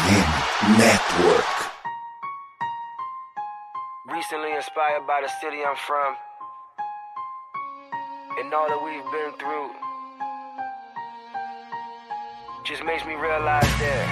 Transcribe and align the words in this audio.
FM 0.00 0.78
Network. 0.78 1.44
Recently 4.08 4.52
inspired 4.52 5.06
by 5.06 5.20
the 5.20 5.28
city 5.40 5.60
I'm 5.64 5.76
from 5.76 6.16
and 8.38 8.54
all 8.54 8.68
that 8.68 8.80
we've 8.80 9.04
been 9.12 9.32
through 9.36 9.68
just 12.64 12.82
makes 12.84 13.04
me 13.04 13.14
realize 13.14 13.72
that 13.84 14.06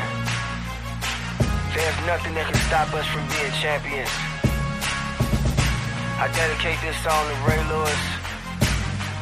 there's 1.72 1.98
nothing 2.04 2.34
that 2.34 2.52
can 2.52 2.60
stop 2.68 2.92
us 2.92 3.06
from 3.08 3.24
being 3.32 3.52
champions. 3.62 4.12
I 6.20 6.28
dedicate 6.34 6.76
this 6.84 6.96
song 7.00 7.22
to 7.32 7.36
Ray 7.48 7.62
Lewis, 7.70 8.02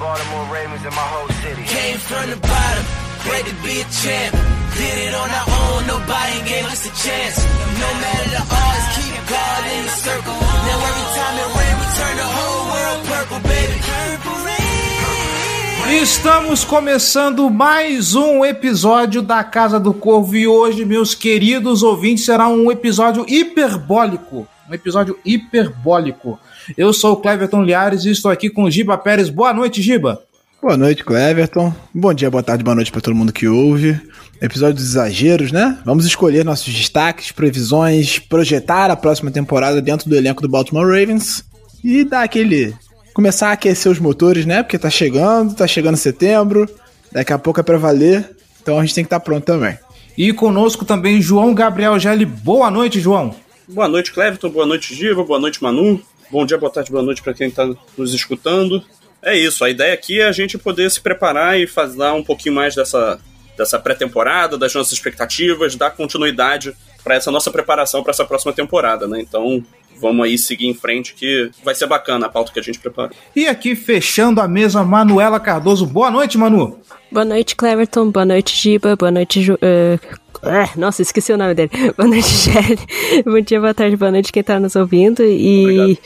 Baltimore 0.01 0.47
Ravens, 0.51 0.83
and 0.83 0.95
my 0.95 1.07
whole 1.15 1.29
city. 1.45 1.63
Came 1.63 1.99
from 1.99 2.31
the 2.31 2.41
bottom, 2.43 2.85
ready 3.31 3.51
to 3.51 3.57
be 3.63 3.81
a 3.83 3.87
champ. 4.03 4.56
Did 4.75 4.99
it 5.09 5.15
on 5.15 5.31
our 5.31 5.47
own, 5.47 5.87
nobody 5.87 6.37
gave 6.49 6.67
us 6.67 6.83
a 6.85 6.91
chance. 6.91 7.37
No 7.81 7.91
matter 8.03 8.29
the 8.31 8.43
odds, 8.43 8.87
keep 8.97 9.15
God 9.29 9.63
in 9.77 9.83
the 9.85 9.97
circle. 10.05 10.35
Now 10.35 10.79
every 10.91 11.09
time 11.17 11.35
it 11.45 11.51
rains, 11.57 11.79
we 11.81 11.87
turn 11.99 12.15
the 12.17 12.29
whole 12.37 12.65
world 12.73 13.01
purple, 13.07 13.41
baby. 13.49 13.77
Purple 13.87 14.39
rain. 14.45 16.03
Estamos 16.03 16.65
começando 16.65 17.49
mais 17.49 18.15
um 18.15 18.45
episódio 18.45 19.23
da 19.23 19.43
Casa 19.45 19.79
do 19.79 19.95
Corvo 19.95 20.37
e 20.37 20.47
hoje, 20.47 20.85
meus 20.85 21.15
queridos 21.15 21.83
ouvintes, 21.83 22.25
será 22.25 22.49
um 22.49 22.71
episódio 22.71 23.25
hiperbólico. 23.29 24.47
Um 24.69 24.75
episódio 24.75 25.17
hiperbólico. 25.25 26.39
Eu 26.77 26.93
sou 26.93 27.13
o 27.13 27.17
Cleverton 27.17 27.63
Liares 27.63 28.05
e 28.05 28.11
estou 28.11 28.31
aqui 28.31 28.51
com 28.51 28.65
o 28.65 28.71
Giba 28.71 28.99
Pérez. 28.99 29.29
Boa 29.31 29.55
noite, 29.55 29.81
Giba. 29.81 30.21
Boa 30.61 30.77
noite, 30.77 31.05
Cleverton. 31.05 31.73
Bom 31.95 32.13
dia, 32.13 32.29
boa 32.29 32.43
tarde, 32.43 32.65
boa 32.65 32.75
noite 32.75 32.91
para 32.91 33.01
todo 33.01 33.15
mundo 33.15 33.33
que 33.33 33.47
ouve. 33.47 34.01
Episódio 34.41 34.75
dos 34.75 34.85
exageros, 34.85 35.51
né? 35.51 35.79
Vamos 35.85 36.05
escolher 36.05 36.45
nossos 36.45 36.73
destaques, 36.73 37.33
previsões, 37.33 38.19
projetar 38.19 38.91
a 38.91 38.97
próxima 38.97 39.31
temporada 39.31 39.81
dentro 39.81 40.09
do 40.09 40.17
elenco 40.17 40.43
do 40.43 40.49
Baltimore 40.49 40.87
Ravens 40.87 41.45
e 41.83 42.05
dar 42.05 42.23
aquele. 42.23 42.75
começar 43.15 43.49
a 43.49 43.53
aquecer 43.53 43.91
os 43.91 43.99
motores, 43.99 44.45
né? 44.45 44.63
Porque 44.63 44.79
tá 44.79 44.91
chegando, 44.91 45.55
tá 45.55 45.67
chegando 45.67 45.97
setembro, 45.97 46.69
daqui 47.11 47.33
a 47.33 47.39
pouco 47.39 47.61
é 47.61 47.63
pra 47.63 47.79
valer, 47.79 48.37
então 48.61 48.79
a 48.79 48.83
gente 48.83 48.95
tem 48.95 49.05
que 49.05 49.07
estar 49.07 49.21
pronto 49.21 49.45
também. 49.45 49.79
E 50.19 50.33
conosco 50.33 50.85
também 50.85 51.21
João 51.23 51.55
Gabriel 51.55 51.99
Gelli. 51.99 52.25
Boa 52.27 52.71
noite, 52.71 53.01
João. 53.01 53.35
Boa 53.69 53.89
noite, 53.89 54.13
Cleverton. 54.13 54.51
Boa 54.51 54.67
noite, 54.67 54.95
Giva. 54.95 55.25
Boa 55.25 55.41
noite, 55.41 55.63
Manu. 55.63 56.01
Bom 56.31 56.45
dia, 56.45 56.59
boa 56.59 56.73
tarde, 56.73 56.91
boa 56.91 57.03
noite 57.03 57.23
para 57.23 57.35
quem 57.35 57.49
está 57.49 57.69
nos 57.97 58.13
escutando. 58.13 58.83
É 59.23 59.37
isso, 59.37 59.65
a 59.65 59.71
ideia 59.71 59.95
aqui 59.95 60.21
é 60.21 60.27
a 60.27 60.33
gente 60.33 60.57
poder 60.57 60.91
se 60.91 61.01
preparar 61.01 61.59
e 61.59 61.67
fazer 61.67 62.11
um 62.13 62.23
pouquinho 62.23 62.55
mais 62.55 62.75
dessa, 62.75 63.19
dessa 63.57 63.79
pré-temporada, 63.79 64.59
das 64.59 64.75
nossas 64.75 64.93
expectativas, 64.93 65.75
dar 65.77 65.91
continuidade 65.91 66.75
para 67.03 67.15
essa 67.15 67.31
nossa 67.31 67.51
preparação 67.51 68.03
para 68.03 68.11
essa 68.11 68.25
próxima 68.25 68.53
temporada, 68.53 69.07
né? 69.07 69.21
Então, 69.21 69.63
vamos 70.01 70.25
aí 70.25 70.37
seguir 70.37 70.67
em 70.67 70.75
frente 70.75 71.15
que 71.15 71.51
vai 71.65 71.75
ser 71.75 71.87
bacana 71.87 72.27
a 72.27 72.29
pauta 72.29 72.53
que 72.53 72.61
a 72.61 72.63
gente 72.63 72.79
preparou. 72.79 73.11
E 73.35 73.47
aqui 73.47 73.75
fechando 73.75 74.41
a 74.41 74.49
mesa, 74.49 74.83
Manuela 74.85 75.41
Cardoso. 75.41 75.87
Boa 75.87 76.11
noite, 76.11 76.37
Manu. 76.37 76.81
Boa 77.11 77.25
noite, 77.25 77.55
Cleverton. 77.57 78.11
Boa 78.11 78.27
noite, 78.27 78.57
Giba. 78.57 78.97
Boa 78.97 79.11
noite, 79.11 79.43
Ju 79.43 79.55
uh, 79.55 80.17
é, 80.49 80.71
nossa, 80.77 81.03
esqueci 81.03 81.33
o 81.33 81.37
nome 81.37 81.55
dele. 81.55 81.71
Boa 81.97 82.09
noite, 82.09 82.29
Shelly. 82.29 82.79
Bom 83.25 83.41
dia, 83.41 83.61
boa 83.61 83.75
tarde, 83.75 83.97
boa 83.97 84.11
noite 84.11 84.33
quem 84.33 84.43
tá 84.43 84.61
nos 84.61 84.77
ouvindo. 84.77 85.23
E. 85.23 85.99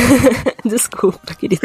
Desculpa, 0.64 1.34
querido. 1.34 1.60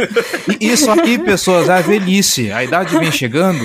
Isso 0.59 0.90
aqui, 0.92 1.17
pessoas, 1.17 1.70
é 1.70 1.73
a 1.73 1.81
velhice. 1.81 2.52
A 2.52 2.64
idade 2.64 2.97
vem 2.97 3.12
chegando. 3.12 3.59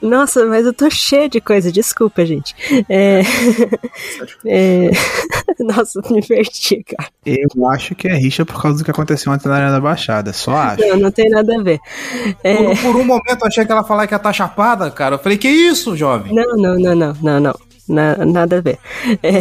Nossa, 0.00 0.46
mas 0.46 0.64
eu 0.64 0.72
tô 0.72 0.88
cheia 0.90 1.28
de 1.28 1.40
coisa. 1.40 1.70
Desculpa, 1.70 2.24
gente. 2.24 2.54
É... 2.88 3.20
é... 4.46 4.90
Nossa, 5.60 6.00
me 6.10 6.26
perdi, 6.26 6.84
cara. 6.84 7.10
Eu 7.26 7.66
acho 7.68 7.94
que 7.94 8.08
é 8.08 8.14
rixa 8.14 8.46
por 8.46 8.60
causa 8.60 8.78
do 8.78 8.84
que 8.84 8.90
aconteceu 8.90 9.32
ontem 9.32 9.48
na 9.48 9.56
Arena 9.56 9.72
da 9.72 9.80
Baixada. 9.80 10.32
Só 10.32 10.52
acho. 10.56 10.86
Não, 10.86 10.96
não 10.96 11.10
tem 11.10 11.28
nada 11.28 11.54
a 11.58 11.62
ver. 11.62 11.78
É... 12.42 12.56
Por, 12.56 12.78
por, 12.78 12.96
um 12.96 13.04
momento 13.04 13.42
eu 13.42 13.46
achei 13.46 13.64
que 13.66 13.72
ela 13.72 13.84
falar 13.84 14.06
que 14.06 14.14
ia 14.14 14.16
estar 14.16 14.30
tá 14.30 14.32
chapada, 14.32 14.90
cara. 14.90 15.16
Eu 15.16 15.18
falei, 15.18 15.36
que 15.36 15.48
isso, 15.48 15.96
jovem? 15.96 16.34
Não, 16.34 16.56
não, 16.56 16.78
não, 16.78 16.94
não, 16.94 17.16
não, 17.20 17.40
não. 17.40 17.67
Na, 17.88 18.16
nada 18.24 18.58
a 18.58 18.60
ver. 18.60 18.78
É, 19.22 19.40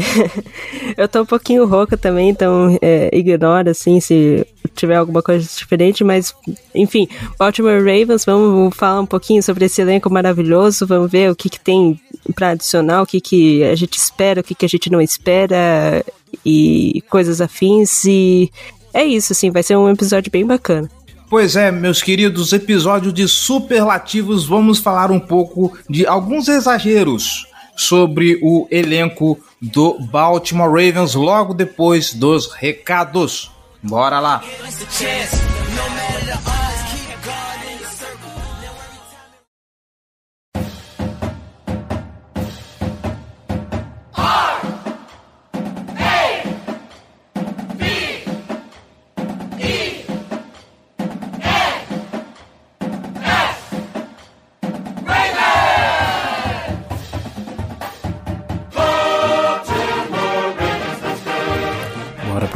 eu 0.96 1.08
tô 1.08 1.24
um 1.24 1.25
pouquinho 1.25 1.66
rouca 1.66 1.97
também, 1.97 2.30
então 2.30 2.78
é, 2.81 3.09
ignora 3.12 3.72
assim 3.72 4.00
se 4.00 4.46
tiver 4.75 4.96
alguma 4.96 5.22
coisa 5.22 5.46
diferente, 5.46 6.03
mas 6.03 6.34
enfim, 6.74 7.08
Baltimore 7.38 7.80
Ravens, 7.80 8.24
vamos 8.24 8.75
falar 8.75 9.02
um 9.02 9.06
pouquinho 9.06 9.41
sobre 9.41 9.66
esse 9.66 9.81
elenco 9.81 10.09
maravilhoso, 10.09 10.85
vamos 10.85 11.12
ver 11.12 11.31
o 11.31 11.35
que, 11.35 11.50
que 11.50 11.59
tem 11.59 12.00
para 12.35 12.50
adicionar, 12.50 13.02
o 13.02 13.06
que, 13.06 13.19
que 13.19 13.63
a 13.63 13.75
gente 13.75 13.97
espera, 13.97 14.41
o 14.41 14.44
que, 14.44 14.56
que 14.56 14.66
a 14.66 14.69
gente 14.69 14.90
não 14.90 15.02
espera 15.02 16.06
e 16.46 17.03
coisas 17.09 17.41
afins 17.41 18.06
e 18.06 18.52
é 18.94 19.03
isso, 19.03 19.34
assim, 19.34 19.52
vai 19.52 19.64
ser 19.64 19.75
um 19.75 19.90
episódio 19.90 20.31
bem 20.31 20.46
bacana. 20.46 20.90
Pois 21.29 21.58
é, 21.58 21.72
meus 21.72 22.02
queridos, 22.02 22.53
episódio 22.53 23.12
de 23.12 23.28
superlativos, 23.28 24.46
vamos 24.46 24.79
falar 24.79 25.12
um 25.12 25.19
pouco 25.19 25.78
de 25.90 26.06
alguns 26.08 26.47
exageros 26.47 27.47
sobre 27.77 28.39
o 28.41 28.67
elenco 28.69 29.39
do 29.61 29.97
Baltimore 29.99 30.67
Ravens 30.69 31.13
logo 31.13 31.53
depois 31.53 32.13
dos 32.13 32.51
recados. 32.51 33.51
Bora 33.81 34.19
lá! 34.19 34.43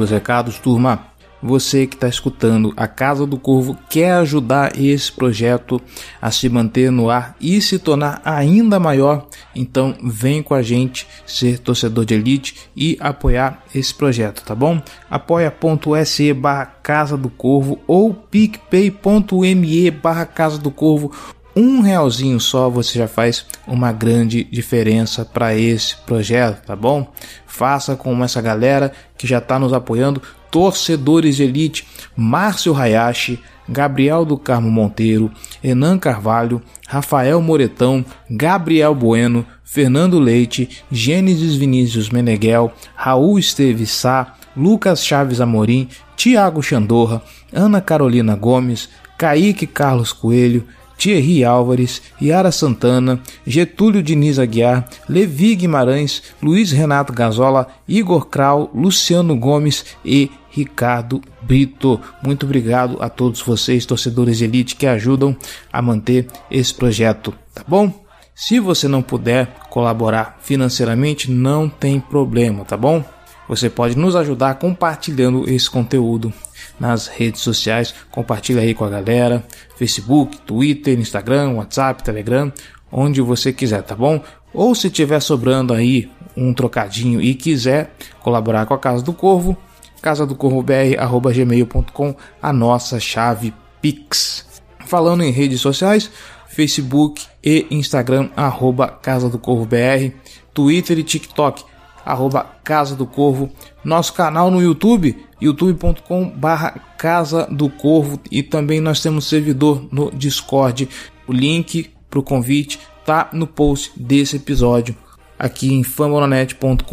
Para 0.01 0.05
os 0.05 0.09
recados, 0.09 0.57
turma. 0.57 1.11
Você 1.43 1.87
que 1.87 1.95
está 1.95 2.07
escutando 2.07 2.71
a 2.77 2.87
Casa 2.87 3.25
do 3.25 3.35
Corvo 3.35 3.75
quer 3.89 4.13
ajudar 4.13 4.79
esse 4.79 5.11
projeto 5.11 5.81
a 6.21 6.29
se 6.29 6.47
manter 6.47 6.91
no 6.91 7.09
ar 7.09 7.35
e 7.41 7.59
se 7.59 7.79
tornar 7.79 8.21
ainda 8.23 8.79
maior, 8.79 9.27
então 9.55 9.95
vem 10.03 10.43
com 10.43 10.53
a 10.53 10.61
gente 10.61 11.07
ser 11.25 11.57
torcedor 11.57 12.05
de 12.05 12.13
elite 12.13 12.69
e 12.75 12.95
apoiar 12.99 13.63
esse 13.73 13.91
projeto, 13.91 14.43
tá 14.43 14.53
bom? 14.53 14.79
apoia.se 15.09 16.31
barra 16.33 16.65
Casa 16.65 17.17
do 17.17 17.29
Corvo 17.29 17.79
ou 17.87 18.13
picpay.me 18.13 19.91
barra 19.91 20.27
Casa 20.27 20.59
do 20.59 20.69
Corvo 20.69 21.11
um 21.55 21.81
realzinho 21.81 22.39
só 22.39 22.69
você 22.69 22.97
já 22.97 23.07
faz 23.07 23.45
uma 23.67 23.91
grande 23.91 24.43
diferença 24.43 25.25
para 25.25 25.53
esse 25.53 25.97
projeto, 25.97 26.65
tá 26.65 26.75
bom? 26.75 27.11
Faça 27.51 27.97
como 27.97 28.23
essa 28.23 28.41
galera 28.41 28.93
que 29.17 29.27
já 29.27 29.39
está 29.39 29.59
nos 29.59 29.73
apoiando, 29.73 30.21
torcedores 30.49 31.35
de 31.35 31.43
elite, 31.43 31.85
Márcio 32.15 32.73
Hayashi, 32.73 33.41
Gabriel 33.67 34.23
do 34.23 34.37
Carmo 34.37 34.71
Monteiro, 34.71 35.29
Enan 35.61 35.99
Carvalho, 35.99 36.61
Rafael 36.87 37.41
Moretão, 37.41 38.05
Gabriel 38.29 38.95
Bueno, 38.95 39.45
Fernando 39.65 40.17
Leite, 40.17 40.81
Gênesis 40.89 41.55
Vinícius 41.55 42.09
Meneghel, 42.09 42.71
Raul 42.95 43.37
Esteves 43.37 43.91
Sá, 43.91 44.33
Lucas 44.55 45.05
Chaves 45.05 45.41
Amorim, 45.41 45.89
Tiago 46.15 46.63
Chandorra, 46.63 47.21
Ana 47.51 47.81
Carolina 47.81 48.33
Gomes, 48.33 48.87
Kaique 49.17 49.67
Carlos 49.67 50.13
Coelho, 50.13 50.65
Thierry 51.01 51.43
Álvares, 51.43 51.99
Yara 52.21 52.51
Santana, 52.51 53.19
Getúlio 53.43 54.03
Diniz 54.03 54.37
Aguiar, 54.37 54.87
Levi 55.09 55.55
Guimarães, 55.55 56.21
Luiz 56.39 56.71
Renato 56.71 57.11
Gazola, 57.11 57.67
Igor 57.87 58.27
Krau, 58.27 58.69
Luciano 58.71 59.35
Gomes 59.35 59.83
e 60.05 60.29
Ricardo 60.51 61.19
Brito. 61.41 61.99
Muito 62.23 62.45
obrigado 62.45 63.01
a 63.01 63.09
todos 63.09 63.41
vocês, 63.41 63.83
torcedores 63.83 64.41
elite, 64.41 64.75
que 64.75 64.85
ajudam 64.85 65.35
a 65.73 65.81
manter 65.81 66.27
esse 66.51 66.71
projeto, 66.71 67.33
tá 67.51 67.63
bom? 67.67 67.91
Se 68.35 68.59
você 68.59 68.87
não 68.87 69.01
puder 69.01 69.47
colaborar 69.71 70.37
financeiramente, 70.39 71.31
não 71.31 71.67
tem 71.67 71.99
problema, 71.99 72.63
tá 72.63 72.77
bom? 72.77 73.03
Você 73.51 73.69
pode 73.69 73.97
nos 73.97 74.15
ajudar 74.15 74.55
compartilhando 74.55 75.43
esse 75.49 75.69
conteúdo 75.69 76.31
nas 76.79 77.07
redes 77.07 77.41
sociais. 77.41 77.93
Compartilha 78.09 78.61
aí 78.61 78.73
com 78.73 78.85
a 78.85 78.89
galera: 78.89 79.43
Facebook, 79.75 80.37
Twitter, 80.37 80.97
Instagram, 80.97 81.55
WhatsApp, 81.55 82.01
Telegram, 82.01 82.49
onde 82.89 83.19
você 83.19 83.51
quiser, 83.51 83.83
tá 83.83 83.93
bom? 83.93 84.23
Ou 84.53 84.73
se 84.73 84.89
tiver 84.89 85.19
sobrando 85.19 85.73
aí 85.73 86.09
um 86.35 86.53
trocadinho 86.53 87.21
e 87.21 87.35
quiser 87.35 87.93
colaborar 88.21 88.65
com 88.65 88.73
a 88.73 88.79
Casa 88.79 89.03
do 89.03 89.11
Corvo, 89.11 89.57
casa 90.01 90.25
do 90.25 90.33
corvo 90.33 90.63
gmail.com, 90.63 92.15
a 92.41 92.53
nossa 92.53 93.01
chave 93.01 93.53
Pix. 93.81 94.45
Falando 94.85 95.23
em 95.23 95.31
redes 95.31 95.59
sociais, 95.59 96.09
Facebook 96.47 97.25
e 97.43 97.67
Instagram, 97.69 98.29
arroba 98.33 98.87
Casa 98.87 99.27
do 99.27 99.37
Corvo 99.37 99.65
BR, 99.65 100.15
Twitter 100.53 100.99
e 100.99 101.03
TikTok, 101.03 101.65
arroba 102.05 102.45
Casa 102.63 102.95
do 102.95 103.05
Corvo, 103.05 103.49
nosso 103.83 104.13
canal 104.13 104.51
no 104.51 104.61
YouTube, 104.61 105.25
youtube.com 105.39 106.29
barra 106.29 106.71
Casa 106.97 107.47
do 107.49 107.69
Corvo 107.69 108.19
e 108.29 108.43
também 108.43 108.79
nós 108.79 109.01
temos 109.01 109.27
servidor 109.27 109.87
no 109.91 110.11
Discord. 110.11 110.87
O 111.27 111.33
link 111.33 111.91
para 112.09 112.19
o 112.19 112.23
convite 112.23 112.79
tá 113.05 113.29
no 113.33 113.47
post 113.47 113.91
desse 113.95 114.35
episódio 114.35 114.95
aqui 115.41 115.73
em 115.73 115.83
fambonanet.com.br. 115.83 116.85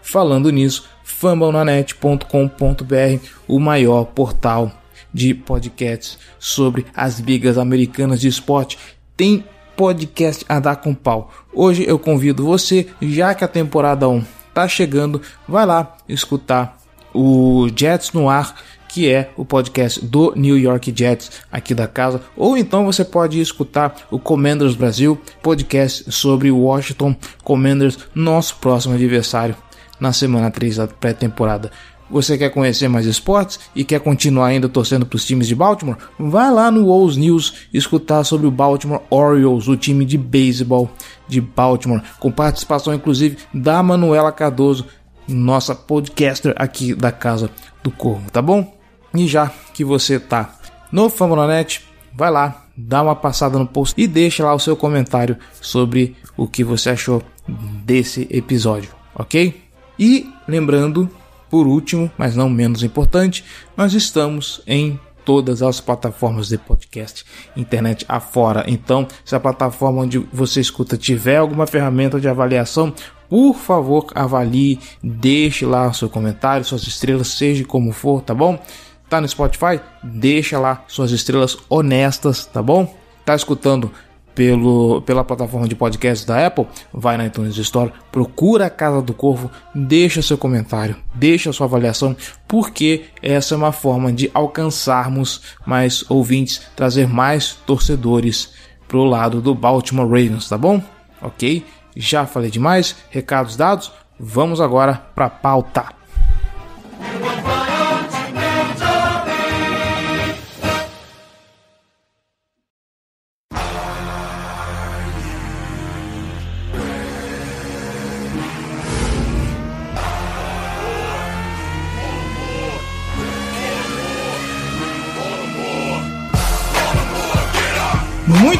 Falando 0.00 0.50
nisso, 0.50 0.88
fambonanet.com.br, 1.02 3.26
o 3.48 3.58
maior 3.58 4.04
portal 4.04 4.70
de 5.12 5.34
podcasts 5.34 6.16
sobre 6.38 6.86
as 6.94 7.18
ligas 7.18 7.58
americanas 7.58 8.20
de 8.20 8.28
esporte. 8.28 8.78
Tem 9.16 9.44
podcast 9.82 10.44
a 10.48 10.60
dar 10.60 10.76
com 10.76 10.94
pau. 10.94 11.32
Hoje 11.52 11.84
eu 11.84 11.98
convido 11.98 12.44
você, 12.44 12.86
já 13.02 13.34
que 13.34 13.42
a 13.42 13.48
temporada 13.48 14.08
1 14.08 14.22
tá 14.54 14.68
chegando, 14.68 15.20
vai 15.48 15.66
lá 15.66 15.96
escutar 16.08 16.78
o 17.12 17.66
Jets 17.74 18.12
no 18.12 18.30
ar, 18.30 18.54
que 18.88 19.10
é 19.10 19.30
o 19.36 19.44
podcast 19.44 20.06
do 20.06 20.34
New 20.36 20.56
York 20.56 20.94
Jets 20.96 21.32
aqui 21.50 21.74
da 21.74 21.88
casa, 21.88 22.22
ou 22.36 22.56
então 22.56 22.84
você 22.84 23.04
pode 23.04 23.40
escutar 23.40 24.06
o 24.08 24.20
Commanders 24.20 24.76
Brasil, 24.76 25.20
podcast 25.42 26.12
sobre 26.12 26.48
o 26.48 26.58
Washington 26.58 27.16
Commanders, 27.42 27.98
nosso 28.14 28.58
próximo 28.58 28.94
adversário 28.94 29.56
na 29.98 30.12
semana 30.12 30.48
3 30.48 30.76
da 30.76 30.86
pré-temporada. 30.86 31.72
Você 32.12 32.36
quer 32.36 32.50
conhecer 32.50 32.88
mais 32.88 33.06
esportes 33.06 33.58
e 33.74 33.84
quer 33.84 33.98
continuar 33.98 34.48
ainda 34.48 34.68
torcendo 34.68 35.06
para 35.06 35.16
os 35.16 35.24
times 35.24 35.48
de 35.48 35.54
Baltimore? 35.54 35.96
Vai 36.18 36.52
lá 36.52 36.70
no 36.70 36.84
Wolves 36.84 37.16
News 37.16 37.54
escutar 37.72 38.22
sobre 38.22 38.46
o 38.46 38.50
Baltimore 38.50 39.00
Orioles, 39.08 39.66
o 39.66 39.76
time 39.78 40.04
de 40.04 40.18
beisebol 40.18 40.90
de 41.26 41.40
Baltimore, 41.40 42.02
com 42.20 42.30
participação 42.30 42.92
inclusive 42.92 43.38
da 43.54 43.82
Manuela 43.82 44.30
Cardoso, 44.30 44.84
nossa 45.26 45.74
podcaster 45.74 46.52
aqui 46.56 46.94
da 46.94 47.10
Casa 47.10 47.48
do 47.82 47.90
Corvo, 47.90 48.30
tá 48.30 48.42
bom? 48.42 48.76
E 49.14 49.26
já 49.26 49.50
que 49.72 49.82
você 49.82 50.20
tá 50.20 50.54
no 50.92 51.08
Fambonanet, 51.08 51.80
vai 52.14 52.30
lá, 52.30 52.66
dá 52.76 53.02
uma 53.02 53.16
passada 53.16 53.58
no 53.58 53.66
post 53.66 53.98
e 53.98 54.06
deixa 54.06 54.44
lá 54.44 54.54
o 54.54 54.60
seu 54.60 54.76
comentário 54.76 55.38
sobre 55.62 56.14
o 56.36 56.46
que 56.46 56.62
você 56.62 56.90
achou 56.90 57.22
desse 57.48 58.28
episódio, 58.30 58.90
ok? 59.14 59.62
E 59.98 60.30
lembrando 60.46 61.08
por 61.52 61.66
último, 61.66 62.10
mas 62.16 62.34
não 62.34 62.48
menos 62.48 62.82
importante, 62.82 63.44
nós 63.76 63.92
estamos 63.92 64.62
em 64.66 64.98
todas 65.22 65.60
as 65.60 65.82
plataformas 65.82 66.48
de 66.48 66.56
podcast, 66.56 67.26
internet 67.54 68.06
afora. 68.08 68.64
Então, 68.66 69.06
se 69.22 69.36
a 69.36 69.40
plataforma 69.40 70.00
onde 70.00 70.18
você 70.32 70.62
escuta 70.62 70.96
tiver 70.96 71.36
alguma 71.36 71.66
ferramenta 71.66 72.18
de 72.18 72.26
avaliação, 72.26 72.94
por 73.28 73.54
favor, 73.54 74.06
avalie, 74.14 74.80
deixe 75.02 75.66
lá 75.66 75.92
seu 75.92 76.08
comentário, 76.08 76.64
suas 76.64 76.86
estrelas, 76.86 77.28
seja 77.28 77.66
como 77.66 77.92
for, 77.92 78.22
tá 78.22 78.32
bom? 78.32 78.58
Tá 79.06 79.20
no 79.20 79.28
Spotify? 79.28 79.78
Deixa 80.02 80.58
lá 80.58 80.82
suas 80.88 81.10
estrelas 81.10 81.58
honestas, 81.68 82.46
tá 82.46 82.62
bom? 82.62 82.96
Tá 83.26 83.34
escutando 83.34 83.92
pelo, 84.34 85.02
pela 85.02 85.24
plataforma 85.24 85.68
de 85.68 85.74
podcast 85.74 86.26
da 86.26 86.46
Apple, 86.46 86.66
vai 86.92 87.16
na 87.16 87.26
iTunes 87.26 87.56
Store, 87.56 87.92
procura 88.10 88.66
a 88.66 88.70
Casa 88.70 89.02
do 89.02 89.14
Corvo, 89.14 89.50
deixa 89.74 90.22
seu 90.22 90.38
comentário, 90.38 90.96
deixa 91.14 91.52
sua 91.52 91.66
avaliação, 91.66 92.16
porque 92.48 93.04
essa 93.22 93.54
é 93.54 93.56
uma 93.56 93.72
forma 93.72 94.12
de 94.12 94.30
alcançarmos 94.34 95.42
mais 95.66 96.04
ouvintes, 96.10 96.62
trazer 96.74 97.06
mais 97.06 97.56
torcedores 97.66 98.52
pro 98.88 99.04
lado 99.04 99.40
do 99.40 99.54
Baltimore 99.54 100.06
Ravens, 100.06 100.48
tá 100.48 100.58
bom? 100.58 100.82
Ok? 101.20 101.64
Já 101.96 102.26
falei 102.26 102.50
demais, 102.50 102.96
recados 103.10 103.56
dados, 103.56 103.92
vamos 104.18 104.60
agora 104.60 104.94
para 105.14 105.30
pauta. 105.30 106.02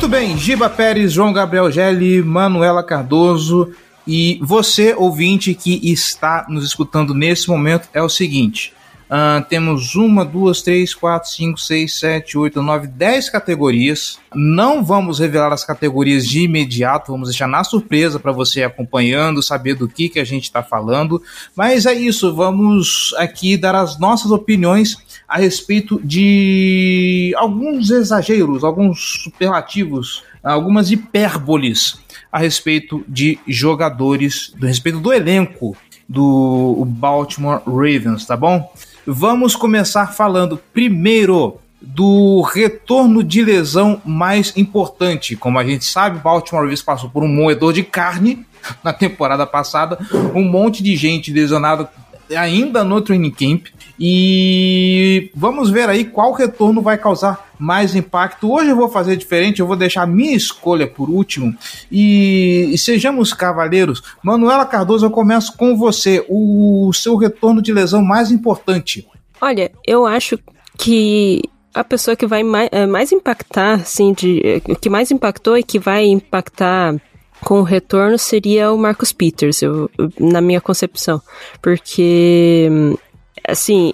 Muito 0.02 0.10
bem, 0.10 0.36
Giba 0.36 0.68
Pérez, 0.68 1.12
João 1.12 1.32
Gabriel 1.32 1.70
Gelli, 1.70 2.24
Manuela 2.24 2.82
Cardoso 2.82 3.72
e 4.04 4.36
você, 4.42 4.96
ouvinte 4.98 5.54
que 5.54 5.78
está 5.92 6.44
nos 6.48 6.64
escutando 6.64 7.14
nesse 7.14 7.48
momento, 7.48 7.88
é 7.94 8.02
o 8.02 8.08
seguinte: 8.08 8.74
uh, 9.12 9.44
temos 9.46 9.94
uma, 9.94 10.24
duas, 10.24 10.62
três, 10.62 10.94
quatro, 10.94 11.28
cinco, 11.28 11.60
seis, 11.60 11.98
sete, 11.98 12.38
oito, 12.38 12.62
nove, 12.62 12.86
dez 12.86 13.28
categorias. 13.28 14.18
Não 14.34 14.82
vamos 14.82 15.18
revelar 15.18 15.52
as 15.52 15.64
categorias 15.64 16.26
de 16.26 16.40
imediato, 16.40 17.12
vamos 17.12 17.28
deixar 17.28 17.46
na 17.46 17.62
surpresa 17.62 18.18
para 18.18 18.32
você 18.32 18.62
acompanhando, 18.62 19.42
saber 19.42 19.74
do 19.74 19.86
que, 19.86 20.08
que 20.08 20.18
a 20.18 20.24
gente 20.24 20.44
está 20.44 20.62
falando. 20.62 21.22
Mas 21.54 21.84
é 21.84 21.92
isso, 21.92 22.34
vamos 22.34 23.14
aqui 23.18 23.58
dar 23.58 23.74
as 23.74 23.98
nossas 23.98 24.30
opiniões 24.30 24.96
a 25.28 25.36
respeito 25.36 26.00
de 26.02 27.34
alguns 27.36 27.90
exageros, 27.90 28.64
alguns 28.64 29.22
superlativos, 29.22 30.24
algumas 30.42 30.90
hipérboles 30.90 32.00
a 32.30 32.38
respeito 32.38 33.04
de 33.06 33.38
jogadores, 33.46 34.54
a 34.60 34.66
respeito 34.66 34.98
do 34.98 35.12
elenco 35.12 35.76
do 36.08 36.84
Baltimore 36.86 37.62
Ravens, 37.66 38.26
tá 38.26 38.36
bom? 38.36 38.70
Vamos 39.06 39.56
começar 39.56 40.08
falando 40.08 40.60
primeiro 40.72 41.58
do 41.80 42.40
retorno 42.42 43.24
de 43.24 43.42
lesão 43.42 44.00
mais 44.04 44.56
importante. 44.56 45.34
Como 45.34 45.58
a 45.58 45.64
gente 45.64 45.84
sabe, 45.84 46.20
Baltimore 46.20 46.62
Ravens 46.62 46.82
passou 46.82 47.10
por 47.10 47.24
um 47.24 47.28
moedor 47.28 47.72
de 47.72 47.82
carne 47.82 48.46
na 48.82 48.92
temporada 48.92 49.44
passada, 49.44 49.98
um 50.34 50.44
monte 50.44 50.82
de 50.82 50.94
gente 50.94 51.32
lesionada 51.32 51.90
ainda 52.36 52.84
no 52.84 53.00
training 53.00 53.30
camp. 53.30 53.66
E 54.04 55.30
vamos 55.32 55.70
ver 55.70 55.88
aí 55.88 56.04
qual 56.04 56.32
retorno 56.32 56.82
vai 56.82 56.98
causar 56.98 57.52
mais 57.56 57.94
impacto. 57.94 58.52
Hoje 58.52 58.70
eu 58.70 58.74
vou 58.74 58.88
fazer 58.88 59.14
diferente, 59.14 59.60
eu 59.60 59.66
vou 59.68 59.76
deixar 59.76 60.08
minha 60.08 60.34
escolha 60.34 60.88
por 60.88 61.08
último. 61.08 61.56
E, 61.88 62.68
e 62.72 62.78
sejamos 62.78 63.32
cavaleiros. 63.32 64.02
Manuela 64.20 64.66
Cardoso, 64.66 65.06
eu 65.06 65.10
começo 65.12 65.56
com 65.56 65.76
você. 65.76 66.26
O 66.28 66.92
seu 66.92 67.14
retorno 67.14 67.62
de 67.62 67.72
lesão 67.72 68.02
mais 68.02 68.32
importante. 68.32 69.06
Olha, 69.40 69.70
eu 69.86 70.04
acho 70.04 70.36
que 70.76 71.40
a 71.72 71.84
pessoa 71.84 72.16
que 72.16 72.26
vai 72.26 72.42
mais, 72.42 72.70
eh, 72.72 72.86
mais 72.86 73.12
impactar, 73.12 73.74
assim, 73.74 74.12
de, 74.12 74.60
que 74.80 74.90
mais 74.90 75.12
impactou 75.12 75.56
e 75.56 75.62
que 75.62 75.78
vai 75.78 76.06
impactar 76.06 76.96
com 77.40 77.60
o 77.60 77.62
retorno 77.62 78.18
seria 78.18 78.72
o 78.72 78.78
Marcus 78.78 79.12
Peters, 79.12 79.62
eu, 79.62 79.88
na 80.18 80.40
minha 80.40 80.60
concepção. 80.60 81.22
Porque 81.60 82.68
assim, 83.46 83.92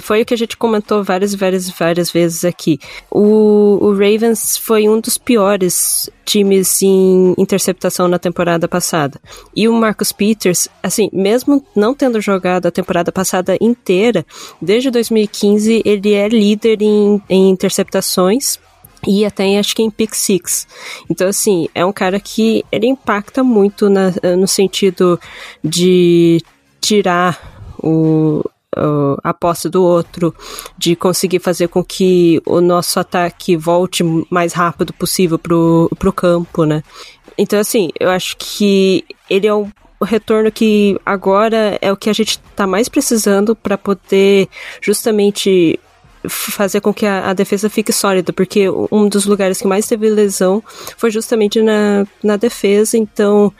foi 0.00 0.22
o 0.22 0.24
que 0.24 0.34
a 0.34 0.36
gente 0.36 0.56
comentou 0.56 1.02
várias, 1.02 1.34
várias, 1.34 1.70
várias 1.70 2.10
vezes 2.10 2.44
aqui. 2.44 2.78
O, 3.10 3.78
o, 3.80 3.92
Ravens 3.92 4.56
foi 4.56 4.88
um 4.88 5.00
dos 5.00 5.16
piores 5.16 6.10
times 6.24 6.82
em 6.82 7.34
interceptação 7.38 8.08
na 8.08 8.18
temporada 8.18 8.68
passada. 8.68 9.20
E 9.54 9.68
o 9.68 9.72
Marcus 9.72 10.12
Peters, 10.12 10.68
assim, 10.82 11.08
mesmo 11.12 11.64
não 11.74 11.94
tendo 11.94 12.20
jogado 12.20 12.66
a 12.66 12.70
temporada 12.70 13.10
passada 13.10 13.56
inteira, 13.60 14.24
desde 14.60 14.90
2015 14.90 15.82
ele 15.84 16.12
é 16.12 16.28
líder 16.28 16.82
em, 16.82 17.22
em 17.28 17.50
interceptações 17.50 18.58
e 19.06 19.24
até 19.24 19.58
acho 19.58 19.74
que 19.74 19.82
em 19.82 19.90
Pick 19.90 20.14
Six. 20.14 20.66
Então, 21.10 21.28
assim, 21.28 21.68
é 21.74 21.84
um 21.84 21.92
cara 21.92 22.20
que 22.20 22.64
ele 22.70 22.86
impacta 22.86 23.42
muito 23.42 23.90
na, 23.90 24.12
no 24.38 24.46
sentido 24.46 25.18
de 25.62 26.40
tirar 26.80 27.74
o, 27.82 28.44
a 29.22 29.34
posse 29.34 29.68
do 29.68 29.82
outro, 29.82 30.34
de 30.78 30.96
conseguir 30.96 31.38
fazer 31.38 31.68
com 31.68 31.84
que 31.84 32.40
o 32.46 32.60
nosso 32.60 32.98
ataque 32.98 33.56
volte 33.56 34.02
mais 34.30 34.52
rápido 34.52 34.92
possível 34.92 35.38
pro, 35.38 35.90
pro 35.98 36.12
campo, 36.12 36.64
né? 36.64 36.82
Então, 37.36 37.58
assim, 37.58 37.90
eu 37.98 38.10
acho 38.10 38.36
que 38.38 39.04
ele 39.28 39.46
é 39.46 39.54
o 39.54 39.68
retorno 40.02 40.50
que 40.50 40.98
agora 41.04 41.78
é 41.80 41.92
o 41.92 41.96
que 41.96 42.10
a 42.10 42.12
gente 42.12 42.40
está 42.50 42.66
mais 42.66 42.88
precisando 42.88 43.54
para 43.54 43.78
poder 43.78 44.48
justamente 44.80 45.78
fazer 46.28 46.80
com 46.80 46.94
que 46.94 47.04
a, 47.06 47.30
a, 47.30 47.32
defesa 47.32 47.68
fique 47.68 47.92
sólida, 47.92 48.32
porque 48.32 48.68
um 48.90 49.08
dos 49.08 49.26
lugares 49.26 49.60
que 49.60 49.66
mais 49.66 49.86
teve 49.86 50.08
lesão 50.08 50.62
foi 50.96 51.10
justamente 51.10 51.60
na, 51.60 52.06
na 52.22 52.36
defesa, 52.36 52.96
então 52.96 53.52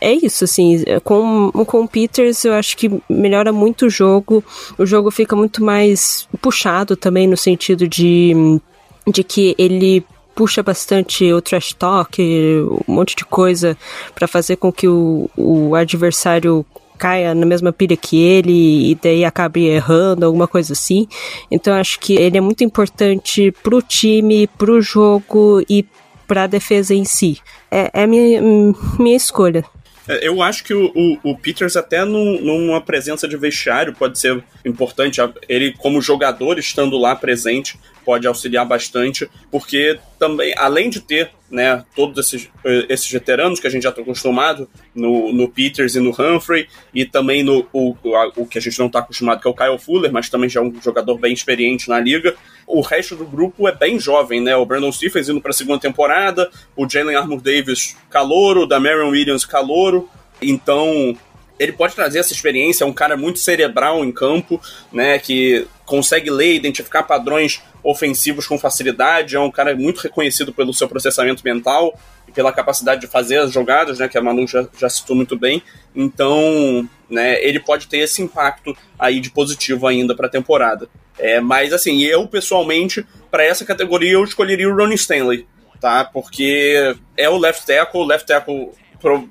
é 0.00 0.12
isso, 0.12 0.44
assim, 0.44 0.84
com, 1.04 1.50
com 1.52 1.82
o 1.82 1.88
Peters 1.88 2.44
eu 2.44 2.54
acho 2.54 2.76
que 2.76 2.90
melhora 3.08 3.52
muito 3.52 3.86
o 3.86 3.90
jogo, 3.90 4.44
o 4.76 4.84
jogo 4.84 5.10
fica 5.10 5.36
muito 5.36 5.62
mais 5.62 6.28
puxado 6.40 6.96
também 6.96 7.26
no 7.26 7.36
sentido 7.36 7.86
de, 7.86 8.60
de 9.06 9.22
que 9.22 9.54
ele 9.58 10.04
puxa 10.34 10.62
bastante 10.62 11.32
o 11.32 11.40
trash 11.40 11.72
talk, 11.72 12.22
um 12.22 12.92
monte 12.92 13.16
de 13.16 13.24
coisa 13.24 13.76
para 14.14 14.28
fazer 14.28 14.56
com 14.56 14.72
que 14.72 14.86
o, 14.86 15.28
o 15.36 15.74
adversário 15.74 16.64
caia 16.98 17.34
na 17.34 17.46
mesma 17.46 17.72
pilha 17.72 17.96
que 17.96 18.20
ele 18.20 18.90
e 18.90 18.94
daí 18.96 19.24
acabe 19.24 19.66
errando, 19.66 20.26
alguma 20.26 20.48
coisa 20.48 20.72
assim. 20.72 21.06
Então 21.50 21.74
acho 21.74 21.98
que 22.00 22.14
ele 22.14 22.36
é 22.36 22.40
muito 22.40 22.64
importante 22.64 23.52
pro 23.62 23.80
time, 23.80 24.46
pro 24.46 24.80
jogo 24.80 25.62
e 25.68 25.84
pra 26.28 26.46
defesa 26.46 26.94
em 26.94 27.04
si. 27.04 27.38
É, 27.70 27.90
é 27.92 28.02
a 28.04 28.06
minha, 28.06 28.40
minha 28.98 29.16
escolha. 29.16 29.64
É, 30.06 30.26
Eu 30.28 30.40
acho 30.40 30.62
que 30.62 30.72
o, 30.72 30.92
o, 30.94 31.30
o 31.32 31.36
Peters, 31.36 31.76
até 31.76 32.04
num- 32.04 32.40
numa 32.40 32.80
presença 32.80 33.26
de 33.26 33.36
vestiário, 33.36 33.92
pode 33.94 34.18
ser 34.18 34.42
importante. 34.64 35.20
Ele, 35.48 35.72
como 35.78 36.00
jogador, 36.00 36.58
estando 36.58 36.96
lá 36.98 37.16
presente, 37.16 37.76
pode 38.08 38.26
auxiliar 38.26 38.64
bastante, 38.64 39.28
porque 39.50 39.98
também, 40.18 40.54
além 40.56 40.88
de 40.88 40.98
ter 40.98 41.30
né, 41.50 41.84
todos 41.94 42.26
esses, 42.26 42.48
esses 42.88 43.12
veteranos 43.12 43.60
que 43.60 43.66
a 43.66 43.70
gente 43.70 43.82
já 43.82 43.90
está 43.90 44.00
acostumado 44.00 44.66
no, 44.94 45.30
no 45.30 45.46
Peters 45.46 45.94
e 45.94 46.00
no 46.00 46.08
Humphrey, 46.18 46.66
e 46.94 47.04
também 47.04 47.42
no 47.42 47.68
o, 47.70 47.94
o 48.34 48.46
que 48.46 48.56
a 48.56 48.62
gente 48.62 48.78
não 48.78 48.86
está 48.86 49.00
acostumado, 49.00 49.42
que 49.42 49.46
é 49.46 49.50
o 49.50 49.54
Kyle 49.54 49.78
Fuller, 49.78 50.10
mas 50.10 50.30
também 50.30 50.48
já 50.48 50.60
é 50.60 50.62
um 50.62 50.72
jogador 50.80 51.18
bem 51.18 51.34
experiente 51.34 51.90
na 51.90 52.00
liga. 52.00 52.34
O 52.66 52.80
resto 52.80 53.14
do 53.14 53.26
grupo 53.26 53.68
é 53.68 53.72
bem 53.74 54.00
jovem, 54.00 54.40
né? 54.40 54.56
O 54.56 54.64
Brandon 54.64 54.90
Stephens 54.90 55.28
indo 55.28 55.42
para 55.42 55.50
a 55.50 55.54
segunda 55.54 55.78
temporada, 55.78 56.50
o 56.74 56.88
Jalen 56.88 57.14
Armour 57.14 57.42
Davis 57.42 57.94
calouro, 58.08 58.62
o 58.62 58.66
Damarion 58.66 59.10
Williams 59.10 59.44
calouro. 59.44 60.08
Então, 60.40 61.14
ele 61.58 61.72
pode 61.72 61.94
trazer 61.94 62.20
essa 62.20 62.32
experiência, 62.32 62.84
é 62.84 62.86
um 62.86 62.92
cara 62.92 63.16
muito 63.16 63.38
cerebral 63.38 64.04
em 64.04 64.12
campo, 64.12 64.60
né, 64.92 65.18
que 65.18 65.66
consegue 65.84 66.30
ler, 66.30 66.54
identificar 66.54 67.02
padrões 67.02 67.62
ofensivos 67.82 68.46
com 68.46 68.58
facilidade, 68.58 69.36
é 69.36 69.40
um 69.40 69.50
cara 69.50 69.74
muito 69.74 69.98
reconhecido 69.98 70.52
pelo 70.52 70.74
seu 70.74 70.88
processamento 70.88 71.42
mental 71.44 71.98
e 72.26 72.32
pela 72.32 72.52
capacidade 72.52 73.00
de 73.00 73.06
fazer 73.06 73.38
as 73.38 73.52
jogadas, 73.52 73.98
né, 73.98 74.08
que 74.08 74.18
a 74.18 74.22
Manu 74.22 74.46
já, 74.46 74.66
já 74.78 74.88
citou 74.88 75.16
muito 75.16 75.36
bem. 75.36 75.62
Então, 75.94 76.88
né, 77.08 77.42
ele 77.42 77.58
pode 77.58 77.88
ter 77.88 77.98
esse 77.98 78.22
impacto 78.22 78.76
aí 78.98 79.20
de 79.20 79.30
positivo 79.30 79.86
ainda 79.86 80.14
para 80.14 80.26
a 80.26 80.30
temporada. 80.30 80.88
É, 81.18 81.40
mas 81.40 81.72
assim, 81.72 82.02
eu 82.02 82.28
pessoalmente, 82.28 83.04
para 83.30 83.44
essa 83.44 83.64
categoria 83.64 84.12
eu 84.12 84.24
escolheria 84.24 84.68
o 84.68 84.76
Ronnie 84.76 84.94
Stanley, 84.94 85.46
tá? 85.80 86.04
Porque 86.04 86.94
é 87.16 87.28
o 87.28 87.36
left 87.36 87.66
tackle, 87.66 88.00
o 88.00 88.04
left 88.04 88.26
tackle 88.26 88.70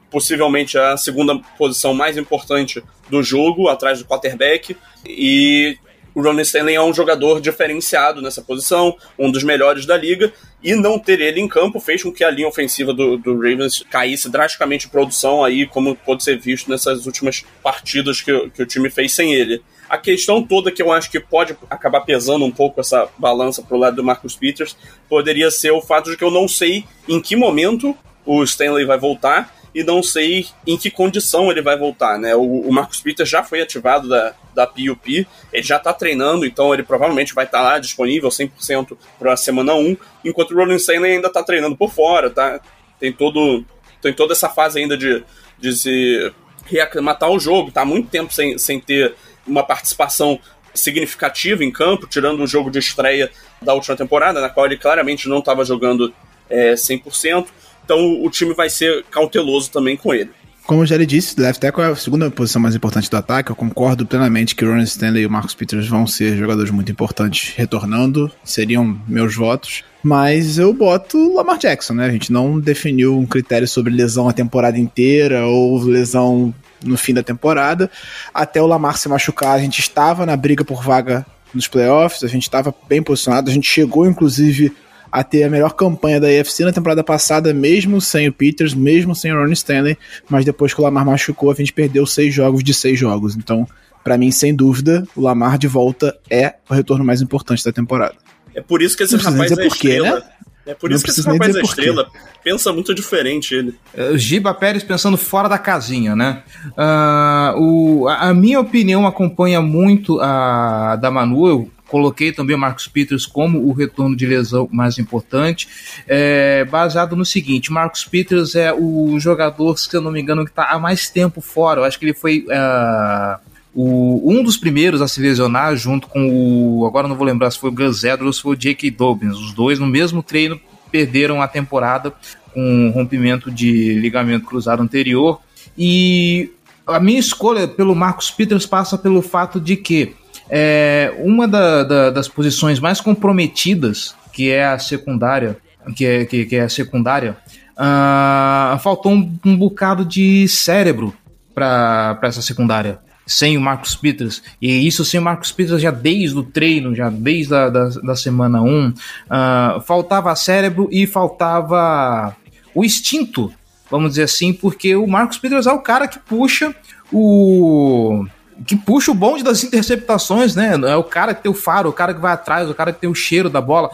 possivelmente 0.10 0.78
a 0.78 0.96
segunda 0.98 1.38
posição 1.58 1.94
mais 1.94 2.18
importante 2.18 2.84
do 3.10 3.22
jogo, 3.24 3.68
atrás 3.68 4.00
do 4.00 4.06
quarterback, 4.06 4.76
e 5.06 5.78
o 6.18 6.22
Ronnie 6.24 6.42
Stanley 6.42 6.74
é 6.74 6.82
um 6.82 6.92
jogador 6.92 7.40
diferenciado 7.40 8.24
nessa 8.24 8.42
posição, 8.42 8.98
um 9.20 9.32
dos 9.32 9.44
melhores 9.44 9.86
da 9.86 9.96
liga, 9.96 10.34
e 10.64 10.74
não 10.74 10.98
ter 10.98 11.22
ele 11.22 11.40
em 11.40 11.48
campo 11.48 11.80
fez 11.80 12.02
com 12.02 12.12
que 12.12 12.24
a 12.24 12.32
linha 12.32 12.48
ofensiva 12.48 12.92
do, 12.92 13.18
do 13.18 13.36
Ravens 13.36 13.86
caísse 13.92 14.28
drasticamente 14.28 14.88
em 14.88 14.90
produção 14.90 15.44
aí, 15.44 15.68
como 15.68 15.96
pode 15.96 16.24
ser 16.24 16.40
visto 16.40 16.72
nessas 16.72 17.06
últimas 17.06 17.46
partidas 17.62 18.20
que, 18.20 18.50
que 18.50 18.64
o 18.64 18.66
time 18.66 18.90
fez 18.90 19.14
sem 19.14 19.36
ele. 19.36 19.62
A 19.88 19.96
questão 19.96 20.42
toda 20.42 20.72
que 20.72 20.82
eu 20.82 20.92
acho 20.92 21.12
que 21.12 21.20
pode 21.20 21.56
acabar 21.70 22.02
pesando 22.02 22.44
um 22.44 22.52
pouco 22.52 22.82
essa 22.82 23.08
balança 23.18 23.62
pro 23.62 23.78
lado 23.78 23.98
do 23.98 24.04
Marcus 24.04 24.36
Peters 24.36 24.76
poderia 25.08 25.52
ser 25.52 25.70
o 25.70 25.82
fato 25.84 26.10
de 26.10 26.18
que 26.18 26.24
eu 26.24 26.32
não 26.32 26.48
sei 26.48 26.84
em 27.08 27.22
que 27.22 27.36
momento 27.36 27.96
o 28.26 28.44
Stanley 28.44 28.86
vai 28.86 28.98
voltar 28.98 29.56
e 29.78 29.84
não 29.84 30.02
sei 30.02 30.48
em 30.66 30.76
que 30.76 30.90
condição 30.90 31.52
ele 31.52 31.62
vai 31.62 31.78
voltar, 31.78 32.18
né? 32.18 32.36
O, 32.36 32.62
o 32.62 32.74
Marcus 32.74 33.00
Peters 33.00 33.30
já 33.30 33.44
foi 33.44 33.62
ativado 33.62 34.10
da, 34.10 34.34
da 34.56 34.66
PUP, 34.66 35.28
ele 35.54 35.64
já 35.64 35.78
tá 35.78 35.94
treinando, 35.94 36.48
então 36.48 36.74
ele 36.74 36.82
provavelmente 36.82 37.36
vai 37.36 37.46
estar 37.46 37.62
lá 37.62 37.78
disponível 37.78 38.28
100% 38.28 38.98
para 39.20 39.34
a 39.34 39.38
semana 39.38 39.76
1, 39.76 39.96
enquanto 40.26 40.50
o 40.50 40.56
Rollin 40.56 40.78
Stanley 40.78 41.12
ainda 41.12 41.30
tá 41.30 41.44
treinando 41.44 41.78
por 41.78 41.92
fora, 41.92 42.32
tá? 42.32 42.60
Tem 43.00 43.14
todo 43.14 43.64
tem 44.02 44.12
toda 44.12 44.34
essa 44.34 44.50
fase 44.50 44.80
ainda 44.80 44.98
de, 44.98 45.24
de 45.60 45.74
se 45.74 46.34
reaclimatar 46.66 47.30
ao 47.30 47.40
jogo, 47.40 47.70
tá 47.70 47.86
muito 47.86 48.10
tempo 48.10 48.34
sem, 48.34 48.58
sem 48.58 48.80
ter 48.80 49.14
uma 49.46 49.62
participação 49.62 50.40
significativa 50.74 51.64
em 51.64 51.70
campo, 51.72 52.08
tirando 52.08 52.42
o 52.42 52.48
jogo 52.48 52.72
de 52.72 52.80
estreia 52.80 53.30
da 53.62 53.76
última 53.76 53.96
temporada, 53.96 54.42
na 54.42 54.50
qual 54.50 54.66
ele 54.66 54.78
claramente 54.78 55.30
não 55.30 55.38
estava 55.38 55.64
jogando 55.64 56.12
é, 56.50 56.74
100%. 56.74 57.46
Então 57.88 58.22
o 58.22 58.29
time 58.29 58.53
vai 58.53 58.70
ser 58.70 59.06
cauteloso 59.10 59.72
também 59.72 59.96
com 59.96 60.13
ele. 60.13 60.29
Como 60.65 60.86
já 60.86 60.98
lhe 60.98 61.06
disse, 61.06 61.39
left 61.39 61.62
tackle 61.62 61.86
é 61.86 61.88
a 61.88 61.96
segunda 61.96 62.29
posição 62.29 62.62
mais 62.62 62.75
importante 62.75 63.10
do 63.10 63.15
ataque. 63.15 63.50
Eu 63.50 63.56
concordo 63.56 64.06
plenamente 64.06 64.53
que 64.53 64.65
o 64.65 64.70
Ron 64.70 64.82
Stanley 64.82 65.24
e 65.24 65.25
o 65.25 65.29
Marcus 65.29 65.56
Peters 65.56 65.88
vão 65.88 66.06
ser 66.06 66.36
jogadores 66.36 66.70
muito 66.72 66.91
importantes 66.91 67.53
retornando, 67.56 68.29
seriam 68.44 69.00
meus 69.08 69.34
votos. 69.34 69.86
Mas 70.03 70.58
eu 70.58 70.74
boto 70.74 71.17
o 71.17 71.36
Lamar 71.38 71.58
Jackson, 71.58 71.94
né? 71.94 72.08
A 72.08 72.12
gente 72.12 72.34
não 72.34 72.60
definiu 72.60 73.17
um 73.17 73.25
critério 73.25 73.65
sobre 73.65 73.94
lesão 73.94 74.27
a 74.27 74.34
temporada 74.34 74.77
inteira 74.77 75.46
ou 75.46 75.82
lesão 75.82 76.53
no 76.84 76.98
fim 76.98 77.13
da 77.13 77.24
temporada. 77.24 77.89
Até 78.34 78.62
o 78.62 78.67
Lamar 78.67 78.98
se 78.98 79.08
machucar, 79.08 79.53
a 79.53 79.60
gente 79.60 79.79
estava 79.79 80.25
na 80.25 80.36
briga 80.36 80.65
por 80.65 80.84
vaga 80.84 81.25
nos 81.53 81.65
playoffs, 81.65 82.25
a 82.25 82.27
gente 82.27 82.44
estava 82.44 82.75
bem 82.89 83.01
posicionado, 83.01 83.50
a 83.50 83.53
gente 83.53 83.70
chegou 83.70 84.06
inclusive 84.06 84.74
a 85.12 85.24
ter 85.24 85.44
a 85.44 85.50
melhor 85.50 85.74
campanha 85.74 86.20
da 86.20 86.28
AFC 86.28 86.64
na 86.64 86.72
temporada 86.72 87.04
passada, 87.04 87.54
mesmo 87.54 88.00
sem 88.02 88.28
o 88.28 88.34
Peters, 88.34 88.74
mesmo 88.74 89.16
sem 89.16 89.32
o 89.32 89.36
Ron 89.42 89.52
Stanley, 89.52 89.98
mas 90.30 90.46
depois 90.46 90.74
que 90.74 90.82
o 90.82 90.84
Lamar 90.84 91.06
machucou, 91.06 91.52
a 91.52 91.56
gente 91.56 91.74
perdeu 91.74 92.06
seis 92.06 92.34
jogos 92.34 92.64
de 92.64 92.74
seis 92.74 93.00
jogos. 93.00 93.36
Então, 93.36 93.68
pra 94.04 94.18
mim, 94.18 94.32
sem 94.32 94.56
dúvida, 94.56 95.08
o 95.16 95.22
Lamar 95.22 95.58
de 95.58 95.68
volta 95.68 96.18
é 96.30 96.56
o 96.70 96.74
retorno 96.74 97.04
mais 97.06 97.22
importante 97.22 97.64
da 97.64 97.72
temporada. 97.72 98.16
É 98.54 98.62
por 98.62 98.82
isso 98.82 98.98
que 98.98 99.04
esse 99.04 99.16
Não 99.16 99.24
rapaz 99.24 99.50
dizer 99.50 99.62
é 99.62 99.68
por 99.70 99.78
quê, 99.78 99.88
estrela. 99.90 100.20
né? 100.20 100.26
É 100.66 100.74
por 100.74 100.90
Não 100.90 100.96
isso 100.98 101.06
que 101.06 101.12
esse 101.12 101.22
precisa 101.24 101.30
nem 101.30 101.40
rapaz 101.40 101.56
é 101.56 101.62
estrela. 101.62 102.08
Pensa 102.44 102.74
muito 102.74 102.94
diferente 102.94 103.56
ele. 103.56 103.74
O 104.14 104.18
Giba 104.18 104.54
Pérez 104.54 104.84
pensando 104.84 105.16
fora 105.18 105.48
da 105.48 105.58
casinha, 105.58 106.14
né? 106.16 106.44
Ah, 106.76 107.54
o, 107.58 108.08
a, 108.08 108.30
a 108.30 108.34
minha 108.34 108.60
opinião 108.60 109.08
acompanha 109.08 109.62
muito 109.62 110.20
a 110.20 110.98
da 110.98 111.10
Manu. 111.10 111.48
Eu 111.48 111.72
coloquei 111.88 112.32
também 112.32 112.56
o 112.56 112.60
Marcos 112.60 112.88
Peters 112.88 113.25
como 113.25 113.65
o 113.67 113.72
retorno 113.72 114.15
de 114.15 114.25
lesão 114.25 114.67
mais 114.72 114.98
importante, 115.00 115.67
é, 116.08 116.65
baseado 116.65 117.15
no 117.15 117.25
seguinte: 117.25 117.72
Marcos 117.72 118.06
Peters 118.06 118.56
é 118.56 118.74
o 118.74 119.20
jogador, 119.20 119.77
se 119.77 119.94
eu 119.96 120.01
não 120.01 120.12
me 120.12 120.22
engano, 120.22 120.44
que 120.44 120.51
está 120.51 120.65
há 120.72 120.79
mais 120.79 121.10
tempo 121.10 121.41
fora. 121.41 121.82
Eu 121.82 121.86
acho 121.86 121.98
que 121.98 122.06
ele 122.06 122.13
foi. 122.13 122.46
ah, 122.51 123.39
o, 123.74 124.34
um 124.34 124.41
dos 124.41 124.58
primeiros 124.58 125.03
a 125.03 125.08
se 125.08 125.22
lesionar, 125.22 125.75
junto 125.75 126.08
com 126.08 126.27
o. 126.29 126.86
Agora 126.88 127.08
não 127.08 127.15
vou 127.15 127.25
lembrar 127.25 127.51
se 127.51 127.60
foi 127.60 127.70
o 127.70 127.74
Gus 127.74 128.03
Edwards 128.03 128.44
ou 128.44 128.51
o 128.51 128.56
J.K. 128.56 128.89
Dobbins. 128.89 129.38
Os 129.38 129.53
dois 129.53 129.77
no 129.77 129.86
mesmo 129.86 130.24
treino 130.24 130.60
perderam 130.91 131.41
a 131.41 131.48
temporada 131.48 132.12
com 132.53 132.89
rompimento 132.89 133.51
de 133.51 133.94
ligamento 133.94 134.48
cruzado 134.48 134.82
anterior. 134.82 135.39
E 135.77 136.50
a 136.88 137.00
minha 137.00 137.20
escolha 137.20 137.67
pelo 137.67 137.94
Marcus 137.94 138.32
Peters 138.32 138.65
passa 138.65 138.98
pelo 138.98 139.22
fato 139.22 139.60
de 139.60 139.75
que 139.75 140.15
é, 140.50 141.13
uma 141.20 141.48
da- 141.48 141.84
da- 141.84 142.10
das 142.12 142.27
posições 142.27 142.80
mais 142.80 143.00
comprometidas, 143.01 144.16
que 144.34 144.51
é 144.51 144.66
a 144.66 144.80
secundária, 144.80 145.58
que 145.96 146.06
é, 146.06 146.25
que, 146.25 146.46
que 146.46 146.56
é 146.56 146.62
a 146.62 146.70
secundária, 146.70 147.38
ah, 147.77 148.80
faltou 148.84 149.12
um, 149.12 149.32
um 149.46 149.56
bocado 149.58 150.04
de 150.06 150.48
cérebro 150.48 151.13
para 151.54 152.20
essa 152.24 152.42
secundária 152.42 153.00
sem 153.25 153.58
o 153.58 153.62
Marcus 153.62 153.94
Peters. 153.94 154.42
E 154.62 154.88
isso 154.88 155.04
sem 155.04 155.20
o 155.20 155.24
Marcus 155.24 155.51
Peters 155.51 155.82
já 155.82 155.92
desde 155.92 156.38
o 156.38 156.44
treino, 156.44 156.96
já 156.96 157.10
desde 157.10 157.54
a 157.54 157.68
da, 157.70 157.89
da 157.89 158.16
semana 158.16 158.62
1. 158.62 158.94
ah, 159.30 159.82
faltava 159.86 160.34
cérebro 160.36 160.88
e 160.92 161.06
faltava 161.06 162.36
o 162.74 162.86
instinto, 162.86 163.51
vamos 163.92 164.12
dizer 164.12 164.24
assim, 164.24 164.54
porque 164.54 164.96
o 164.96 165.06
Marcus 165.08 165.38
Peters 165.38 165.68
é 165.68 165.72
o 165.74 165.80
cara 165.82 166.08
que 166.08 166.20
puxa 166.20 166.74
o 167.12 168.25
que 168.66 168.76
puxa 168.76 169.12
o 169.12 169.14
bonde 169.14 169.44
das 169.44 169.64
interceptações, 169.64 170.56
né? 170.56 170.74
É 170.88 170.96
o 170.96 171.04
cara 171.04 171.34
que 171.34 171.44
tem 171.44 171.52
o 171.52 171.56
faro, 171.56 171.90
o 171.90 171.94
cara 171.94 172.14
que 172.14 172.20
vai 172.20 172.34
atrás, 172.34 172.70
o 172.70 172.74
cara 172.74 172.92
que 172.92 173.00
tem 173.00 173.10
o 173.10 173.16
cheiro 173.16 173.50
da 173.50 173.62
bola. 173.62 173.90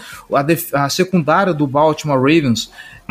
A, 0.73 0.85
a 0.85 0.89
secundária 0.89 1.53
do 1.53 1.67
Baltimore 1.67 2.17
Ravens 2.17 2.69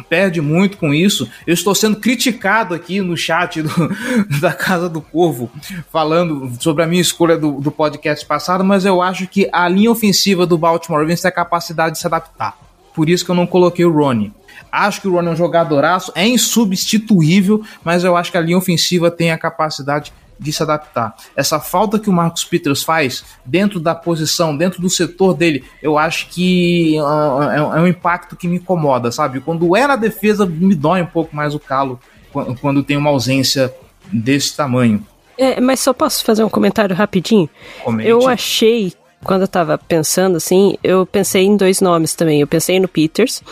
perde 0.09 0.40
muito 0.40 0.78
com 0.78 0.94
isso. 0.94 1.28
Eu 1.47 1.52
estou 1.52 1.75
sendo 1.75 1.97
criticado 1.97 2.75
aqui 2.75 3.00
no 3.00 3.16
chat 3.16 3.61
do- 3.62 3.71
da 4.40 4.52
Casa 4.52 4.88
do 4.88 5.00
Corvo, 5.02 5.50
falando 5.92 6.50
sobre 6.61 6.82
a 6.82 6.87
minha 6.87 7.02
escolha 7.02 7.37
do, 7.37 7.61
do 7.61 7.71
podcast 7.71 8.25
passado, 8.25 8.64
mas 8.64 8.85
eu 8.85 9.02
acho 9.02 9.26
que 9.26 9.49
a 9.52 9.68
linha 9.68 9.90
ofensiva 9.90 10.47
do 10.47 10.56
Baltimore 10.56 11.00
Ravens 11.00 11.21
tem 11.21 11.28
a 11.28 11.32
capacidade 11.32 11.94
de 11.94 12.00
se 12.00 12.06
adaptar. 12.06 12.56
Por 12.94 13.09
isso 13.09 13.25
que 13.25 13.30
eu 13.30 13.35
não 13.35 13.47
coloquei 13.47 13.85
o 13.85 13.92
Ronnie. 13.92 14.32
Acho 14.71 15.00
que 15.02 15.09
o 15.09 15.12
Ronnie 15.12 15.28
é 15.28 15.32
um 15.32 15.37
jogadoraço, 15.37 16.11
é 16.14 16.26
insubstituível, 16.26 17.62
mas 17.85 18.04
eu 18.04 18.16
acho 18.16 18.30
que 18.30 18.38
a 18.38 18.40
linha 18.40 18.56
ofensiva 18.59 19.11
tem 19.11 19.30
a 19.30 19.38
capacidade 19.38 20.12
de 20.42 20.52
se 20.52 20.62
adaptar. 20.62 21.14
Essa 21.37 21.61
falta 21.61 21.99
que 21.99 22.11
o 22.11 22.12
Marcus 22.12 22.44
Peters 22.44 22.82
faz 22.82 23.25
dentro 23.44 23.78
da 23.78 23.94
posição, 23.94 24.56
dentro 24.56 24.82
do 24.82 24.90
setor 24.90 25.34
dele, 25.34 25.64
eu 25.82 25.96
acho 25.96 26.28
que 26.28 26.99
ah, 26.99 27.50
é, 27.54 27.78
é 27.78 27.80
um 27.80 27.87
impacto 27.87 28.37
que 28.37 28.49
me 28.49 28.56
incomoda, 28.56 29.12
sabe? 29.12 29.40
Quando 29.40 29.76
é 29.76 29.87
na 29.87 29.96
defesa, 29.96 30.44
me 30.44 30.75
dói 30.75 31.02
um 31.02 31.06
pouco 31.06 31.34
mais 31.34 31.54
o 31.54 31.61
calo 31.61 32.00
quando, 32.32 32.58
quando 32.58 32.82
tem 32.82 32.96
uma 32.96 33.11
ausência 33.11 33.72
desse 34.12 34.56
tamanho. 34.56 35.06
É, 35.38 35.61
mas 35.61 35.80
só 35.80 35.92
posso 35.92 36.25
fazer 36.25 36.44
um 36.44 36.49
comentário 36.49 36.94
rapidinho? 36.94 37.49
Comente. 37.82 38.08
Eu 38.08 38.28
achei 38.28 38.92
quando 39.25 39.43
eu 39.43 39.49
tava 39.49 39.79
pensando 39.79 40.37
assim, 40.37 40.76
eu 40.83 41.07
pensei 41.07 41.45
em 41.45 41.57
dois 41.57 41.81
nomes 41.81 42.14
também. 42.14 42.41
Eu 42.41 42.47
pensei 42.47 42.81
no 42.81 42.88
Peters 42.88 43.43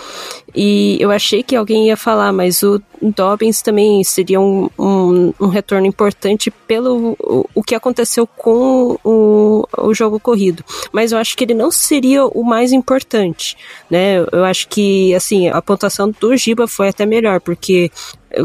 e 0.55 0.97
eu 1.01 1.11
achei 1.11 1.43
que 1.43 1.55
alguém 1.55 1.87
ia 1.87 1.97
falar, 1.97 2.33
mas 2.33 2.63
o 2.63 2.83
Dobbins 3.01 3.63
também 3.63 4.03
seria 4.03 4.41
um, 4.41 4.69
um, 4.79 5.33
um 5.41 5.47
retorno 5.47 5.87
importante 5.87 6.51
pelo 6.51 7.17
o, 7.21 7.49
o, 7.55 7.63
que 7.63 7.75
aconteceu 7.75 8.27
com 8.27 8.99
o, 9.05 9.65
o 9.79 9.95
jogo 9.95 10.19
corrido. 10.19 10.65
Mas 10.93 11.13
eu 11.13 11.19
acho 11.19 11.37
que 11.37 11.45
ele 11.45 11.55
não 11.55 11.71
seria 11.71 12.27
o 12.27 12.43
mais 12.43 12.73
importante, 12.73 13.57
né? 13.89 14.19
Eu 14.33 14.45
acho 14.45 14.69
que, 14.69 15.15
assim, 15.15 15.49
a 15.49 15.63
pontuação 15.63 16.13
do 16.21 16.37
Giba 16.37 16.67
foi 16.67 16.89
até 16.89 17.07
melhor, 17.07 17.41
porque 17.41 17.91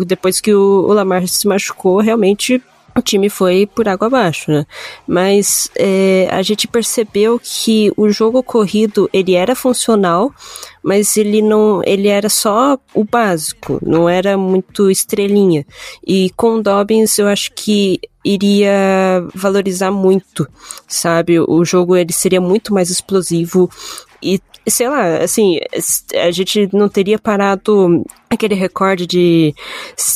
depois 0.06 0.40
que 0.40 0.54
o, 0.54 0.86
o 0.88 0.94
Lamar 0.94 1.28
se 1.28 1.48
machucou, 1.48 2.00
realmente 2.00 2.62
o 2.98 3.02
time 3.02 3.30
foi 3.30 3.68
por 3.68 3.88
água 3.90 4.08
abaixo, 4.08 4.50
né? 4.50 4.66
Mas 5.06 5.70
é, 5.76 6.30
a 6.32 6.42
gente 6.42 6.68
percebeu 6.68 7.40
que 7.44 7.92
o 7.98 8.10
jogo 8.10 8.42
corrido 8.42 9.10
ele 9.12 9.34
era 9.34 9.54
funcional, 9.54 10.34
mas 10.82 11.18
ele 11.18 11.42
não, 11.42 11.82
ele 11.86 12.08
era 12.08 12.30
só 12.30 12.78
o 12.94 13.04
básico, 13.04 13.80
não 13.86 14.08
era 14.08 14.38
muito 14.38 14.90
estrelinha. 14.90 15.66
E 16.08 16.32
com 16.38 16.56
o 16.56 16.64
Dobbins 16.64 17.18
eu 17.18 17.28
acho 17.28 17.52
que 17.54 18.00
iria 18.24 19.28
valorizar 19.36 19.92
muito, 19.92 20.48
sabe? 20.88 21.40
O 21.40 21.66
jogo 21.66 21.98
ele 21.98 22.14
seria 22.14 22.40
muito 22.40 22.74
mais 22.74 22.90
explosivo 22.90 23.70
e 24.24 24.40
sei 24.68 24.90
lá, 24.90 25.18
assim, 25.18 25.60
a 26.16 26.32
gente 26.32 26.70
não 26.74 26.90
teria 26.90 27.20
parado 27.20 28.04
aquele 28.30 28.56
recorde 28.56 29.06
de 29.06 29.54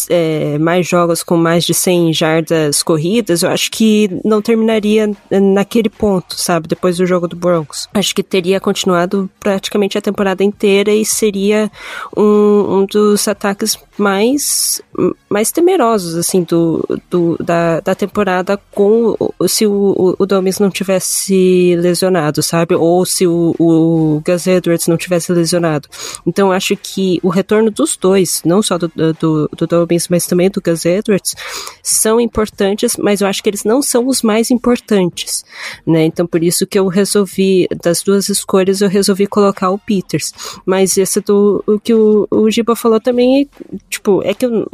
é, 0.10 0.58
mais 0.58 0.88
jogos 0.88 1.24
com 1.24 1.38
mais 1.38 1.64
de 1.64 1.74
100 1.74 2.14
jardas 2.14 2.84
corridas, 2.84 3.44
eu 3.44 3.50
acho 3.50 3.72
que 3.72 4.10
não 4.24 4.42
terminaria 4.42 5.12
naquele 5.32 5.90
ponto, 5.90 6.40
sabe? 6.40 6.68
Depois 6.68 6.98
do 6.98 7.06
jogo 7.06 7.28
do 7.28 7.36
Broncos. 7.36 7.88
Acho 7.94 8.14
que 8.14 8.24
teria 8.24 8.60
continuado 8.60 9.30
praticamente 9.40 9.98
a 9.98 10.02
temporada 10.02 10.44
inteira 10.44 10.92
e 10.92 11.06
seria 11.06 11.72
um, 12.16 12.80
um 12.80 12.86
dos 12.86 13.28
ataques 13.28 13.78
mais, 14.00 14.82
mais 15.30 15.52
temerosos, 15.52 16.16
assim, 16.16 16.44
do, 16.44 16.84
do, 17.10 17.38
da, 17.40 17.82
da 17.82 17.94
temporada 17.94 18.60
com 18.72 19.16
se 19.48 19.68
o, 19.68 20.16
o, 20.18 20.26
Domis 20.26 20.60
não 20.60 20.70
tivesse 20.70 21.76
lesionado, 21.78 22.42
sabe? 22.42 22.76
Ou 22.76 23.06
se 23.06 23.28
o, 23.28 23.56
o 23.60 24.22
Gus 24.26 24.48
Edwards 24.48 24.88
não 24.88 24.98
tivesse 24.98 25.32
lesionado. 25.32 25.90
Então 26.26 26.52
acho 26.52 26.76
que 26.78 27.20
o 27.22 27.30
retorno 27.30 27.70
dos 27.70 27.98
dois, 28.00 28.42
não 28.46 28.62
só 28.62 28.78
do, 28.78 28.88
do, 28.88 29.50
do 29.56 29.68
Dobbins, 29.68 30.08
mas 30.08 30.26
também 30.26 30.50
do 30.50 30.62
Gus 30.62 30.86
Edwards, 30.86 31.36
são 31.84 32.20
importantes, 32.20 32.96
mas 32.98 33.22
eu 33.22 33.28
acho 33.28 33.42
que 33.44 33.50
eles 33.50 33.64
não 33.64 33.82
são 33.82 34.08
os 34.08 34.22
mais 34.22 34.52
importantes, 34.52 35.44
né? 35.86 36.06
Então 36.06 36.26
por 36.26 36.44
isso 36.44 36.66
que 36.66 36.80
eu 36.80 36.88
resolvi, 36.88 37.68
das 37.84 38.02
duas 38.02 38.30
escolhas, 38.30 38.82
eu 38.82 38.90
resolvi 38.90 39.28
colocar 39.28 39.70
o 39.70 39.78
Peters. 39.78 40.34
Mas 40.66 40.98
esse 40.98 41.20
do 41.20 41.64
o 41.66 41.80
que 41.80 41.94
o, 41.94 42.28
o 42.30 42.50
Giba 42.50 42.76
falou 42.76 43.00
também, 43.00 43.50
tipo, 43.90 44.22
é 44.24 44.34
que 44.34 44.46
eu, 44.46 44.68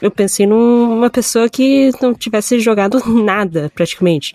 eu 0.00 0.10
pensei 0.10 0.46
numa 0.46 1.10
pessoa 1.10 1.48
que 1.48 1.90
não 2.00 2.14
tivesse 2.14 2.58
jogado 2.60 3.00
nada, 3.06 3.70
praticamente. 3.74 4.34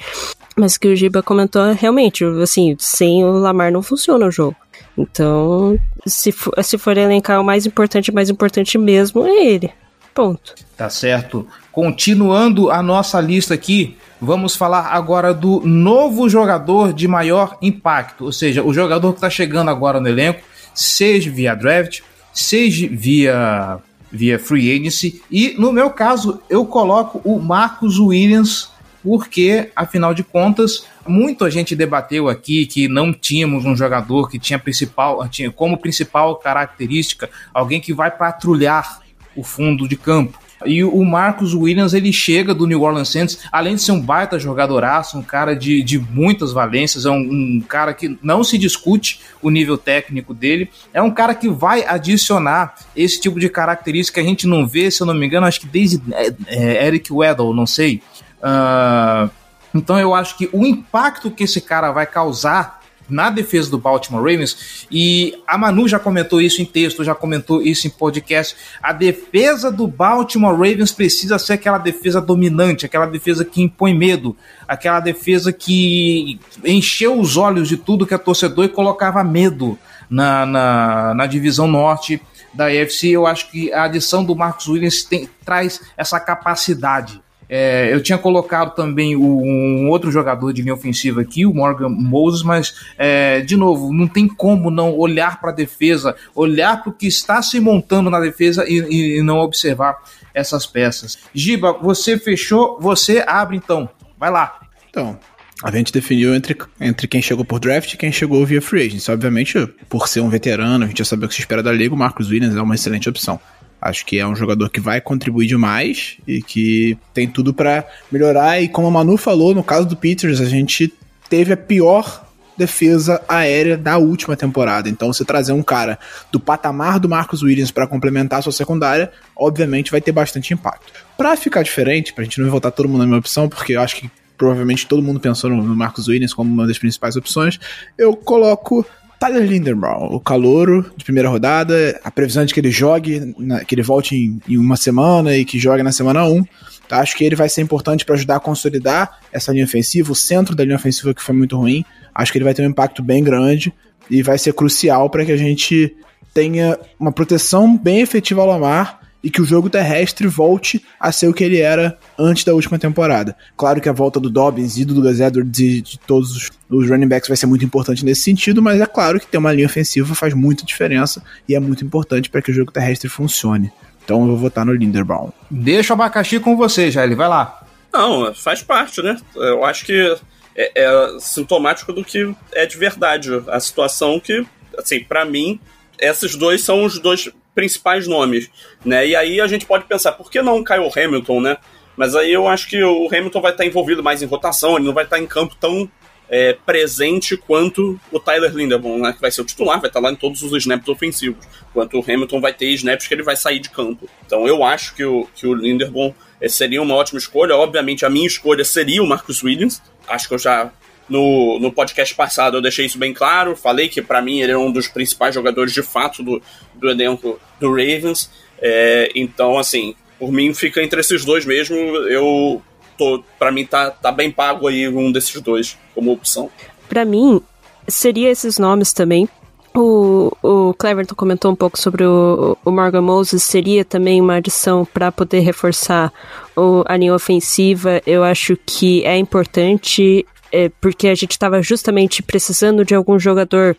Mas 0.56 0.78
que 0.78 0.88
o 0.88 0.96
Giba 0.96 1.22
comentou, 1.22 1.74
realmente, 1.74 2.24
assim, 2.42 2.76
sem 2.80 3.24
o 3.24 3.34
Lamar 3.34 3.72
não 3.72 3.84
funciona 3.84 4.26
o 4.26 4.32
jogo. 4.32 4.56
Então, 4.98 5.78
se 6.06 6.32
for, 6.32 6.54
se 6.64 6.78
for 6.78 6.98
elencar 6.98 7.40
o 7.40 7.44
mais 7.44 7.66
importante, 7.66 8.12
mais 8.12 8.30
importante 8.30 8.78
mesmo 8.78 9.26
é 9.26 9.46
ele. 9.46 9.72
Ponto. 10.14 10.56
Tá 10.76 10.90
certo. 10.90 11.48
Continuando 11.72 12.72
a 12.72 12.82
nossa 12.82 13.22
lista 13.22 13.54
aqui, 13.54 13.96
vamos 14.20 14.56
falar 14.56 14.88
agora 14.88 15.32
do 15.34 15.62
novo 15.62 16.28
jogador 16.28 16.92
de 16.92 17.08
maior 17.08 17.56
impacto, 17.62 18.26
ou 18.26 18.32
seja, 18.32 18.64
o 18.64 18.74
jogador 18.74 19.12
que 19.12 19.18
está 19.18 19.30
chegando 19.30 19.70
agora 19.70 20.00
no 20.00 20.08
elenco, 20.08 20.42
seja 20.74 21.30
via 21.30 21.54
draft, 21.54 22.02
seja 22.34 22.88
via 22.92 23.80
via 24.10 24.40
free 24.40 24.72
agency 24.74 25.22
e 25.30 25.54
no 25.60 25.74
meu 25.74 25.90
caso 25.90 26.42
eu 26.50 26.66
coloco 26.66 27.22
o 27.26 27.40
Marcos 27.40 28.00
Williams 28.00 28.70
porque 29.08 29.72
afinal 29.74 30.14
de 30.14 30.22
contas 30.22 30.86
muito 31.08 31.46
a 31.46 31.50
gente 31.50 31.78
debateu 31.78 32.28
aqui 32.28 32.66
que 32.66 32.90
não 32.90 33.14
tínhamos 33.14 33.64
um 33.64 33.74
jogador 33.74 34.30
que 34.30 34.38
tinha 34.38 34.60
principal 34.60 35.26
tinha 35.30 35.50
como 35.50 35.78
principal 35.78 36.36
característica 36.36 37.30
alguém 37.54 37.80
que 37.80 37.94
vai 37.94 38.12
patrulhar 38.12 39.00
o 39.34 39.44
fundo 39.44 39.88
de 39.88 39.96
campo 39.96 40.38
e 40.66 40.84
o 40.84 41.04
Marcos 41.06 41.54
Williams, 41.54 41.94
ele 41.94 42.12
chega 42.12 42.54
do 42.54 42.66
New 42.66 42.82
Orleans 42.82 43.10
Saints, 43.10 43.40
além 43.52 43.76
de 43.76 43.82
ser 43.82 43.92
um 43.92 44.02
baita 44.02 44.40
jogadoraço, 44.40 45.18
um 45.18 45.22
cara 45.22 45.56
de, 45.56 45.84
de 45.84 46.00
muitas 46.00 46.52
valências, 46.52 47.06
é 47.06 47.12
um, 47.12 47.20
um, 47.58 47.62
cara 47.62 47.94
que 47.94 48.18
não 48.24 48.44
se 48.44 48.58
discute 48.58 49.20
o 49.42 49.50
nível 49.50 49.78
técnico 49.78 50.34
dele, 50.34 50.70
é 50.94 51.02
um 51.02 51.12
cara 51.12 51.36
que 51.36 51.48
vai 51.48 51.86
adicionar 51.86 52.76
esse 52.96 53.22
tipo 53.22 53.40
de 53.40 53.50
característica 53.50 54.20
que 54.20 54.26
a 54.26 54.30
gente 54.30 54.48
não 54.48 54.66
vê, 54.66 54.90
se 54.90 55.02
eu 55.02 55.08
não 55.08 55.14
me 55.14 55.26
engano, 55.28 55.46
acho 55.46 55.60
que 55.60 55.68
desde 55.68 56.02
é, 56.12 56.34
é, 56.48 56.88
Eric 56.88 57.14
Weddle, 57.14 57.54
não 57.54 57.68
sei. 57.68 58.02
Uh, 58.40 59.30
então 59.74 60.00
eu 60.00 60.14
acho 60.14 60.38
que 60.38 60.50
o 60.52 60.66
impacto 60.66 61.32
que 61.32 61.44
esse 61.44 61.62
cara 61.62 61.92
vai 61.92 62.06
causar 62.06 62.78
na 63.10 63.30
defesa 63.30 63.70
do 63.70 63.78
Baltimore 63.78 64.22
Ravens, 64.22 64.86
e 64.92 65.42
a 65.48 65.58
Manu 65.58 65.88
já 65.88 65.98
comentou 65.98 66.42
isso 66.42 66.62
em 66.62 66.66
texto, 66.66 67.04
já 67.04 67.16
comentou 67.16 67.62
isso 67.62 67.88
em 67.88 67.90
podcast. 67.90 68.56
A 68.82 68.92
defesa 68.92 69.72
do 69.72 69.88
Baltimore 69.88 70.54
Ravens 70.54 70.92
precisa 70.92 71.40
ser 71.40 71.54
aquela 71.54 71.78
defesa 71.78 72.20
dominante, 72.20 72.86
aquela 72.86 73.06
defesa 73.06 73.46
que 73.46 73.62
impõe 73.62 73.94
medo, 73.94 74.36
aquela 74.68 75.00
defesa 75.00 75.54
que 75.54 76.40
encheu 76.66 77.20
os 77.20 77.38
olhos 77.38 77.70
de 77.70 77.78
tudo 77.78 78.06
que 78.06 78.14
é 78.14 78.18
torcedor 78.18 78.66
e 78.66 78.70
colocava 78.70 79.24
medo 79.24 79.80
na, 80.10 80.46
na, 80.46 81.14
na 81.14 81.26
divisão 81.26 81.68
norte 81.68 82.22
da 82.54 82.66
AFC. 82.66 83.10
Eu 83.10 83.26
acho 83.26 83.50
que 83.50 83.72
a 83.72 83.84
adição 83.84 84.24
do 84.24 84.36
Marcos 84.36 84.68
Williams 84.68 85.04
tem, 85.04 85.30
traz 85.46 85.82
essa 85.96 86.20
capacidade 86.20 87.22
é, 87.50 87.94
eu 87.94 88.02
tinha 88.02 88.18
colocado 88.18 88.76
também 88.76 89.16
um 89.16 89.90
outro 89.90 90.12
jogador 90.12 90.52
de 90.52 90.62
linha 90.62 90.74
ofensiva 90.74 91.22
aqui, 91.22 91.46
o 91.46 91.54
Morgan 91.54 91.90
Moses, 91.90 92.44
mas, 92.44 92.76
é, 92.98 93.42
de 93.42 93.56
novo, 93.56 93.94
não 93.94 94.08
tem 94.08 94.28
como 94.28 94.70
não 94.70 94.94
olhar 94.98 95.40
para 95.40 95.52
a 95.52 95.56
defesa, 95.56 96.16
olhar 96.36 96.84
para 96.84 96.90
o 96.90 96.94
que 96.94 97.08
está 97.08 97.42
se 97.42 97.60
montando 97.60 98.10
na 98.10 98.20
defesa 98.20 98.66
e, 98.68 99.18
e, 99.18 99.24
não 99.24 99.38
observar 99.38 99.98
essas 100.34 100.66
peças. 100.66 101.18
Giba, 101.34 101.74
você 101.74 102.18
fechou, 102.18 102.80
você 102.80 103.24
abre 103.26 103.58
então. 103.58 103.90
Vai 104.20 104.32
lá. 104.32 104.60
Então, 104.90 105.18
a 105.64 105.72
gente 105.72 105.92
definiu 105.92 106.36
entre, 106.36 106.56
entre 106.80 107.08
quem 107.08 107.22
chegou 107.22 107.46
por 107.46 107.60
draft 107.60 107.94
e 107.94 107.98
quem 107.98 108.12
chegou 108.12 108.46
via 108.46 108.62
free 108.62 108.88
agency. 108.88 109.10
Obviamente, 109.10 109.68
por 109.90 110.08
ser 110.08 110.22
um 110.22 110.30
veterano, 110.30 110.84
a 110.84 110.88
gente 110.88 111.00
já 111.00 111.06
sabe 111.06 111.26
o 111.26 111.28
que 111.28 111.34
se 111.34 111.42
espera 111.42 111.64
da 111.64 111.72
liga, 111.72 111.94
o 111.94 111.98
Marcos 111.98 112.30
Williams 112.30 112.56
é 112.56 112.62
uma 112.62 112.76
excelente 112.76 113.10
opção. 113.10 113.40
Acho 113.88 114.06
que 114.06 114.20
é 114.20 114.28
um 114.28 114.36
jogador 114.36 114.70
que 114.70 114.82
vai 114.82 115.00
contribuir 115.00 115.48
demais 115.48 116.18
e 116.28 116.42
que 116.42 116.98
tem 117.14 117.26
tudo 117.26 117.54
para 117.54 117.88
melhorar. 118.12 118.62
E 118.62 118.68
como 118.68 118.88
a 118.88 118.92
Manu 118.92 119.16
falou, 119.16 119.56
no 119.56 119.64
caso 119.64 119.88
do 119.88 119.96
Peters, 119.96 120.42
a 120.42 120.46
gente 120.46 120.94
teve 121.30 121.54
a 121.54 121.58
pior 121.58 122.26
defesa 122.58 123.22
aérea 123.30 123.78
da 123.78 123.98
última 123.98 124.36
temporada. 124.36 124.90
Então, 124.90 125.14
você 125.14 125.24
trazer 125.24 125.54
um 125.54 125.64
cara 125.64 125.98
do 126.30 126.38
patamar 126.38 127.00
do 127.00 127.08
Marcus 127.08 127.42
Williams 127.42 127.72
para 127.72 127.88
complementar 127.88 128.40
a 128.40 128.42
sua 128.42 128.52
secundária, 128.52 129.10
obviamente 129.34 129.90
vai 129.90 130.02
ter 130.02 130.12
bastante 130.12 130.54
impacto. 130.54 130.92
Para 131.16 131.38
ficar 131.38 131.64
diferente, 131.64 132.12
pra 132.12 132.26
gente 132.26 132.42
não 132.42 132.50
voltar 132.50 132.72
todo 132.72 132.90
mundo 132.90 133.00
na 133.00 133.06
minha 133.06 133.20
opção, 133.20 133.48
porque 133.48 133.74
eu 133.74 133.82
acho 133.82 133.96
que 133.96 134.12
provavelmente 134.38 134.86
todo 134.86 135.02
mundo 135.02 135.18
pensou 135.18 135.50
no 135.50 135.64
Marcus 135.76 136.10
Williams 136.10 136.34
como 136.34 136.54
uma 136.54 136.68
das 136.68 136.78
principais 136.78 137.16
opções, 137.16 137.58
eu 137.98 138.14
coloco 138.18 138.86
Tyler 139.20 139.44
Linderbaum, 139.44 140.14
o 140.14 140.20
calouro 140.20 140.92
de 140.96 141.04
primeira 141.04 141.28
rodada, 141.28 142.00
a 142.04 142.12
previsão 142.12 142.46
de 142.46 142.54
que 142.54 142.60
ele 142.60 142.70
jogue, 142.70 143.34
que 143.68 143.74
ele 143.74 143.82
volte 143.82 144.16
em, 144.16 144.40
em, 144.48 144.58
uma 144.58 144.78
semana 144.78 145.36
e 145.36 145.44
que 145.44 145.58
jogue 145.58 145.82
na 145.82 145.92
semana 145.92 146.24
1. 146.26 146.44
Tá? 146.88 147.00
Acho 147.00 147.18
que 147.18 147.24
ele 147.24 147.36
vai 147.36 147.50
ser 147.50 147.62
importante 147.62 148.06
para 148.06 148.16
ajudar 148.16 148.36
a 148.36 148.40
consolidar 148.40 149.20
essa 149.32 149.52
linha 149.52 149.66
ofensiva, 149.66 150.12
o 150.12 150.16
centro 150.16 150.56
da 150.56 150.64
linha 150.64 150.76
ofensiva 150.76 151.14
que 151.14 151.24
foi 151.24 151.36
muito 151.36 151.58
ruim. 151.58 151.84
Acho 152.14 152.32
que 152.32 152.38
ele 152.38 152.46
vai 152.46 152.54
ter 152.54 152.62
um 152.62 152.70
impacto 152.70 153.02
bem 153.02 153.24
grande 153.24 153.74
e 154.10 154.22
vai 154.22 154.38
ser 154.38 154.54
crucial 154.54 155.10
para 155.10 155.26
que 155.26 155.32
a 155.32 155.38
gente 155.38 155.96
tenha 156.34 156.78
uma 157.00 157.12
proteção 157.12 157.76
bem 157.76 158.02
efetiva 158.02 158.42
ao 158.42 158.48
Lamar 158.48 159.07
e 159.28 159.30
que 159.30 159.42
o 159.42 159.46
jogo 159.46 159.70
terrestre 159.70 160.26
volte 160.26 160.82
a 160.98 161.12
ser 161.12 161.28
o 161.28 161.34
que 161.34 161.44
ele 161.44 161.60
era 161.60 162.00
antes 162.18 162.46
da 162.46 162.54
última 162.54 162.80
temporada. 162.80 163.36
Claro 163.58 163.82
que 163.82 163.90
a 163.90 163.92
volta 163.92 164.22
do 164.22 164.30
Dobbins 164.30 164.78
e 164.78 164.86
do 164.86 165.02
Gus 165.02 165.20
Edwards 165.20 165.60
e 165.60 165.82
de 165.82 166.00
todos 166.00 166.32
os, 166.34 166.50
os 166.70 166.90
running 166.90 167.10
backs 167.10 167.28
vai 167.28 167.36
ser 167.36 167.46
muito 167.46 167.66
importante 167.66 168.06
nesse 168.06 168.22
sentido, 168.22 168.62
mas 168.62 168.80
é 168.80 168.86
claro 168.86 169.20
que 169.20 169.28
ter 169.28 169.38
uma 169.38 169.52
linha 169.52 169.66
ofensiva 169.66 170.16
faz 170.16 170.34
muita 170.34 170.64
diferença 170.64 171.22
e 171.46 171.56
é 171.56 171.60
muito 171.60 171.84
importante 171.84 172.30
para 172.30 172.42
que 172.42 172.52
o 172.52 172.54
jogo 172.54 172.72
terrestre 172.72 173.10
funcione. 173.10 173.70
Então 174.02 174.22
eu 174.22 174.28
vou 174.28 174.38
votar 174.38 174.66
no 174.66 174.72
Linderbaum. 174.72 175.34
Deixa 175.52 175.92
o 175.92 175.96
abacaxi 175.96 176.40
com 176.40 176.56
você, 176.56 176.90
Jair, 176.90 177.14
vai 177.14 177.28
lá. 177.28 177.68
Não, 177.92 178.34
faz 178.34 178.64
parte, 178.64 179.02
né? 179.02 179.18
Eu 179.36 179.66
acho 179.66 179.86
que 179.86 180.16
é, 180.56 180.72
é 180.74 181.20
sintomático 181.20 181.92
do 181.92 182.02
que 182.02 182.34
é 182.54 182.66
de 182.66 182.78
verdade 182.78 183.30
a 183.50 183.60
situação 183.60 184.22
que, 184.22 184.48
assim, 184.78 185.04
para 185.04 185.26
mim, 185.26 185.60
esses 186.00 186.34
dois 186.38 186.64
são 186.64 186.86
os 186.86 186.98
dois 186.98 187.30
principais 187.58 188.08
nomes, 188.08 188.52
né? 188.86 189.08
E 189.08 189.16
aí 189.16 189.42
a 189.42 189.48
gente 189.48 189.66
pode 189.66 189.86
pensar, 189.86 190.12
por 190.12 190.30
que 190.30 190.44
não 190.44 190.64
Kyle 190.64 190.92
Hamilton, 190.96 191.42
né? 191.42 191.58
Mas 191.96 192.16
aí 192.16 192.32
eu 192.32 192.48
acho 192.48 192.68
que 192.68 192.84
o 192.84 193.08
Hamilton 193.08 193.42
vai 193.42 193.52
estar 193.52 193.66
envolvido 193.66 194.04
mais 194.04 194.22
em 194.22 194.28
rotação, 194.28 194.76
ele 194.76 194.86
não 194.86 194.94
vai 194.94 195.06
estar 195.06 195.18
em 195.18 195.26
campo 195.26 195.56
tão 195.60 195.90
é, 196.30 196.54
presente 196.54 197.36
quanto 197.36 198.00
o 198.12 198.20
Tyler 198.20 198.54
Linderbaum, 198.54 199.00
né, 199.00 199.12
que 199.12 199.20
vai 199.20 199.32
ser 199.32 199.42
o 199.42 199.46
titular, 199.46 199.82
vai 199.82 199.90
estar 199.90 200.00
lá 200.00 200.12
em 200.12 200.16
todos 200.16 200.44
os 200.44 200.54
snaps 200.54 200.88
ofensivos, 200.88 201.44
enquanto 201.72 201.98
o 201.98 202.04
Hamilton 202.04 202.40
vai 202.40 202.54
ter 202.54 202.68
snaps 202.74 203.08
que 203.08 203.14
ele 203.16 203.24
vai 203.24 203.36
sair 203.36 203.58
de 203.58 203.72
campo. 203.72 204.08
Então 204.24 204.48
eu 204.48 204.64
acho 204.64 204.94
que 204.94 205.04
o, 205.04 205.28
que 205.34 205.48
o 205.48 205.56
Linderbaum 205.56 206.14
é, 206.40 206.48
seria 206.48 206.80
uma 206.80 206.94
ótima 206.94 207.18
escolha. 207.18 207.56
Obviamente, 207.56 208.06
a 208.06 208.10
minha 208.12 208.28
escolha 208.28 208.64
seria 208.64 209.02
o 209.02 209.08
Marcus 209.08 209.42
Williams. 209.42 209.82
Acho 210.08 210.28
que 210.28 210.36
eu 210.36 210.40
já 210.40 210.72
no, 211.10 211.60
no 211.60 211.72
podcast 211.72 212.14
passado 212.16 212.58
eu 212.58 212.62
deixei 212.62 212.86
isso 212.86 212.98
bem 212.98 213.14
claro. 213.14 213.56
Falei 213.56 213.90
que 213.90 214.02
para 214.02 214.22
mim 214.22 214.40
ele 214.40 214.52
é 214.52 214.58
um 214.58 214.72
dos 214.72 214.88
principais 214.88 215.34
jogadores 215.34 215.74
de 215.74 215.82
fato 215.82 216.24
do, 216.24 216.42
do 216.76 216.90
elenco 216.90 217.40
do 217.60 217.70
Ravens. 217.70 218.30
É, 218.60 219.12
então, 219.16 219.58
assim, 219.58 219.96
por 220.20 220.32
mim 220.32 220.54
fica 220.54 220.82
entre 220.82 221.00
esses 221.00 221.24
dois 221.24 221.46
mesmo. 221.46 221.76
Eu 221.76 222.62
tô, 222.98 223.24
para 223.38 223.52
mim 223.52 223.66
tá, 223.66 223.92
tá 223.92 224.12
bem 224.12 224.32
pago 224.32 224.68
aí 224.68 224.88
um 224.88 225.12
desses 225.12 225.40
dois 225.42 225.78
como 225.94 226.12
opção. 226.12 226.50
Para 226.90 227.06
mim, 227.06 227.42
seria 227.88 228.30
esses 228.30 228.58
nomes 228.58 228.94
também. 228.94 229.30
O, 229.76 230.32
o 230.42 230.74
Cleverton 230.74 231.14
comentou 231.14 231.52
um 231.52 231.56
pouco 231.56 231.78
sobre 231.78 232.04
o, 232.04 232.58
o 232.66 232.72
Morgan 232.72 233.02
Moses, 233.02 233.44
seria 233.44 233.86
também 233.86 234.20
uma 234.20 234.36
adição 234.36 234.84
para 234.84 235.12
poder 235.12 235.42
reforçar 235.42 236.12
o, 236.56 236.84
a 236.88 236.98
linha 236.98 237.14
ofensiva. 237.14 238.02
Eu 238.04 238.24
acho 238.24 238.58
que 238.66 239.06
é 239.06 239.16
importante 239.16 240.26
é, 240.52 240.70
porque 240.82 241.08
a 241.08 241.16
gente 241.16 241.32
estava 241.32 241.62
justamente 241.62 242.22
precisando 242.24 242.86
de 242.86 242.96
algum 242.96 243.20
jogador 243.20 243.76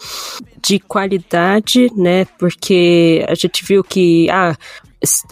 de 0.62 0.78
qualidade, 0.78 1.90
né? 1.96 2.26
Porque 2.38 3.24
a 3.28 3.34
gente 3.34 3.64
viu 3.64 3.82
que 3.82 4.28
ah, 4.30 4.56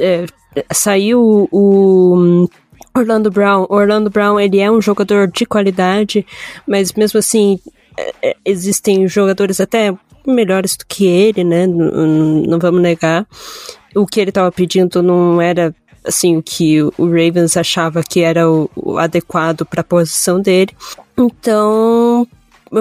é, 0.01 0.27
saiu 0.73 1.49
o 1.51 2.49
Orlando 2.97 3.31
Brown. 3.31 3.67
Orlando 3.69 4.11
Brown 4.11 4.41
ele 4.41 4.59
é 4.59 4.71
um 4.71 4.81
jogador 4.81 5.29
de 5.29 5.45
qualidade, 5.45 6.27
mas 6.67 6.93
mesmo 6.93 7.19
assim 7.19 7.59
é, 7.97 8.31
é, 8.31 8.37
existem 8.45 9.07
jogadores 9.09 9.61
até 9.61 9.95
melhores 10.27 10.77
do 10.77 10.85
que 10.87 11.07
ele, 11.07 11.45
né? 11.45 11.67
Não, 11.67 12.43
não 12.47 12.59
vamos 12.59 12.81
negar. 12.81 13.27
O 13.95 14.07
que 14.07 14.21
ele 14.21 14.31
estava 14.31 14.51
pedindo 14.51 15.03
não 15.03 15.41
era 15.41 15.75
assim 16.05 16.37
o 16.37 16.43
que 16.43 16.83
o 16.83 17.07
Ravens 17.07 17.57
achava 17.57 18.03
que 18.03 18.21
era 18.21 18.49
o, 18.49 18.71
o 18.77 18.99
adequado 18.99 19.65
para 19.65 19.81
a 19.81 19.85
posição 19.85 20.41
dele. 20.41 20.73
Então, 21.17 22.27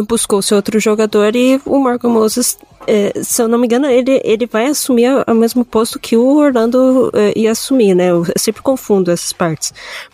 buscou-se 0.08 0.54
outro 0.54 0.80
jogador 0.80 1.36
e 1.36 1.60
o 1.65 1.80
Morgan 1.80 2.10
Moses, 2.10 2.58
é, 2.88 3.13
se 3.24 3.41
eu 3.41 3.48
não 3.48 3.58
me 3.58 3.65
engano, 3.65 3.88
ele, 3.88 4.19
ele 4.24 4.45
vai 4.45 4.67
assumir 4.67 5.10
o 5.28 5.34
mesmo 5.34 5.63
posto 5.63 6.00
que 6.00 6.17
o 6.17 6.38
Orlando 6.38 7.12
é, 7.13 7.38
ia 7.38 7.52
assumir, 7.52 7.93
né? 7.93 8.12
Eu 8.12 8.26
sempre 8.38 8.62
confundo 8.62 9.12
essas 9.12 9.32
partes. 9.32 9.74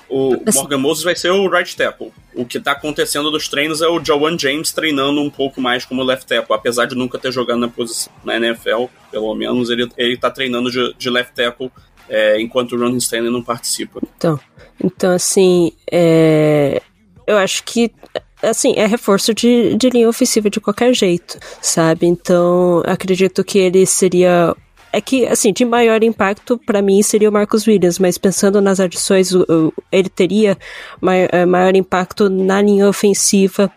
O 0.10 0.36
Morgan 0.54 0.78
Moses 0.78 1.04
vai 1.04 1.16
ser 1.16 1.32
o 1.32 1.50
right 1.50 1.76
tackle. 1.76 2.12
O 2.36 2.46
que 2.46 2.58
está 2.58 2.74
acontecendo 2.74 3.32
nos 3.32 3.48
treinos 3.48 3.82
é 3.82 3.88
o 3.88 4.04
Jawan 4.04 4.38
James 4.38 4.72
treinando 4.72 5.22
um 5.22 5.30
pouco 5.30 5.60
mais 5.60 5.86
como 5.86 6.04
left 6.04 6.26
tackle, 6.26 6.56
apesar 6.56 6.86
de 6.86 6.96
nunca 6.96 7.18
ter 7.18 7.32
jogado 7.32 7.60
na 7.60 7.68
posição 7.68 8.12
na 8.24 8.36
NFL, 8.38 8.86
pelo 9.10 9.34
menos 9.36 9.70
ele, 9.70 9.90
ele 9.98 10.18
tá 10.18 10.30
treinando 10.30 10.70
de, 10.70 10.94
de 10.98 11.10
left 11.10 11.34
tackle 11.34 11.72
é, 12.10 12.42
enquanto 12.42 12.74
o 12.74 12.80
Ron 12.80 12.98
Stanley 12.98 13.32
não 13.32 13.42
participa. 13.42 14.02
Então, 14.18 14.40
então 14.84 15.12
assim, 15.12 15.72
é, 15.90 16.82
eu 17.32 17.38
acho 17.38 17.63
que 17.63 17.91
assim, 18.41 18.74
é 18.76 18.86
reforço 18.86 19.34
de, 19.34 19.76
de 19.76 19.89
linha 19.89 20.10
ofensiva 20.10 20.50
de 20.50 20.60
qualquer 20.60 20.94
jeito, 20.94 21.38
sabe? 21.62 22.08
Então, 22.08 22.82
acredito 22.86 23.44
que 23.44 23.60
ele 23.60 23.86
seria 23.86 24.56
é 24.94 25.00
que, 25.00 25.26
assim, 25.26 25.54
de 25.54 25.63
maior 25.63 26.04
impacto 26.04 26.58
para 26.58 26.82
mim 26.82 27.02
seria 27.02 27.30
o 27.30 27.32
Marcos 27.32 27.65
Williams, 27.65 27.98
mas 27.98 28.17
pensando 28.17 28.60
nas 28.60 28.80
adições, 28.80 29.32
ele 29.89 30.10
teria 30.10 30.58
maior, 31.00 31.30
é, 31.32 31.46
maior 31.46 31.76
impacto 31.76 32.30
na 32.30 32.62
linha 32.62 32.89
ofensiva. 32.89 33.72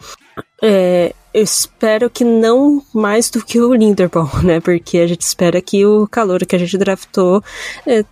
É, 0.61 1.15
eu 1.33 1.43
espero 1.43 2.11
que 2.11 2.25
não 2.25 2.83
mais 2.93 3.31
do 3.31 3.45
que 3.45 3.61
o 3.61 3.73
Linderbaum, 3.73 4.29
né? 4.43 4.59
Porque 4.59 4.99
a 4.99 5.07
gente 5.07 5.21
espera 5.21 5.61
que 5.61 5.87
o 5.87 6.09
calor 6.09 6.45
que 6.45 6.57
a 6.57 6.59
gente 6.59 6.77
draftou 6.77 7.45
é, 7.87 8.05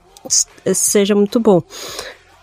seja 0.72 1.14
muito 1.16 1.40
bom. 1.40 1.60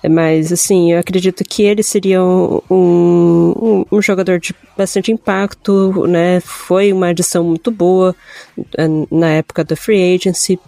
Mas, 0.07 0.51
assim, 0.51 0.93
eu 0.93 0.99
acredito 0.99 1.43
que 1.43 1.63
ele 1.63 1.83
seria 1.83 2.23
um, 2.23 2.61
um, 2.69 3.85
um, 3.91 4.01
jogador 4.01 4.39
de 4.39 4.55
bastante 4.77 5.11
impacto, 5.11 6.07
né? 6.07 6.39
Foi 6.39 6.93
uma 6.93 7.07
adição 7.07 7.43
muito 7.43 7.69
boa 7.69 8.15
eh, 8.77 8.87
na 9.11 9.31
época 9.31 9.63
da 9.63 9.75
Free 9.75 10.15
Agency. 10.15 10.59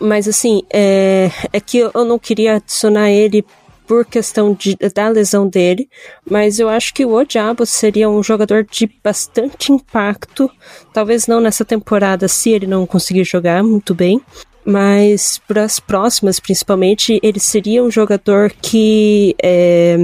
Mas, 0.00 0.28
assim, 0.28 0.62
é, 0.72 1.30
é 1.52 1.60
que 1.60 1.78
eu 1.78 2.04
não 2.04 2.18
queria 2.18 2.56
adicionar 2.56 3.10
ele 3.10 3.44
por 3.86 4.06
questão 4.06 4.54
de, 4.54 4.76
da 4.94 5.08
lesão 5.08 5.46
dele, 5.46 5.88
mas 6.28 6.58
eu 6.58 6.68
acho 6.68 6.94
que 6.94 7.04
o 7.04 7.12
Odiabo 7.12 7.66
seria 7.66 8.08
um 8.08 8.22
jogador 8.22 8.64
de 8.64 8.90
bastante 9.02 9.72
impacto, 9.72 10.50
talvez 10.94 11.26
não 11.26 11.40
nessa 11.40 11.64
temporada 11.64 12.28
se 12.28 12.50
ele 12.50 12.66
não 12.66 12.86
conseguir 12.86 13.24
jogar 13.24 13.62
muito 13.62 13.94
bem, 13.94 14.20
mas 14.64 15.40
para 15.46 15.64
as 15.64 15.80
próximas, 15.80 16.38
principalmente, 16.38 17.18
ele 17.22 17.40
seria 17.40 17.82
um 17.82 17.90
jogador 17.90 18.52
que 18.60 19.34
é, 19.42 19.96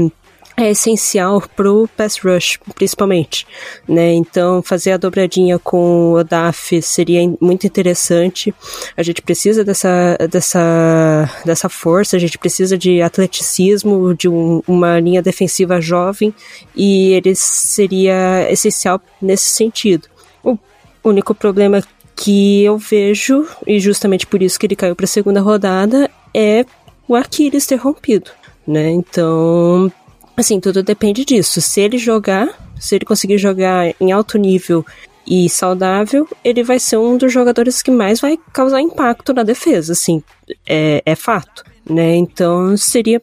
é 0.57 0.71
essencial 0.71 1.41
pro 1.55 1.89
pass 1.97 2.19
rush, 2.19 2.59
principalmente, 2.75 3.47
né? 3.89 4.13
Então, 4.15 4.61
fazer 4.61 4.93
a 4.93 4.97
dobradinha 4.97 5.57
com 5.59 6.11
o 6.11 6.15
Odaf 6.15 6.83
seria 6.83 7.21
muito 7.41 7.67
interessante. 7.67 8.53
A 8.97 9.03
gente 9.05 9.23
precisa 9.23 9.65
dessa, 9.65 10.19
dessa, 10.29 11.31
dessa 11.45 11.69
força, 11.69 12.17
a 12.17 12.19
gente 12.19 12.37
precisa 12.37 12.77
de 12.77 13.01
atleticismo, 13.01 14.15
de 14.15 14.29
um, 14.29 14.61
uma 14.67 14.99
linha 14.99 15.23
defensiva 15.23 15.81
jovem, 15.81 16.35
e 16.75 17.13
ele 17.13 17.35
seria 17.37 18.51
essencial 18.51 19.01
nesse 19.23 19.47
sentido. 19.47 20.09
O 20.43 20.59
único 21.05 21.35
problema 21.35 21.81
que 22.19 22.65
eu 22.65 22.77
vejo, 22.77 23.47
e 23.65 23.79
justamente 23.79 24.27
por 24.27 24.43
isso 24.43 24.59
que 24.59 24.67
ele 24.67 24.75
caiu 24.75 24.97
para 24.97 25.05
a 25.05 25.09
segunda 25.09 25.41
rodada, 25.41 26.11
é 26.35 26.65
o 27.07 27.15
Aquiles 27.15 27.65
ter 27.65 27.77
rompido, 27.77 28.31
né? 28.67 28.91
Então, 28.91 29.91
assim, 30.37 30.59
tudo 30.59 30.83
depende 30.83 31.25
disso. 31.25 31.61
Se 31.61 31.81
ele 31.81 31.97
jogar, 31.97 32.49
se 32.79 32.97
ele 32.97 33.05
conseguir 33.05 33.39
jogar 33.39 33.95
em 34.01 34.11
alto 34.11 34.37
nível 34.37 34.85
e 35.25 35.49
saudável, 35.49 36.29
ele 36.43 36.65
vai 36.65 36.81
ser 36.81 36.97
um 36.97 37.17
dos 37.17 37.33
jogadores 37.33 37.83
que 37.83 37.91
mais 37.91 38.21
vai 38.21 38.37
causar 38.53 38.81
impacto 38.81 39.33
na 39.33 39.45
defesa, 39.45 39.93
assim, 39.93 40.21
é, 40.69 41.01
é 41.07 41.15
fato, 41.15 41.63
né? 41.89 42.17
Então, 42.17 42.77
seria 42.77 43.23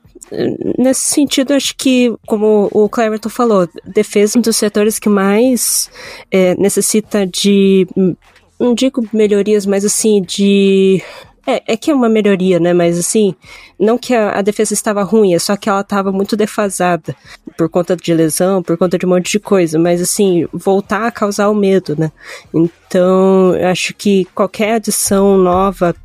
nesse 0.77 1.01
sentido, 1.01 1.53
acho 1.53 1.75
que, 1.77 2.13
como 2.25 2.69
o 2.71 2.89
Cleverton 2.89 3.29
falou, 3.29 3.69
defesa 3.85 4.37
é 4.37 4.39
um 4.39 4.41
dos 4.41 4.55
setores 4.55 4.97
que 4.97 5.09
mais 5.09 5.89
é, 6.31 6.55
necessita 6.55 7.27
de 7.27 7.87
não 8.59 8.73
digo 8.73 9.07
melhorias, 9.11 9.65
mas 9.65 9.85
assim, 9.85 10.21
de. 10.21 11.01
É, 11.47 11.73
é 11.73 11.77
que 11.77 11.91
é 11.91 11.93
uma 11.93 12.09
melhoria, 12.09 12.59
né? 12.59 12.73
Mas 12.73 12.97
assim, 12.97 13.35
não 13.79 13.97
que 13.99 14.15
a, 14.15 14.39
a, 14.39 14.41
defesa 14.41 14.73
estava 14.73 15.03
ruim, 15.03 15.35
é 15.35 15.39
só 15.39 15.55
que 15.55 15.69
ela 15.69 15.81
estava 15.81 16.11
muito 16.11 16.35
defasada 16.35 17.15
por 17.55 17.69
conta 17.69 17.95
de 17.95 18.13
lesão, 18.13 18.63
por 18.63 18.75
conta 18.77 18.97
de 18.97 19.05
um 19.05 19.09
monte 19.09 19.31
de 19.31 19.39
coisa. 19.39 19.77
Mas 19.77 20.01
assim, 20.01 20.47
voltar 20.51 21.05
a 21.05 21.11
causar 21.11 21.49
o 21.49 21.55
medo, 21.55 21.95
né? 21.97 22.11
Então, 22.53 23.53
acho 23.69 23.93
que 23.93 24.25
qualquer 24.33 24.75
adição 24.75 25.37
nova 25.37 25.95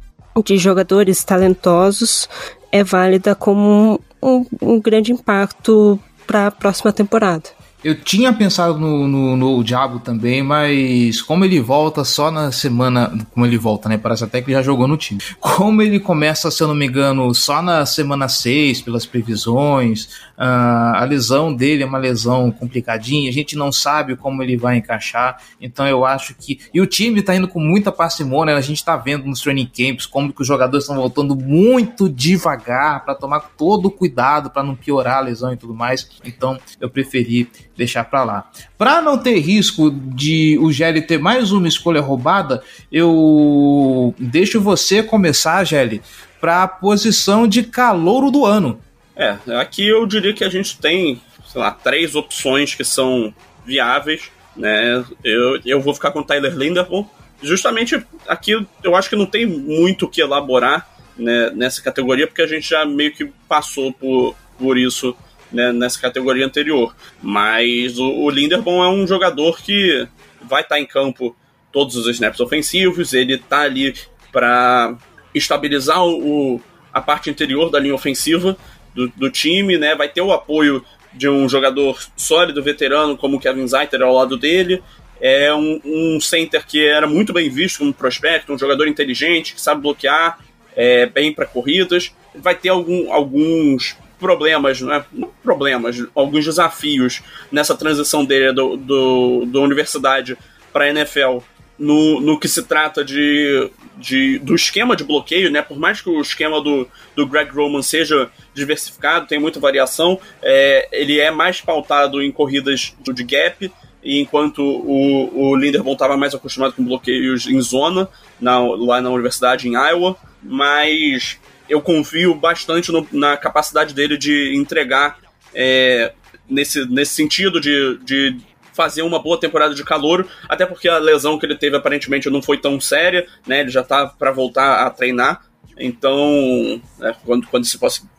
de 0.44 0.58
jogadores 0.58 1.24
talentosos 1.24 2.28
é 2.70 2.84
válida 2.84 3.34
como 3.34 3.98
um, 4.22 4.36
um, 4.36 4.46
um 4.74 4.80
grande 4.80 5.12
impacto 5.12 5.98
para 6.26 6.48
a 6.48 6.50
próxima 6.50 6.92
temporada. 6.92 7.59
Eu 7.82 7.94
tinha 7.94 8.30
pensado 8.30 8.78
no, 8.78 9.08
no, 9.08 9.36
no, 9.36 9.64
Diabo 9.64 10.00
também, 10.00 10.42
mas 10.42 11.22
como 11.22 11.46
ele 11.46 11.58
volta 11.60 12.04
só 12.04 12.30
na 12.30 12.52
semana. 12.52 13.26
Como 13.32 13.46
ele 13.46 13.56
volta, 13.56 13.88
né? 13.88 13.96
Parece 13.96 14.22
até 14.22 14.42
que 14.42 14.48
ele 14.48 14.56
já 14.56 14.62
jogou 14.62 14.86
no 14.86 14.98
time. 14.98 15.20
Como 15.40 15.80
ele 15.80 15.98
começa, 15.98 16.50
se 16.50 16.62
eu 16.62 16.68
não 16.68 16.74
me 16.74 16.86
engano, 16.86 17.34
só 17.34 17.62
na 17.62 17.86
semana 17.86 18.28
6, 18.28 18.82
pelas 18.82 19.06
previsões, 19.06 20.04
uh, 20.38 20.94
a 20.94 21.04
lesão 21.04 21.54
dele 21.54 21.82
é 21.82 21.86
uma 21.86 21.96
lesão 21.96 22.50
complicadinha, 22.50 23.30
a 23.30 23.32
gente 23.32 23.56
não 23.56 23.72
sabe 23.72 24.14
como 24.14 24.42
ele 24.42 24.58
vai 24.58 24.76
encaixar. 24.76 25.38
Então 25.58 25.86
eu 25.88 26.04
acho 26.04 26.34
que. 26.34 26.60
E 26.74 26.82
o 26.82 26.86
time 26.86 27.22
tá 27.22 27.34
indo 27.34 27.48
com 27.48 27.60
muita 27.60 27.90
parcimônia, 27.90 28.54
a 28.56 28.60
gente 28.60 28.84
tá 28.84 28.94
vendo 28.94 29.24
nos 29.24 29.40
training 29.40 29.70
camps 29.74 30.04
como 30.04 30.34
que 30.34 30.42
os 30.42 30.46
jogadores 30.46 30.84
estão 30.84 30.96
voltando 30.96 31.34
muito 31.34 32.10
devagar 32.10 33.02
para 33.06 33.14
tomar 33.14 33.40
todo 33.56 33.86
o 33.86 33.90
cuidado 33.90 34.50
para 34.50 34.62
não 34.62 34.74
piorar 34.74 35.18
a 35.18 35.20
lesão 35.20 35.50
e 35.50 35.56
tudo 35.56 35.74
mais. 35.74 36.10
Então 36.22 36.58
eu 36.78 36.90
preferi 36.90 37.48
deixar 37.80 38.04
para 38.04 38.24
lá. 38.24 38.50
Para 38.76 39.00
não 39.00 39.16
ter 39.16 39.38
risco 39.40 39.90
de 39.90 40.58
o 40.60 40.70
Gelli 40.70 41.00
ter 41.00 41.18
mais 41.18 41.50
uma 41.50 41.66
escolha 41.66 42.02
roubada, 42.02 42.62
eu 42.92 44.14
deixo 44.18 44.60
você 44.60 45.02
começar, 45.02 45.64
Gelli, 45.64 46.02
para 46.38 46.62
a 46.62 46.68
posição 46.68 47.48
de 47.48 47.62
calouro 47.62 48.30
do 48.30 48.44
ano. 48.44 48.78
É, 49.16 49.36
aqui 49.58 49.88
eu 49.88 50.06
diria 50.06 50.34
que 50.34 50.44
a 50.44 50.50
gente 50.50 50.78
tem, 50.78 51.20
sei 51.48 51.60
lá, 51.60 51.70
três 51.70 52.14
opções 52.14 52.74
que 52.74 52.84
são 52.84 53.34
viáveis, 53.64 54.30
né? 54.54 55.02
Eu, 55.24 55.60
eu 55.64 55.80
vou 55.80 55.94
ficar 55.94 56.10
com 56.10 56.20
o 56.20 56.24
Tyler 56.24 56.54
Linderbaum. 56.54 57.06
Justamente 57.42 58.04
aqui 58.28 58.66
eu 58.84 58.94
acho 58.94 59.08
que 59.08 59.16
não 59.16 59.26
tem 59.26 59.46
muito 59.46 60.04
o 60.04 60.08
que 60.08 60.20
elaborar 60.20 60.86
né, 61.16 61.50
nessa 61.54 61.80
categoria, 61.80 62.26
porque 62.26 62.42
a 62.42 62.46
gente 62.46 62.68
já 62.68 62.84
meio 62.84 63.12
que 63.12 63.24
passou 63.48 63.90
por, 63.90 64.36
por 64.58 64.76
isso 64.76 65.16
né, 65.52 65.72
nessa 65.72 66.00
categoria 66.00 66.46
anterior. 66.46 66.94
Mas 67.22 67.98
o, 67.98 68.08
o 68.08 68.30
Linderbaum 68.30 68.82
é 68.82 68.88
um 68.88 69.06
jogador 69.06 69.60
que 69.60 70.06
vai 70.42 70.62
estar 70.62 70.76
tá 70.76 70.80
em 70.80 70.86
campo 70.86 71.36
todos 71.72 71.96
os 71.96 72.06
snaps 72.08 72.40
ofensivos, 72.40 73.12
ele 73.12 73.34
está 73.34 73.60
ali 73.60 73.94
para 74.32 74.96
estabilizar 75.34 76.04
o, 76.04 76.60
a 76.92 77.00
parte 77.00 77.30
interior 77.30 77.70
da 77.70 77.78
linha 77.78 77.94
ofensiva 77.94 78.56
do, 78.94 79.08
do, 79.08 79.30
time, 79.30 79.78
né? 79.78 79.94
Vai 79.94 80.08
ter 80.08 80.20
o 80.20 80.32
apoio 80.32 80.84
de 81.12 81.28
um 81.28 81.48
jogador 81.48 82.00
sólido, 82.16 82.62
veterano, 82.62 83.16
como 83.16 83.36
o 83.36 83.40
Kevin 83.40 83.66
Zeiter 83.66 84.02
ao 84.02 84.14
lado 84.14 84.36
dele. 84.36 84.82
É 85.20 85.52
um, 85.54 85.80
um 85.84 86.20
center 86.20 86.66
que 86.66 86.84
era 86.84 87.06
muito 87.06 87.32
bem 87.32 87.48
visto 87.48 87.78
como 87.78 87.92
prospecto, 87.92 88.52
um 88.52 88.58
jogador 88.58 88.88
inteligente, 88.88 89.54
que 89.54 89.60
sabe 89.60 89.82
bloquear 89.82 90.38
é, 90.74 91.06
bem 91.06 91.32
para 91.32 91.46
corridas. 91.46 92.12
Vai 92.34 92.54
ter 92.54 92.70
algum, 92.70 93.12
alguns 93.12 93.96
problemas, 94.20 94.80
né? 94.80 95.04
problemas, 95.42 96.04
alguns 96.14 96.44
desafios 96.44 97.22
nessa 97.50 97.74
transição 97.74 98.24
dele 98.24 98.52
do, 98.52 98.76
do, 98.76 99.46
da 99.46 99.60
universidade 99.60 100.36
para 100.72 100.84
a 100.84 100.90
NFL 100.90 101.38
no, 101.80 102.20
no 102.20 102.38
que 102.38 102.46
se 102.46 102.62
trata 102.62 103.02
de, 103.02 103.70
de, 103.96 104.38
do 104.40 104.54
esquema 104.54 104.94
de 104.94 105.02
bloqueio, 105.02 105.50
né? 105.50 105.62
Por 105.62 105.78
mais 105.78 106.02
que 106.02 106.10
o 106.10 106.20
esquema 106.20 106.60
do, 106.60 106.86
do 107.16 107.26
Greg 107.26 107.50
Roman 107.50 107.80
seja 107.80 108.30
diversificado, 108.52 109.26
tem 109.26 109.40
muita 109.40 109.58
variação, 109.58 110.20
é, 110.42 110.86
ele 110.92 111.18
é 111.18 111.30
mais 111.30 111.62
pautado 111.62 112.22
em 112.22 112.30
corridas 112.30 112.94
de 113.02 113.24
gap, 113.24 113.72
enquanto 114.04 114.62
o, 114.62 115.50
o 115.50 115.56
Linderbaum 115.56 115.94
estava 115.94 116.18
mais 116.18 116.34
acostumado 116.34 116.74
com 116.74 116.84
bloqueios 116.84 117.46
em 117.46 117.60
zona, 117.62 118.08
na, 118.38 118.58
lá 118.58 119.00
na 119.00 119.08
universidade 119.08 119.66
em 119.66 119.72
Iowa, 119.72 120.16
mas 120.42 121.38
eu 121.70 121.80
confio 121.80 122.34
bastante 122.34 122.90
no, 122.90 123.06
na 123.12 123.36
capacidade 123.36 123.94
dele 123.94 124.18
de 124.18 124.54
entregar 124.56 125.18
é, 125.54 126.12
nesse, 126.48 126.84
nesse 126.90 127.14
sentido 127.14 127.60
de, 127.60 127.96
de 128.02 128.36
fazer 128.74 129.02
uma 129.02 129.22
boa 129.22 129.38
temporada 129.38 129.74
de 129.74 129.84
calor, 129.84 130.26
até 130.48 130.66
porque 130.66 130.88
a 130.88 130.98
lesão 130.98 131.38
que 131.38 131.46
ele 131.46 131.56
teve 131.56 131.76
aparentemente 131.76 132.28
não 132.28 132.42
foi 132.42 132.58
tão 132.58 132.80
séria, 132.80 133.26
né? 133.46 133.60
Ele 133.60 133.70
já 133.70 133.84
tá 133.84 134.06
para 134.06 134.32
voltar 134.32 134.84
a 134.84 134.90
treinar. 134.90 135.46
Então, 135.78 136.82
né, 136.98 137.14
quando, 137.24 137.46
quando 137.46 137.64
esse 137.64 137.78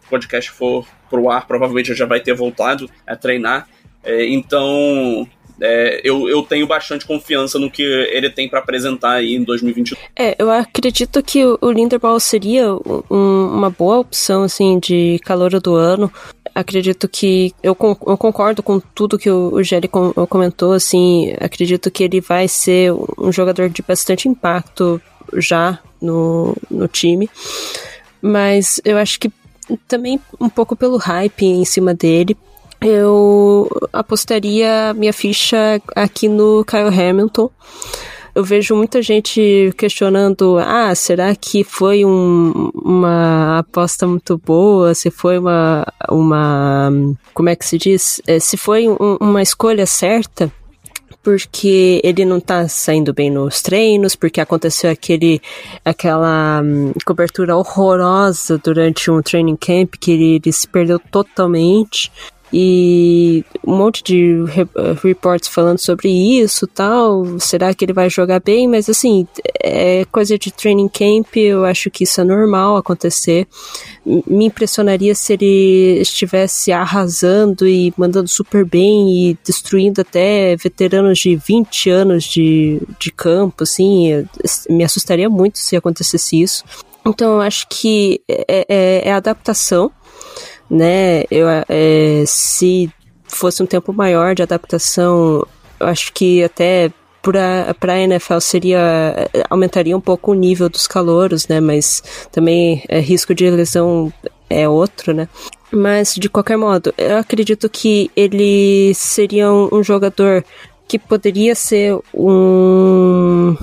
podcast 0.09 0.49
for 0.51 0.87
pro 1.09 1.29
ar, 1.29 1.45
provavelmente 1.45 1.93
já 1.93 2.05
vai 2.05 2.21
ter 2.21 2.33
voltado 2.33 2.89
a 3.05 3.15
treinar. 3.15 3.67
É, 4.03 4.25
então, 4.27 5.27
é, 5.61 6.01
eu, 6.03 6.27
eu 6.27 6.41
tenho 6.43 6.67
bastante 6.67 7.05
confiança 7.05 7.59
no 7.59 7.69
que 7.69 7.83
ele 7.83 8.29
tem 8.29 8.49
para 8.49 8.59
apresentar 8.59 9.13
aí 9.13 9.35
em 9.35 9.43
2022. 9.43 10.03
É, 10.17 10.35
eu 10.37 10.49
acredito 10.49 11.21
que 11.21 11.45
o 11.45 11.71
Linderbaum 11.71 12.19
seria 12.19 12.73
um, 12.73 13.47
uma 13.53 13.69
boa 13.69 13.99
opção, 13.99 14.43
assim, 14.43 14.79
de 14.79 15.19
calor 15.23 15.51
do 15.59 15.75
ano 15.75 16.11
acredito 16.53 17.07
que 17.07 17.53
eu, 17.63 17.75
eu 18.05 18.17
concordo 18.17 18.61
com 18.61 18.79
tudo 18.79 19.17
que 19.17 19.29
o, 19.29 19.53
o 19.53 19.63
Gelli 19.63 19.87
com, 19.87 20.11
comentou, 20.27 20.73
assim, 20.73 21.33
acredito 21.39 21.89
que 21.89 22.03
ele 22.03 22.21
vai 22.21 22.47
ser 22.47 22.91
um 23.17 23.31
jogador 23.31 23.69
de 23.69 23.81
bastante 23.81 24.27
impacto 24.27 25.01
já 25.37 25.79
no, 26.01 26.55
no 26.69 26.87
time, 26.87 27.29
mas 28.21 28.81
eu 28.83 28.97
acho 28.97 29.19
que 29.19 29.31
também 29.87 30.19
um 30.39 30.49
pouco 30.49 30.75
pelo 30.75 30.97
hype 30.97 31.45
em 31.45 31.63
cima 31.63 31.93
dele, 31.93 32.35
eu 32.81 33.69
apostaria 33.93 34.93
minha 34.93 35.13
ficha 35.13 35.81
aqui 35.95 36.27
no 36.27 36.65
Kyle 36.65 36.87
Hamilton 36.87 37.49
eu 38.33 38.43
vejo 38.43 38.75
muita 38.75 39.01
gente 39.01 39.73
questionando: 39.77 40.57
ah, 40.59 40.93
será 40.95 41.35
que 41.35 41.63
foi 41.63 42.05
um, 42.05 42.71
uma 42.73 43.59
aposta 43.59 44.07
muito 44.07 44.37
boa? 44.37 44.93
Se 44.93 45.11
foi 45.11 45.37
uma, 45.37 45.85
uma. 46.09 46.91
Como 47.33 47.49
é 47.49 47.55
que 47.55 47.65
se 47.65 47.77
diz? 47.77 48.21
É, 48.25 48.39
se 48.39 48.55
foi 48.55 48.87
um, 48.87 49.17
uma 49.19 49.41
escolha 49.41 49.85
certa? 49.85 50.51
porque 51.23 52.01
ele 52.03 52.25
não 52.25 52.39
tá 52.39 52.67
saindo 52.67 53.13
bem 53.13 53.29
nos 53.29 53.61
treinos, 53.61 54.15
porque 54.15 54.41
aconteceu 54.41 54.89
aquele, 54.89 55.39
aquela 55.85 56.63
hum, 56.63 56.93
cobertura 57.05 57.55
horrorosa 57.55 58.57
durante 58.57 59.11
um 59.11 59.21
training 59.21 59.55
camp 59.55 59.93
que 59.99 60.13
ele, 60.13 60.41
ele 60.43 60.51
se 60.51 60.67
perdeu 60.67 60.97
totalmente 60.97 62.11
e 62.53 63.45
um 63.65 63.75
monte 63.75 64.03
de 64.03 64.43
eh, 64.57 64.95
reports 65.01 65.47
falando 65.47 65.79
sobre 65.79 66.09
isso 66.09 66.67
tal. 66.67 67.39
Será 67.39 67.73
que 67.73 67.85
ele 67.85 67.93
vai 67.93 68.09
jogar 68.09 68.41
bem? 68.41 68.67
Mas 68.67 68.89
assim, 68.89 69.25
é 69.63 70.05
coisa 70.11 70.37
de 70.37 70.51
training 70.51 70.89
camp, 70.89 71.37
eu 71.37 71.63
acho 71.63 71.89
que 71.89 72.03
isso 72.03 72.19
é 72.19 72.23
normal 72.23 72.75
acontecer. 72.75 73.47
Me 74.05 74.45
impressionaria 74.45 75.15
se 75.15 75.33
ele 75.33 75.99
estivesse 76.01 76.71
arrasando 76.71 77.67
e 77.67 77.93
mandando 77.95 78.27
super 78.27 78.65
bem 78.65 79.29
e 79.29 79.37
destruindo 79.45 80.01
até 80.01 80.55
veteranos 80.57 81.19
de 81.19 81.35
20 81.35 81.89
anos 81.89 82.23
de, 82.25 82.81
de 82.99 83.11
campo, 83.11 83.63
assim. 83.63 84.25
Me 84.69 84.83
assustaria 84.83 85.29
muito 85.29 85.59
se 85.59 85.75
acontecesse 85.75 86.41
isso. 86.41 86.63
Então 87.05 87.33
eu 87.33 87.41
acho 87.41 87.67
que 87.69 88.21
é, 88.27 88.65
é, 88.67 89.09
é 89.09 89.13
adaptação 89.13 89.91
né? 90.71 91.25
Eu, 91.29 91.47
é, 91.67 92.23
se 92.25 92.89
fosse 93.27 93.61
um 93.61 93.65
tempo 93.65 93.91
maior 93.91 94.33
de 94.33 94.41
adaptação, 94.41 95.45
eu 95.77 95.87
acho 95.87 96.13
que 96.13 96.41
até 96.43 96.89
para 97.21 97.93
a 97.93 97.99
NFL 97.99 98.39
seria 98.39 99.29
aumentaria 99.49 99.95
um 99.95 100.01
pouco 100.01 100.31
o 100.31 100.33
nível 100.33 100.69
dos 100.69 100.87
calouros, 100.87 101.47
né? 101.47 101.59
Mas 101.59 102.01
também 102.31 102.83
é, 102.87 102.99
risco 102.99 103.35
de 103.35 103.49
lesão 103.49 104.11
é 104.49 104.67
outro, 104.67 105.13
né? 105.13 105.27
Mas 105.71 106.15
de 106.15 106.29
qualquer 106.29 106.57
modo, 106.57 106.93
eu 106.97 107.17
acredito 107.17 107.69
que 107.69 108.09
ele 108.15 108.93
seria 108.95 109.51
um, 109.51 109.69
um 109.73 109.83
jogador 109.83 110.43
que 110.87 110.97
poderia 110.97 111.53
ser 111.53 111.97
um 112.13 113.55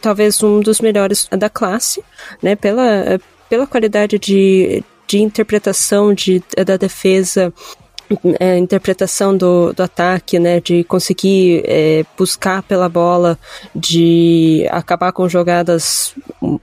talvez 0.00 0.42
um 0.42 0.60
dos 0.60 0.80
melhores 0.80 1.28
da 1.30 1.48
classe, 1.48 2.02
né? 2.42 2.56
Pela 2.56 3.18
pela 3.48 3.66
qualidade 3.66 4.18
de, 4.18 4.82
de 5.06 5.18
interpretação 5.18 6.12
de, 6.12 6.42
da 6.64 6.76
defesa, 6.76 7.52
é, 8.38 8.56
interpretação 8.58 9.36
do, 9.36 9.72
do 9.72 9.82
ataque, 9.82 10.38
né, 10.38 10.60
de 10.60 10.84
conseguir 10.84 11.62
é, 11.66 12.04
buscar 12.16 12.62
pela 12.62 12.88
bola, 12.88 13.38
de 13.74 14.66
acabar 14.70 15.12
com 15.12 15.28
jogadas 15.28 16.14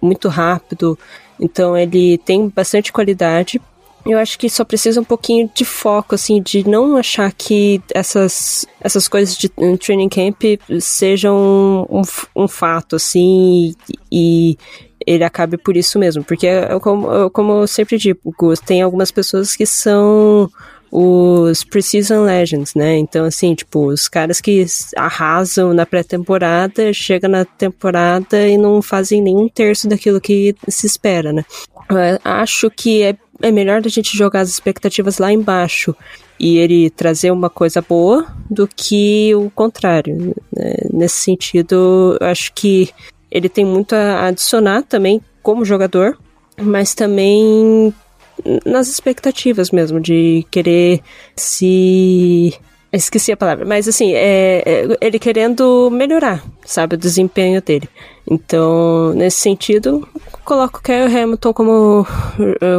muito 0.01 0.29
rápido. 0.29 0.97
Então 1.39 1.77
ele 1.77 2.17
tem 2.19 2.47
bastante 2.47 2.91
qualidade. 2.91 3.61
Eu 4.05 4.17
acho 4.17 4.37
que 4.37 4.49
só 4.49 4.65
precisa 4.65 4.99
um 4.99 5.03
pouquinho 5.05 5.49
de 5.55 5.63
foco, 5.63 6.13
assim, 6.13 6.41
de 6.41 6.67
não 6.67 6.97
achar 6.97 7.31
que 7.31 7.81
essas, 7.93 8.65
essas 8.81 9.07
coisas 9.07 9.37
de 9.37 9.47
training 9.49 10.09
camp 10.09 10.43
sejam 10.81 11.87
um, 11.89 12.01
um 12.35 12.47
fato, 12.47 12.97
assim, 12.97 13.73
e, 14.11 14.57
ele 15.05 15.23
acabe 15.23 15.57
por 15.57 15.75
isso 15.75 15.97
mesmo. 15.99 16.23
Porque, 16.23 16.47
como, 16.81 17.29
como 17.29 17.61
eu 17.61 17.67
sempre 17.67 17.97
digo, 17.97 18.19
tem 18.65 18.81
algumas 18.81 19.11
pessoas 19.11 19.55
que 19.55 19.65
são 19.65 20.49
os 20.95 21.63
Precision 21.63 22.23
Legends, 22.23 22.75
né? 22.75 22.97
Então, 22.97 23.25
assim, 23.25 23.55
tipo, 23.55 23.87
os 23.87 24.07
caras 24.07 24.39
que 24.39 24.63
arrasam 24.95 25.73
na 25.73 25.87
pré-temporada, 25.87 26.93
chegam 26.93 27.31
na 27.31 27.43
temporada 27.43 28.47
e 28.47 28.59
não 28.59 28.79
fazem 28.79 29.19
nenhum 29.19 29.49
terço 29.49 29.89
daquilo 29.89 30.21
que 30.21 30.55
se 30.67 30.85
espera, 30.85 31.33
né? 31.33 31.43
Eu 31.89 32.19
acho 32.23 32.69
que 32.69 33.01
é, 33.01 33.17
é 33.41 33.51
melhor 33.51 33.81
a 33.83 33.89
gente 33.89 34.15
jogar 34.15 34.41
as 34.41 34.49
expectativas 34.49 35.17
lá 35.17 35.33
embaixo 35.33 35.95
e 36.39 36.57
ele 36.57 36.91
trazer 36.91 37.31
uma 37.31 37.49
coisa 37.49 37.81
boa 37.81 38.27
do 38.47 38.67
que 38.67 39.33
o 39.33 39.49
contrário. 39.49 40.35
Né? 40.55 40.75
Nesse 40.91 41.15
sentido, 41.15 42.17
eu 42.21 42.27
acho 42.27 42.53
que 42.53 42.89
ele 43.33 43.49
tem 43.49 43.65
muito 43.65 43.93
a 43.93 44.27
adicionar 44.27 44.83
também 44.83 45.19
como 45.41 45.65
jogador, 45.65 46.15
mas 46.61 46.93
também 46.93 47.91
nas 48.63 48.87
expectativas 48.87 49.71
mesmo, 49.71 49.99
de 49.99 50.45
querer 50.51 51.01
se. 51.35 52.53
Esqueci 52.91 53.31
a 53.31 53.37
palavra, 53.37 53.65
mas 53.65 53.87
assim, 53.87 54.13
é, 54.13 54.61
é, 54.63 54.97
ele 55.01 55.17
querendo 55.17 55.89
melhorar, 55.89 56.43
sabe, 56.63 56.93
o 56.93 56.97
desempenho 56.97 57.59
dele. 57.59 57.89
Então, 58.29 59.13
nesse 59.15 59.37
sentido, 59.37 60.07
coloco 60.45 60.77
o 60.77 60.81
Kyle 60.83 61.05
Hamilton 61.05 61.53
como, 61.53 62.05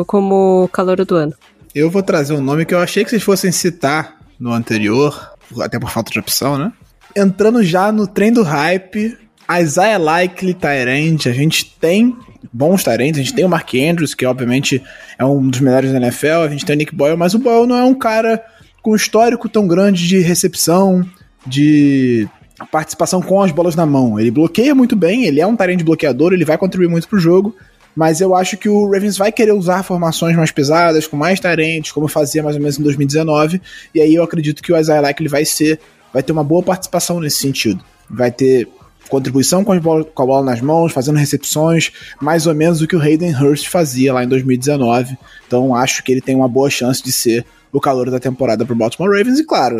como 0.06 0.70
calor 0.72 1.04
do 1.04 1.16
ano. 1.16 1.34
Eu 1.74 1.90
vou 1.90 2.00
trazer 2.00 2.32
um 2.32 2.40
nome 2.40 2.64
que 2.64 2.72
eu 2.72 2.78
achei 2.78 3.02
que 3.02 3.10
vocês 3.10 3.24
fossem 3.24 3.50
citar 3.50 4.16
no 4.38 4.52
anterior, 4.52 5.32
até 5.60 5.80
por 5.80 5.90
falta 5.90 6.12
de 6.12 6.20
opção, 6.20 6.56
né? 6.56 6.72
Entrando 7.16 7.64
já 7.64 7.90
no 7.90 8.06
trem 8.06 8.32
do 8.32 8.44
hype, 8.44 9.18
Isaiah 9.50 9.98
Likely 9.98 10.54
Tyrant, 10.54 11.26
a 11.26 11.33
gente 11.33 11.74
tem 11.78 12.16
bons 12.52 12.83
Tyrants, 12.83 13.18
a 13.18 13.22
gente 13.22 13.35
tem 13.35 13.44
o 13.44 13.48
Mark 13.48 13.70
Andrews, 13.74 14.14
que 14.14 14.24
obviamente 14.24 14.83
é 15.18 15.24
um 15.24 15.48
dos 15.48 15.61
melhores 15.61 15.92
da 15.92 15.98
NFL, 15.98 16.44
a 16.44 16.48
gente 16.48 16.64
tem 16.64 16.76
o 16.76 16.78
Nick 16.78 16.94
Boyle, 16.94 17.16
mas 17.16 17.35
o 17.35 17.38
Boyle 17.38 17.66
não 17.66 17.76
é 17.76 17.85
um 17.85 17.94
cara 17.94 18.42
com 18.83 18.94
histórico 18.94 19.48
tão 19.48 19.66
grande 19.66 20.07
de 20.07 20.18
recepção, 20.20 21.04
de 21.46 22.28
participação 22.70 23.20
com 23.20 23.42
as 23.42 23.50
bolas 23.50 23.74
na 23.74 23.85
mão. 23.85 24.18
Ele 24.18 24.30
bloqueia 24.30 24.74
muito 24.74 24.94
bem, 24.94 25.24
ele 25.24 25.40
é 25.40 25.46
um 25.46 25.57
Tyrant 25.57 25.83
bloqueador, 25.83 26.33
ele 26.33 26.44
vai 26.44 26.57
contribuir 26.57 26.88
muito 26.88 27.09
pro 27.09 27.18
jogo, 27.18 27.54
Mas 27.96 28.20
eu 28.20 28.35
acho 28.35 28.57
que 28.57 28.68
o 28.68 28.90
Ravens 28.90 29.16
vai 29.16 29.30
querer 29.30 29.52
usar 29.52 29.85
formações 29.85 30.37
mais 30.37 30.50
pesadas, 30.50 31.07
com 31.07 31.16
mais 31.16 31.38
tarentes, 31.38 31.92
como 31.92 32.09
fazia 32.09 32.42
mais 32.42 32.57
ou 32.57 32.61
menos 32.61 32.78
em 32.78 32.83
2019. 32.83 33.62
E 33.94 34.00
aí 34.00 34.14
eu 34.14 34.24
acredito 34.24 34.62
que 34.62 34.72
o 34.72 34.76
Isaiah 34.76 35.00
Like 35.00 35.22
ele 35.22 35.28
vai 35.28 35.44
ser, 35.44 35.78
vai 36.12 36.22
ter 36.22 36.33
uma 36.33 36.42
boa 36.42 36.62
participação 36.62 37.20
nesse 37.20 37.38
sentido. 37.38 37.85
Vai 38.11 38.33
ter 38.33 38.68
contribuição 39.08 39.64
com 39.64 39.72
a, 39.72 39.80
bola, 39.80 40.04
com 40.04 40.22
a 40.22 40.26
bola 40.26 40.44
nas 40.44 40.60
mãos, 40.60 40.92
fazendo 40.92 41.18
recepções, 41.18 41.92
mais 42.20 42.46
ou 42.46 42.54
menos 42.54 42.80
o 42.80 42.86
que 42.86 42.96
o 42.96 43.00
Hayden 43.00 43.34
Hurst 43.34 43.68
fazia 43.68 44.12
lá 44.12 44.24
em 44.24 44.28
2019. 44.28 45.16
Então 45.46 45.74
acho 45.74 46.02
que 46.02 46.12
ele 46.12 46.20
tem 46.20 46.34
uma 46.34 46.48
boa 46.48 46.70
chance 46.70 47.02
de 47.02 47.12
ser 47.12 47.44
o 47.72 47.80
calor 47.80 48.10
da 48.10 48.20
temporada 48.20 48.64
para 48.64 48.72
o 48.72 48.76
Baltimore 48.76 49.10
Ravens. 49.10 49.38
E 49.38 49.44
claro, 49.44 49.76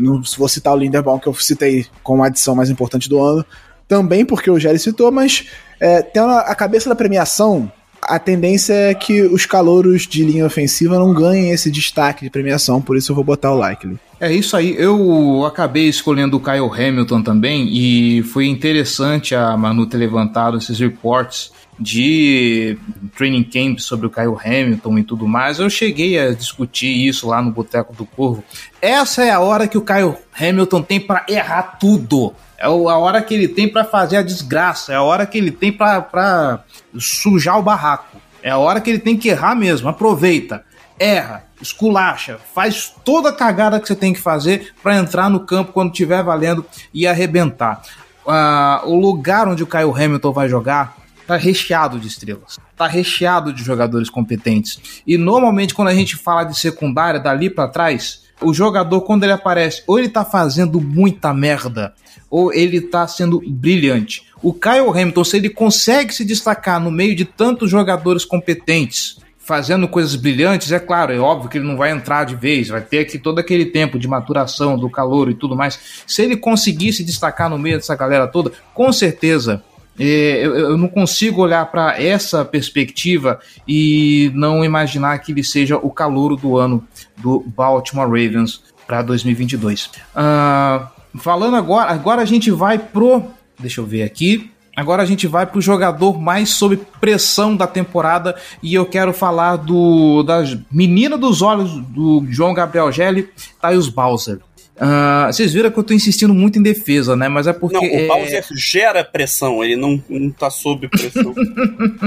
não 0.00 0.20
vou 0.36 0.48
citar 0.48 0.74
o 0.74 0.76
Linderbaum 0.76 1.18
que 1.18 1.28
eu 1.28 1.34
citei 1.34 1.86
como 2.02 2.22
a 2.22 2.26
adição 2.26 2.54
mais 2.54 2.70
importante 2.70 3.08
do 3.08 3.20
ano, 3.20 3.44
também 3.86 4.24
porque 4.24 4.50
o 4.50 4.58
Jerry 4.58 4.78
citou, 4.78 5.12
mas 5.12 5.46
é, 5.78 6.02
tendo 6.02 6.30
a 6.30 6.54
cabeça 6.54 6.88
da 6.88 6.96
premiação, 6.96 7.70
a 8.06 8.18
tendência 8.18 8.72
é 8.72 8.94
que 8.94 9.22
os 9.22 9.44
calouros 9.46 10.06
de 10.06 10.24
linha 10.24 10.46
ofensiva 10.46 10.98
não 10.98 11.12
ganhem 11.12 11.50
esse 11.50 11.70
destaque 11.70 12.24
de 12.24 12.30
premiação, 12.30 12.80
por 12.80 12.96
isso 12.96 13.12
eu 13.12 13.16
vou 13.16 13.24
botar 13.24 13.52
o 13.52 13.56
Likely. 13.56 13.98
É 14.18 14.32
isso 14.32 14.56
aí, 14.56 14.74
eu 14.78 15.44
acabei 15.44 15.88
escolhendo 15.88 16.36
o 16.36 16.40
Kyle 16.40 16.70
Hamilton 16.72 17.22
também 17.22 17.68
e 17.68 18.22
foi 18.22 18.46
interessante 18.46 19.34
a 19.34 19.56
Manu 19.56 19.86
ter 19.86 19.98
levantado 19.98 20.56
esses 20.56 20.78
reports 20.78 21.52
de 21.78 22.78
training 23.16 23.44
camp 23.44 23.78
sobre 23.78 24.06
o 24.06 24.10
Kyle 24.10 24.36
Hamilton 24.42 24.98
e 24.98 25.04
tudo 25.04 25.26
mais. 25.26 25.58
Eu 25.58 25.68
cheguei 25.68 26.18
a 26.18 26.32
discutir 26.32 27.06
isso 27.06 27.28
lá 27.28 27.42
no 27.42 27.50
Boteco 27.50 27.94
do 27.94 28.06
Corvo. 28.06 28.42
Essa 28.80 29.24
é 29.24 29.30
a 29.30 29.40
hora 29.40 29.68
que 29.68 29.76
o 29.76 29.82
Kyle 29.82 30.16
Hamilton 30.38 30.82
tem 30.82 31.00
para 31.00 31.24
errar 31.28 31.78
tudo. 31.78 32.34
É 32.58 32.64
a 32.66 32.70
hora 32.70 33.20
que 33.20 33.34
ele 33.34 33.48
tem 33.48 33.68
para 33.68 33.84
fazer 33.84 34.16
a 34.16 34.22
desgraça, 34.22 34.92
é 34.92 34.96
a 34.96 35.02
hora 35.02 35.26
que 35.26 35.36
ele 35.36 35.50
tem 35.50 35.70
para 35.70 36.64
sujar 36.98 37.58
o 37.58 37.62
barraco. 37.62 38.16
É 38.42 38.50
a 38.50 38.58
hora 38.58 38.80
que 38.80 38.88
ele 38.88 38.98
tem 38.98 39.16
que 39.16 39.28
errar 39.28 39.54
mesmo. 39.54 39.88
Aproveita, 39.88 40.64
erra, 40.98 41.44
esculacha, 41.60 42.38
faz 42.54 42.94
toda 43.04 43.28
a 43.28 43.32
cagada 43.32 43.78
que 43.78 43.86
você 43.86 43.94
tem 43.94 44.12
que 44.12 44.20
fazer 44.20 44.72
para 44.82 44.96
entrar 44.96 45.28
no 45.28 45.40
campo 45.40 45.72
quando 45.72 45.90
estiver 45.90 46.22
valendo 46.22 46.64
e 46.94 47.06
arrebentar. 47.06 47.82
Uh, 48.24 48.88
o 48.88 48.98
lugar 48.98 49.46
onde 49.46 49.62
o 49.62 49.66
Kyle 49.66 49.92
Hamilton 49.92 50.32
vai 50.32 50.48
jogar 50.48 50.96
tá 51.26 51.36
recheado 51.36 51.98
de 51.98 52.06
estrelas, 52.06 52.58
tá 52.76 52.86
recheado 52.86 53.52
de 53.52 53.62
jogadores 53.62 54.08
competentes. 54.08 55.02
E 55.06 55.18
normalmente 55.18 55.74
quando 55.74 55.88
a 55.88 55.94
gente 55.94 56.16
fala 56.16 56.44
de 56.44 56.58
secundária 56.58 57.20
dali 57.20 57.50
para 57.50 57.68
trás, 57.68 58.24
o 58.40 58.52
jogador 58.52 59.00
quando 59.02 59.24
ele 59.24 59.32
aparece, 59.32 59.82
ou 59.86 59.98
ele 59.98 60.08
tá 60.08 60.24
fazendo 60.24 60.80
muita 60.80 61.32
merda, 61.32 61.94
ou 62.30 62.52
ele 62.52 62.80
tá 62.80 63.06
sendo 63.06 63.42
brilhante. 63.46 64.24
O 64.42 64.52
Kyle 64.52 64.90
Hamilton, 64.90 65.24
se 65.24 65.36
ele 65.36 65.48
consegue 65.48 66.14
se 66.14 66.24
destacar 66.24 66.78
no 66.80 66.90
meio 66.90 67.14
de 67.14 67.24
tantos 67.24 67.70
jogadores 67.70 68.24
competentes, 68.24 69.18
fazendo 69.38 69.86
coisas 69.86 70.16
brilhantes, 70.16 70.72
é 70.72 70.80
claro, 70.80 71.12
é 71.12 71.18
óbvio 71.18 71.48
que 71.48 71.56
ele 71.56 71.66
não 71.66 71.76
vai 71.76 71.92
entrar 71.92 72.24
de 72.24 72.34
vez, 72.34 72.68
vai 72.68 72.80
ter 72.80 72.98
aqui 72.98 73.16
todo 73.16 73.38
aquele 73.38 73.66
tempo 73.66 73.96
de 73.96 74.08
maturação 74.08 74.76
do 74.76 74.90
calor 74.90 75.30
e 75.30 75.34
tudo 75.34 75.54
mais. 75.54 75.78
Se 76.04 76.22
ele 76.22 76.36
conseguir 76.36 76.92
se 76.92 77.04
destacar 77.04 77.48
no 77.48 77.56
meio 77.56 77.76
dessa 77.76 77.94
galera 77.94 78.26
toda, 78.26 78.52
com 78.74 78.92
certeza 78.92 79.62
eu, 80.04 80.76
não 80.76 80.88
consigo 80.88 81.42
olhar 81.42 81.64
para 81.66 82.00
essa 82.00 82.44
perspectiva 82.44 83.40
e 83.66 84.30
não 84.34 84.64
imaginar 84.64 85.18
que 85.18 85.32
ele 85.32 85.42
seja 85.42 85.76
o 85.76 85.90
calouro 85.90 86.36
do 86.36 86.56
ano 86.56 86.86
do 87.16 87.40
Baltimore 87.40 88.06
Ravens 88.06 88.62
para 88.86 89.02
2022. 89.02 89.86
Uh, 89.86 91.18
falando 91.18 91.56
agora, 91.56 91.90
agora 91.90 92.22
a 92.22 92.26
gente 92.26 92.50
vai 92.50 92.78
pro. 92.78 93.24
Deixa 93.58 93.80
eu 93.80 93.86
ver 93.86 94.02
aqui. 94.02 94.50
Agora 94.76 95.02
a 95.02 95.06
gente 95.06 95.26
vai 95.26 95.46
pro 95.46 95.58
jogador 95.58 96.20
mais 96.20 96.50
sob 96.50 96.78
pressão 97.00 97.56
da 97.56 97.66
temporada 97.66 98.36
e 98.62 98.74
eu 98.74 98.84
quero 98.84 99.14
falar 99.14 99.56
do 99.56 100.22
da 100.22 100.44
menina 100.70 101.16
dos 101.16 101.40
olhos 101.40 101.72
do 101.88 102.26
João 102.28 102.52
Gabriel 102.52 102.92
Gelli, 102.92 103.30
Thais 103.58 103.88
Bowser. 103.88 104.40
Uh, 104.76 105.32
vocês 105.32 105.54
viram 105.54 105.70
que 105.70 105.78
eu 105.78 105.82
tô 105.82 105.94
insistindo 105.94 106.34
muito 106.34 106.58
em 106.58 106.62
defesa, 106.62 107.16
né? 107.16 107.28
Mas 107.28 107.46
é 107.46 107.52
porque. 107.54 107.74
Não, 107.74 107.82
o 107.82 107.98
é... 107.98 108.06
Bowser 108.06 108.44
gera 108.54 109.02
pressão, 109.02 109.64
ele 109.64 109.74
não, 109.74 110.02
não 110.06 110.30
tá 110.30 110.50
sob 110.50 110.86
pressão. 110.88 111.34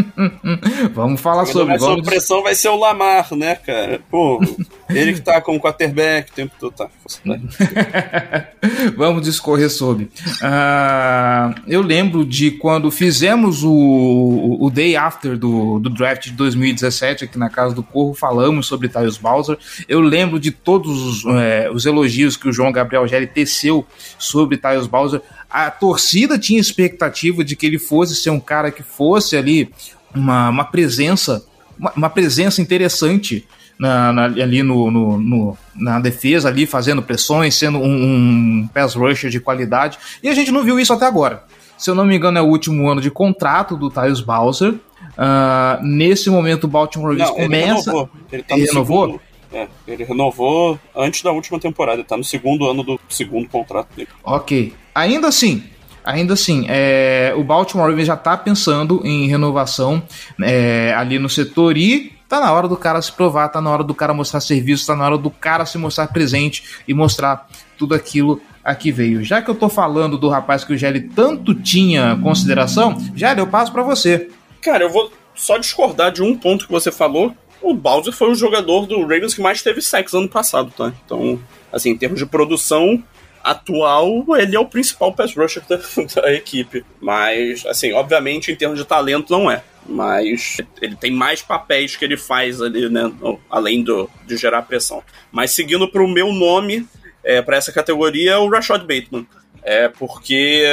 vamos 0.94 1.20
falar 1.20 1.46
Quando 1.46 1.54
sobre. 1.54 1.78
Vamos... 1.80 1.96
sob 1.96 2.04
pressão 2.04 2.44
vai 2.44 2.54
ser 2.54 2.70
o 2.70 2.76
Lamar, 2.76 3.34
né, 3.36 3.56
cara? 3.56 4.00
Pô, 4.12 4.40
ele 4.88 5.14
que 5.14 5.22
tá 5.22 5.42
com 5.42 5.56
o 5.56 5.60
quarterback 5.60 6.32
o 6.32 6.36
tempo 6.36 6.54
todo. 6.60 6.74
Tá. 6.74 6.88
vamos 8.96 9.24
discorrer 9.24 9.72
sobre. 9.72 10.06
Uh, 10.06 11.56
eu 11.68 11.82
lembro 11.82 12.24
de 12.24 12.52
quando 12.52 12.92
fizemos 12.92 13.64
o, 13.64 14.58
o 14.60 14.70
day 14.70 14.96
after 14.96 15.36
do, 15.36 15.80
do 15.80 15.90
draft 15.90 16.26
de 16.26 16.34
2017 16.34 17.24
aqui 17.24 17.40
na 17.40 17.50
Casa 17.50 17.74
do 17.74 17.82
Corvo, 17.82 18.14
falamos 18.14 18.68
sobre 18.68 18.88
Tyus 18.88 19.18
Bowser. 19.18 19.58
Eu 19.88 20.02
lembro 20.02 20.40
de 20.40 20.52
todos 20.52 21.26
os, 21.26 21.26
é, 21.36 21.70
os 21.72 21.88
elogios 21.88 22.38
que 22.38 22.48
o 22.48 22.59
João 22.60 22.74
Gabriel 22.74 23.08
Gelli 23.08 23.26
teceu 23.26 23.86
sobre 24.18 24.58
Tyus 24.58 24.86
Bowser. 24.86 25.22
A 25.50 25.72
torcida 25.72 26.38
tinha 26.38 26.60
expectativa 26.60 27.44
de 27.44 27.56
que 27.56 27.66
ele 27.66 27.80
fosse 27.80 28.16
ser 28.16 28.32
um 28.32 28.40
cara 28.40 28.70
que 28.70 28.84
fosse 28.84 29.38
ali 29.38 29.72
uma, 30.14 30.50
uma 30.50 30.66
presença, 30.66 31.46
uma, 31.78 31.94
uma 31.96 32.10
presença 32.10 32.62
interessante 32.62 33.48
na, 33.80 34.12
na, 34.12 34.26
ali 34.26 34.62
no, 34.62 34.92
no, 34.92 35.18
no, 35.18 35.58
na 35.74 36.02
defesa, 36.02 36.50
ali 36.50 36.66
fazendo 36.66 37.02
pressões, 37.02 37.56
sendo 37.56 37.78
um, 37.80 38.62
um 38.64 38.70
pass 38.74 38.94
rusher 38.94 39.30
de 39.30 39.40
qualidade. 39.40 39.98
E 40.22 40.28
a 40.28 40.34
gente 40.34 40.52
não 40.52 40.66
viu 40.66 40.78
isso 40.78 40.92
até 40.92 41.06
agora. 41.06 41.44
Se 41.78 41.90
eu 41.90 41.96
não 41.96 42.06
me 42.06 42.18
engano, 42.18 42.38
é 42.38 42.42
o 42.42 42.46
último 42.46 42.90
ano 42.90 43.00
de 43.00 43.10
contrato 43.10 43.78
do 43.78 43.90
Tyus 43.90 44.20
Bowser. 44.20 44.74
Uh, 44.74 45.82
nesse 45.82 46.30
momento, 46.30 46.66
o 46.66 46.68
Baltimore 46.68 47.18
Ravens 47.18 47.30
começa. 47.30 47.56
Ele 47.56 47.64
renovou. 47.64 48.10
Ele, 48.30 48.44
tá 48.44 48.58
ele 48.58 48.66
renovou? 48.66 49.22
É, 49.52 49.68
ele 49.88 50.04
renovou 50.04 50.80
antes 50.96 51.24
da 51.24 51.32
última 51.32 51.60
temporada, 51.60 52.04
tá 52.04 52.16
no 52.16 52.24
segundo 52.24 52.70
ano 52.70 52.84
do 52.84 53.00
segundo 53.10 53.50
contrato 53.50 53.88
dele. 53.96 54.10
Ok. 54.24 54.74
Ainda 54.94 55.28
assim, 55.28 55.64
ainda 56.04 56.34
assim, 56.34 56.66
é, 56.70 57.34
o 57.36 57.44
Baltimore 57.44 57.90
Ravens 57.90 58.08
já 58.08 58.16
tá 58.16 58.38
pensando 58.38 59.02
em 59.04 59.28
renovação 59.28 60.04
é, 60.42 60.94
ali 60.96 61.18
no 61.18 61.30
setor 61.30 61.78
e 61.78 62.14
tá 62.28 62.40
na 62.40 62.54
hora 62.54 62.68
do 62.68 62.78
cara 62.78 63.02
se 63.02 63.12
provar, 63.12 63.50
tá 63.50 63.60
na 63.60 63.72
hora 63.72 63.84
do 63.84 63.96
cara 63.96 64.14
mostrar 64.14 64.40
serviço, 64.40 64.86
tá 64.86 64.96
na 64.96 65.04
hora 65.04 65.18
do 65.18 65.32
cara 65.32 65.66
se 65.66 65.78
mostrar 65.80 66.08
presente 66.08 66.64
e 66.88 66.94
mostrar 66.94 67.48
tudo 67.76 67.96
aquilo 67.96 68.40
a 68.64 68.76
que 68.76 68.92
veio. 68.92 69.24
Já 69.24 69.42
que 69.42 69.50
eu 69.50 69.56
tô 69.56 69.68
falando 69.68 70.18
do 70.18 70.30
rapaz 70.30 70.64
que 70.64 70.74
o 70.74 70.78
Gelli 70.78 71.02
tanto 71.02 71.56
tinha 71.56 72.20
consideração, 72.22 72.96
Gelli, 73.16 73.40
eu 73.40 73.48
passo 73.48 73.72
para 73.72 73.82
você. 73.82 74.30
Cara, 74.62 74.84
eu 74.84 74.90
vou 74.90 75.12
só 75.34 75.58
discordar 75.58 76.12
de 76.12 76.22
um 76.22 76.38
ponto 76.38 76.68
que 76.68 76.72
você 76.72 76.92
falou, 76.92 77.34
o 77.62 77.74
Bowser 77.74 78.14
foi 78.14 78.32
o 78.32 78.36
jogador 78.36 78.86
do 78.86 79.02
Ravens 79.02 79.34
que 79.34 79.42
mais 79.42 79.62
teve 79.62 79.82
sacks 79.82 80.14
ano 80.14 80.30
passado, 80.30 80.72
tá? 80.76 80.94
Então, 81.06 81.40
assim, 81.72 81.92
em 81.92 81.98
termos 81.98 82.20
de 82.20 82.26
produção 82.26 83.04
atual, 83.44 84.26
ele 84.38 84.56
é 84.56 84.60
o 84.60 84.66
principal 84.66 85.14
pass 85.14 85.36
rusher 85.36 85.64
da, 85.68 85.78
da 86.22 86.34
equipe. 86.34 86.86
Mas, 87.00 87.66
assim, 87.66 87.94
obviamente, 87.94 88.52
em 88.52 88.56
termos 88.56 88.78
de 88.78 88.86
talento, 88.86 89.32
não 89.32 89.50
é. 89.50 89.64
Mas 89.86 90.58
ele 90.82 90.96
tem 90.96 91.12
mais 91.12 91.42
papéis 91.42 91.96
que 91.96 92.06
ele 92.06 92.18
faz 92.18 92.62
ali, 92.62 92.90
né? 92.90 93.12
Além 93.50 93.84
do, 93.84 94.10
de 94.26 94.38
gerar 94.38 94.62
pressão. 94.64 95.02
Mas 95.32 95.52
seguindo 95.52 95.88
para 95.88 96.04
o 96.04 96.08
meu 96.08 96.32
nome, 96.32 96.88
é, 97.24 97.42
para 97.42 97.58
essa 97.58 97.72
categoria, 97.72 98.34
é 98.34 98.38
o 98.38 98.50
Rashad 98.50 98.82
Bateman. 98.82 99.26
É 99.64 99.88
porque, 99.88 100.64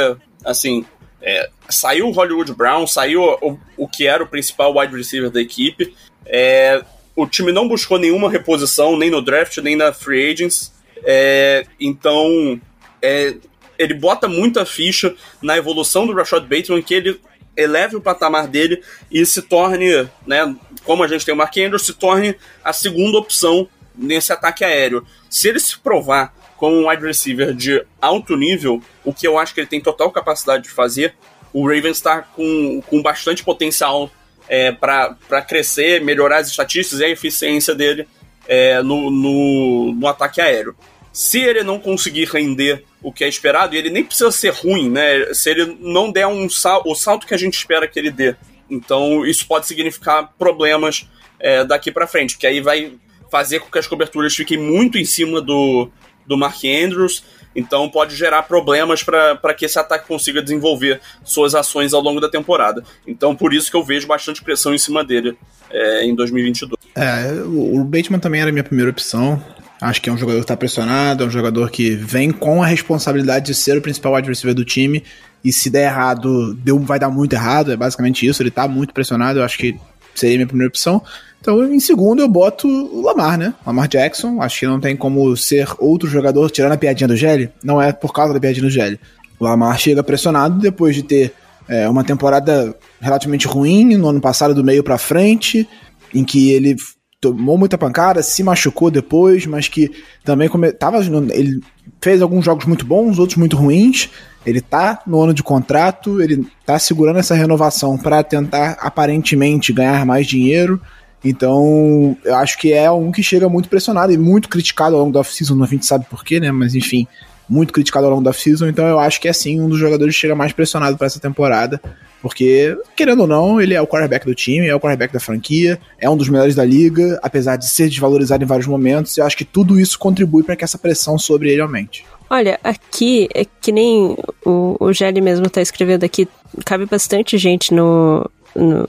assim, 0.45 0.85
é, 1.23 1.49
saiu 1.69 2.09
o 2.09 2.13
Hollywood 2.13 2.53
Brown, 2.55 2.87
saiu 2.87 3.23
o, 3.23 3.59
o 3.77 3.89
que 3.89 4.07
era 4.07 4.23
o 4.23 4.29
principal 4.29 4.77
wide 4.77 4.95
receiver 4.95 5.31
da 5.31 5.41
equipe. 5.41 5.95
É, 6.27 6.83
o 7.15 7.27
time 7.27 7.53
não 7.53 7.67
buscou 7.67 7.99
nenhuma 7.99 8.31
reposição, 8.31 8.97
nem 8.97 9.11
no 9.11 9.23
draft, 9.23 9.57
nem 9.59 9.77
na 9.77 9.93
free 9.93 10.31
agents. 10.31 10.73
É, 11.05 11.67
então, 11.81 12.61
é, 13.01 13.35
ele 13.79 13.95
bota 13.95 14.29
muita 14.29 14.67
ficha 14.67 15.15
na 15.41 15.57
evolução 15.57 16.07
do 16.07 16.13
Rashad 16.13 16.47
Bateman, 16.47 16.83
que 16.83 16.95
ele 16.95 17.21
eleve 17.57 17.97
o 17.97 18.01
patamar 18.01 18.47
dele 18.47 18.83
e 19.11 19.25
se 19.25 19.41
torne, 19.41 20.09
né, 20.27 20.55
como 20.85 21.03
a 21.03 21.09
gente 21.09 21.25
tem 21.25 21.35
o 21.35 21.37
Mark 21.37 21.57
Andrews, 21.57 21.87
se 21.87 21.95
torne 21.95 22.37
a 22.63 22.73
segunda 22.73 23.19
opção 23.19 23.67
nesse 23.95 24.33
ataque 24.33 24.63
aéreo. 24.63 25.07
Se 25.31 25.49
ele 25.49 25.59
se 25.59 25.79
provar 25.79 26.35
como 26.57 26.77
um 26.77 26.89
wide 26.89 27.05
receiver 27.05 27.55
de 27.55 27.83
alto 28.01 28.37
nível, 28.37 28.83
o 29.05 29.13
que 29.13 29.27
eu 29.27 29.39
acho 29.39 29.55
que 29.55 29.61
ele 29.61 29.67
tem 29.67 29.81
total 29.81 30.11
capacidade 30.11 30.65
de 30.65 30.71
fazer, 30.71 31.15
o 31.53 31.63
Ravens 31.67 31.97
está 31.97 32.21
com, 32.21 32.83
com 32.83 33.01
bastante 33.03 33.43
potencial 33.43 34.11
é, 34.49 34.73
para 34.73 35.43
crescer, 35.47 36.01
melhorar 36.01 36.39
as 36.39 36.49
estatísticas 36.49 37.01
e 37.01 37.05
a 37.05 37.11
eficiência 37.11 37.75
dele 37.75 38.07
é, 38.47 38.83
no, 38.83 39.11
no, 39.11 39.93
no, 39.93 40.09
ataque 40.09 40.41
aéreo. 40.41 40.75
Se 41.13 41.41
ele 41.41 41.63
não 41.63 41.79
conseguir 41.79 42.25
render 42.25 42.85
o 43.03 43.13
que 43.13 43.25
é 43.25 43.29
esperado, 43.29 43.75
e 43.75 43.79
ele 43.79 43.91
nem 43.91 44.05
precisa 44.05 44.31
ser 44.31 44.53
ruim, 44.53 44.91
né? 44.91 45.33
Se 45.33 45.51
ele 45.51 45.77
não 45.81 46.13
der 46.13 46.27
um 46.27 46.49
sal, 46.49 46.83
o 46.85 46.95
salto 46.95 47.27
que 47.27 47.35
a 47.35 47.39
gente 47.39 47.55
espera 47.55 47.89
que 47.89 47.99
ele 47.99 48.11
dê. 48.11 48.35
Então, 48.71 49.25
isso 49.25 49.47
pode 49.47 49.67
significar 49.67 50.33
problemas 50.39 51.09
é, 51.41 51.65
daqui 51.65 51.91
para 51.91 52.07
frente, 52.07 52.37
que 52.37 52.47
aí 52.47 52.61
vai 52.61 52.93
fazer 53.31 53.61
com 53.61 53.71
que 53.71 53.79
as 53.79 53.87
coberturas 53.87 54.35
fiquem 54.35 54.59
muito 54.59 54.99
em 54.99 55.05
cima 55.05 55.41
do, 55.41 55.91
do 56.27 56.37
Mark 56.37 56.63
Andrews. 56.65 57.25
Então 57.57 57.89
pode 57.89 58.15
gerar 58.15 58.43
problemas 58.43 59.03
para 59.03 59.55
que 59.55 59.65
esse 59.65 59.79
ataque 59.79 60.07
consiga 60.07 60.43
desenvolver 60.43 61.01
suas 61.25 61.55
ações 61.55 61.95
ao 61.95 62.03
longo 62.03 62.21
da 62.21 62.29
temporada. 62.29 62.85
Então 63.07 63.35
por 63.35 63.55
isso 63.55 63.71
que 63.71 63.77
eu 63.77 63.83
vejo 63.83 64.07
bastante 64.07 64.45
pressão 64.45 64.75
em 64.75 64.79
cima 64.79 65.03
dele 65.03 65.37
é, 65.71 66.05
em 66.05 66.15
2022. 66.15 66.77
É, 66.95 67.33
o 67.45 67.83
Bateman 67.83 68.19
também 68.19 68.41
era 68.41 68.51
a 68.51 68.53
minha 68.53 68.65
primeira 68.65 68.91
opção. 68.91 69.43
Acho 69.81 70.01
que 70.01 70.09
é 70.09 70.13
um 70.13 70.17
jogador 70.17 70.39
que 70.39 70.45
está 70.45 70.57
pressionado, 70.57 71.25
é 71.25 71.27
um 71.27 71.31
jogador 71.31 71.71
que 71.71 71.95
vem 71.95 72.31
com 72.31 72.63
a 72.63 72.67
responsabilidade 72.67 73.47
de 73.47 73.55
ser 73.55 73.77
o 73.77 73.83
principal 73.83 74.15
receiver 74.15 74.55
do 74.55 74.65
time. 74.65 75.03
E 75.45 75.53
se 75.53 75.69
der 75.71 75.85
errado, 75.85 76.55
deu, 76.55 76.79
vai 76.79 76.99
dar 76.99 77.11
muito 77.11 77.35
errado. 77.35 77.73
É 77.73 77.77
basicamente 77.77 78.27
isso. 78.27 78.43
Ele 78.43 78.49
está 78.49 78.67
muito 78.67 78.95
pressionado. 78.95 79.39
Eu 79.39 79.45
acho 79.45 79.59
que 79.59 79.79
seria 80.15 80.37
a 80.37 80.39
minha 80.39 80.47
primeira 80.47 80.69
opção. 80.69 81.03
Então, 81.41 81.65
em 81.65 81.79
segundo, 81.79 82.23
eu 82.23 82.29
boto 82.29 82.67
o 82.67 83.03
Lamar, 83.03 83.39
né? 83.39 83.55
Lamar 83.65 83.89
Jackson. 83.89 84.43
Acho 84.43 84.61
que 84.61 84.67
não 84.67 84.81
tem 84.81 84.97
como 84.97 85.37
ser 85.37 85.69
outro 85.79 86.09
jogador, 86.09 86.51
tirando 86.51 86.73
a 86.73 86.77
piadinha 86.77 87.07
do 87.07 87.17
Gelli. 87.17 87.51
Não 87.63 87.81
é 87.81 87.93
por 87.93 88.13
causa 88.13 88.35
da 88.35 88.41
piadinha 88.41 88.65
do 88.65 88.71
Gelli. 88.71 88.99
O 89.39 89.45
Lamar 89.45 89.79
chega 89.79 90.03
pressionado 90.03 90.59
depois 90.59 90.95
de 90.95 91.03
ter 91.03 91.33
é, 91.69 91.89
uma 91.89 92.03
temporada 92.05 92.75
relativamente 93.01 93.47
ruim 93.47 93.97
no 93.97 94.09
ano 94.09 94.21
passado, 94.21 94.55
do 94.55 94.65
meio 94.65 94.83
para 94.83 94.99
frente, 94.99 95.69
em 96.15 96.25
que 96.25 96.51
ele 96.51 96.77
tomou 97.21 97.59
muita 97.59 97.79
pancada, 97.79 98.23
se 98.23 98.43
machucou 98.43 98.91
depois, 98.91 99.47
mas 99.47 99.69
que 99.69 99.91
também 100.25 100.49
come... 100.49 100.73
tava 100.73 100.99
ele 100.99 101.61
fez 102.01 102.23
alguns 102.23 102.45
jogos 102.45 102.67
muito 102.67 102.85
bons, 102.85 103.19
outros 103.19 103.39
muito 103.39 103.57
ruins. 103.57 104.11
Ele 104.45 104.61
tá 104.61 105.03
no 105.07 105.21
ano 105.21 105.35
de 105.35 105.43
contrato, 105.43 106.23
ele 106.23 106.47
tá 106.65 106.79
segurando 106.79 107.19
essa 107.19 107.35
renovação 107.35 107.99
para 107.99 108.23
tentar 108.23 108.77
aparentemente 108.81 109.73
ganhar 109.73 110.07
mais 110.07 110.27
dinheiro. 110.27 110.81
Então, 111.25 112.17
eu 112.25 112.35
acho 112.37 112.59
que 112.59 112.73
é 112.73 112.91
um 112.91 113.11
que 113.11 113.23
chega 113.23 113.49
muito 113.49 113.69
pressionado 113.69 114.13
e 114.13 114.19
muito 114.19 114.49
criticado 114.49 114.95
ao 114.95 115.03
longo 115.03 115.13
da 115.13 115.21
off-season, 115.21 115.63
a 115.63 115.67
gente 115.67 115.87
sabe 115.87 116.07
porquê, 116.09 116.39
né? 116.39 116.53
Mas 116.53 116.75
enfim, 116.75 117.07
muito 117.49 117.73
criticado 117.73 118.07
ao 118.07 118.13
longo 118.13 118.25
da 118.25 118.31
off-season, 118.31 118.69
então 118.69 118.87
eu 118.87 118.99
acho 118.99 119.21
que 119.21 119.29
é 119.29 119.33
sim 119.33 119.61
um 119.61 119.69
dos 119.69 119.79
jogadores 119.79 120.15
que 120.15 120.21
chega 120.21 120.35
mais 120.35 120.53
pressionado 120.53 120.97
para 120.97 121.07
essa 121.07 121.21
temporada, 121.21 121.81
porque, 122.23 122.77
querendo 122.97 123.21
ou 123.21 123.27
não, 123.27 123.61
ele 123.61 123.75
é 123.75 123.81
o 123.81 123.87
quarterback 123.87 124.27
do 124.27 124.35
time, 124.35 124.67
é 124.67 124.75
o 124.75 124.81
quarterback 124.81 125.13
da 125.13 125.21
franquia, 125.21 125.79
é 125.99 126.09
um 126.09 126.17
dos 126.17 126.29
melhores 126.29 126.55
da 126.55 126.65
liga, 126.65 127.19
apesar 127.23 127.57
de 127.57 127.69
ser 127.69 127.89
desvalorizado 127.89 128.43
em 128.43 128.47
vários 128.47 128.67
momentos, 128.67 129.17
e 129.17 129.21
eu 129.21 129.27
acho 129.27 129.37
que 129.37 129.45
tudo 129.45 129.79
isso 129.79 129.99
contribui 129.99 130.43
para 130.43 130.57
que 130.57 130.65
essa 130.65 130.79
pressão 130.79 131.19
sobre 131.19 131.53
ele 131.53 131.61
aumente. 131.61 132.05
Olha, 132.29 132.59
aqui, 132.65 133.29
é 133.33 133.45
que 133.61 133.71
nem 133.71 134.17
o, 134.45 134.77
o 134.81 134.93
Gelli 134.93 135.21
mesmo 135.21 135.49
tá 135.49 135.63
escrevendo 135.63 136.03
aqui, 136.03 136.27
cabe 136.65 136.85
bastante 136.87 137.39
gente 137.39 137.73
no, 137.73 138.29
no, 138.57 138.89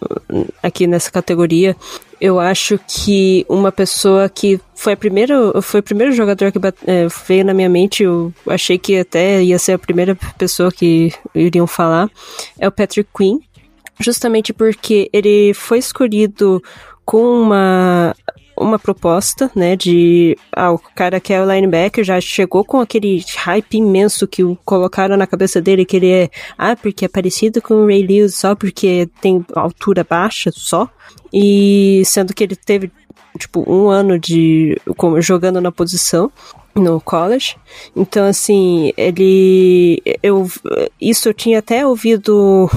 aqui 0.63 0.87
nessa 0.87 1.11
categoria. 1.11 1.75
Eu 2.19 2.39
acho 2.39 2.79
que 2.87 3.45
uma 3.47 3.71
pessoa 3.71 4.27
que 4.27 4.59
foi 4.75 4.93
a 4.93 4.97
primeira, 4.97 5.61
foi 5.61 5.81
o 5.81 5.83
primeiro 5.83 6.11
jogador 6.13 6.51
que 6.51 6.59
é, 6.85 7.07
veio 7.27 7.45
na 7.45 7.53
minha 7.53 7.69
mente, 7.69 8.03
eu 8.03 8.33
achei 8.47 8.77
que 8.77 8.97
até 8.97 9.43
ia 9.43 9.59
ser 9.59 9.73
a 9.73 9.79
primeira 9.79 10.15
pessoa 10.37 10.71
que 10.71 11.13
iriam 11.33 11.67
falar, 11.67 12.09
é 12.57 12.67
o 12.67 12.71
Patrick 12.71 13.09
Quinn, 13.15 13.39
justamente 13.99 14.51
porque 14.51 15.09
ele 15.13 15.53
foi 15.53 15.77
escolhido 15.77 16.61
com 17.05 17.41
uma 17.41 18.15
uma 18.59 18.79
proposta, 18.79 19.51
né, 19.55 19.75
de 19.75 20.37
ah, 20.55 20.71
o 20.71 20.79
cara 20.79 21.19
que 21.19 21.33
é 21.33 21.41
o 21.41 21.51
linebacker 21.51 22.03
já 22.03 22.19
chegou 22.19 22.63
com 22.63 22.79
aquele 22.79 23.23
hype 23.37 23.77
imenso 23.77 24.27
que 24.27 24.43
o 24.43 24.57
colocaram 24.65 25.15
na 25.17 25.27
cabeça 25.27 25.61
dele 25.61 25.85
que 25.85 25.97
ele 25.97 26.11
é, 26.11 26.29
ah, 26.57 26.75
porque 26.75 27.05
é 27.05 27.07
parecido 27.07 27.61
com 27.61 27.75
o 27.75 27.85
Ray 27.85 28.05
Lewis 28.05 28.35
só 28.35 28.55
porque 28.55 29.09
tem 29.21 29.45
altura 29.55 30.05
baixa 30.07 30.51
só, 30.53 30.89
e 31.33 32.03
sendo 32.05 32.33
que 32.33 32.43
ele 32.43 32.55
teve 32.55 32.91
tipo 33.37 33.63
um 33.71 33.89
ano 33.89 34.19
de 34.19 34.79
como 34.95 35.21
jogando 35.21 35.61
na 35.61 35.71
posição 35.71 36.31
no 36.77 37.01
college. 37.01 37.57
Então, 37.95 38.25
assim, 38.25 38.93
ele. 38.95 40.01
Eu, 40.21 40.49
isso 41.01 41.29
eu 41.29 41.33
tinha 41.33 41.59
até 41.59 41.85
ouvido 41.85 42.69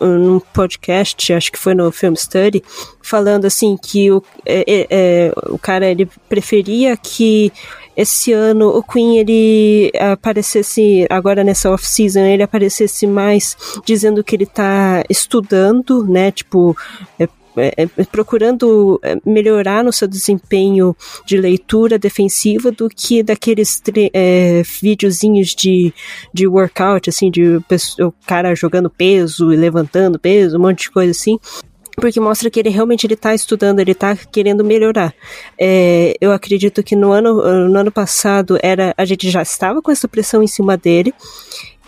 num 0.00 0.40
podcast, 0.52 1.32
acho 1.32 1.52
que 1.52 1.58
foi 1.58 1.74
no 1.74 1.92
Film 1.92 2.14
Study, 2.14 2.62
falando 3.02 3.44
assim 3.44 3.76
que 3.76 4.10
o, 4.10 4.22
é, 4.46 4.64
é, 4.66 4.86
é, 4.90 5.32
o 5.48 5.58
cara 5.58 5.86
ele 5.86 6.08
preferia 6.28 6.96
que 6.96 7.52
esse 7.96 8.32
ano 8.32 8.68
o 8.70 8.82
Queen 8.82 9.18
ele 9.18 9.92
aparecesse 10.00 11.06
agora 11.08 11.44
nessa 11.44 11.70
off-season, 11.70 12.20
ele 12.20 12.42
aparecesse 12.42 13.06
mais 13.06 13.56
dizendo 13.84 14.24
que 14.24 14.34
ele 14.34 14.46
tá 14.46 15.04
estudando, 15.08 16.04
né, 16.04 16.32
tipo, 16.32 16.76
é, 17.20 17.28
é, 17.56 17.72
é, 17.76 18.04
procurando 18.04 19.00
é, 19.02 19.16
melhorar 19.24 19.84
no 19.84 19.92
seu 19.92 20.08
desempenho 20.08 20.96
de 21.24 21.36
leitura 21.36 21.98
defensiva 21.98 22.70
do 22.70 22.88
que 22.88 23.22
daqueles 23.22 23.82
é, 24.12 24.62
videozinhos 24.80 25.54
de, 25.54 25.92
de 26.32 26.46
workout, 26.46 27.08
assim, 27.08 27.30
de 27.30 27.60
o 28.00 28.12
cara 28.26 28.54
jogando 28.54 28.90
peso 28.90 29.52
e 29.52 29.56
levantando 29.56 30.18
peso, 30.18 30.56
um 30.56 30.62
monte 30.62 30.82
de 30.84 30.90
coisa 30.90 31.10
assim 31.10 31.38
porque 31.96 32.18
mostra 32.18 32.50
que 32.50 32.58
ele 32.58 32.70
realmente 32.70 33.06
ele 33.06 33.16
tá 33.16 33.34
estudando, 33.34 33.78
ele 33.78 33.94
tá 33.94 34.16
querendo 34.16 34.64
melhorar. 34.64 35.14
É, 35.58 36.16
eu 36.20 36.32
acredito 36.32 36.82
que 36.82 36.96
no 36.96 37.12
ano, 37.12 37.68
no 37.68 37.78
ano 37.78 37.92
passado 37.92 38.58
era 38.62 38.92
a 38.96 39.04
gente 39.04 39.30
já 39.30 39.42
estava 39.42 39.80
com 39.80 39.90
essa 39.90 40.08
pressão 40.08 40.42
em 40.42 40.46
cima 40.46 40.76
dele. 40.76 41.14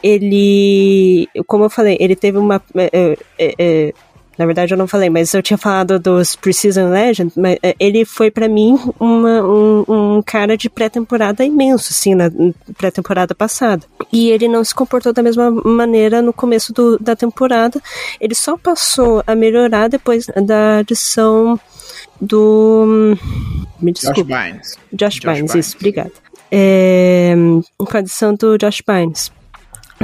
Ele, 0.02 1.28
como 1.46 1.64
eu 1.64 1.70
falei, 1.70 1.96
ele 1.98 2.14
teve 2.14 2.38
uma 2.38 2.62
é, 2.76 3.18
é, 3.38 3.54
é 3.58 3.94
na 4.38 4.44
verdade, 4.44 4.74
eu 4.74 4.78
não 4.78 4.86
falei, 4.86 5.08
mas 5.08 5.32
eu 5.32 5.42
tinha 5.42 5.56
falado 5.56 5.98
dos 5.98 6.36
Precision 6.36 6.90
Legend, 6.90 7.32
mas 7.34 7.58
é, 7.62 7.74
ele 7.80 8.04
foi 8.04 8.30
para 8.30 8.48
mim 8.48 8.78
uma, 9.00 9.42
um, 9.42 9.84
um, 9.88 10.22
cara 10.22 10.56
de 10.56 10.68
pré-temporada 10.68 11.44
imenso, 11.44 11.88
assim, 11.90 12.14
na 12.14 12.30
pré-temporada 12.76 13.34
passada. 13.34 13.86
E 14.12 14.28
ele 14.28 14.46
não 14.46 14.62
se 14.62 14.74
comportou 14.74 15.12
da 15.12 15.22
mesma 15.22 15.50
maneira 15.50 16.20
no 16.20 16.32
começo 16.32 16.72
do, 16.72 16.98
da 16.98 17.16
temporada. 17.16 17.80
Ele 18.20 18.34
só 18.34 18.58
passou 18.58 19.22
a 19.26 19.34
melhorar 19.34 19.88
depois 19.88 20.26
da 20.26 20.78
adição 20.78 21.58
do. 22.20 23.16
Me 23.80 23.92
desculpe. 23.92 24.22
Josh 24.22 24.26
Bynes. 24.26 24.78
Josh, 24.92 25.14
Josh 25.14 25.20
Bynes, 25.20 25.54
isso, 25.54 25.76
obrigada. 25.76 26.12
É, 26.50 27.34
com 27.78 27.96
a 27.96 28.00
adição 28.00 28.34
do 28.34 28.58
Josh 28.58 28.82
Bynes. 28.86 29.32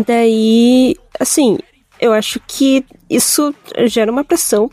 Daí, 0.07 0.97
assim, 1.20 1.59
eu 2.03 2.12
acho 2.12 2.40
que 2.46 2.84
isso 3.09 3.55
gera 3.86 4.11
uma 4.11 4.24
pressão 4.24 4.68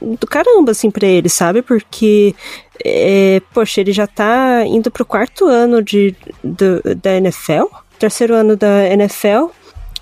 do 0.00 0.26
caramba, 0.26 0.72
assim, 0.72 0.90
pra 0.90 1.06
ele, 1.06 1.28
sabe? 1.28 1.62
Porque, 1.62 2.34
é, 2.84 3.40
poxa, 3.54 3.80
ele 3.80 3.92
já 3.92 4.06
tá 4.06 4.64
indo 4.66 4.90
pro 4.90 5.04
quarto 5.04 5.46
ano 5.46 5.80
de, 5.80 6.16
da 7.00 7.14
NFL, 7.14 7.66
terceiro 8.00 8.34
ano 8.34 8.56
da 8.56 8.84
NFL, 8.88 9.50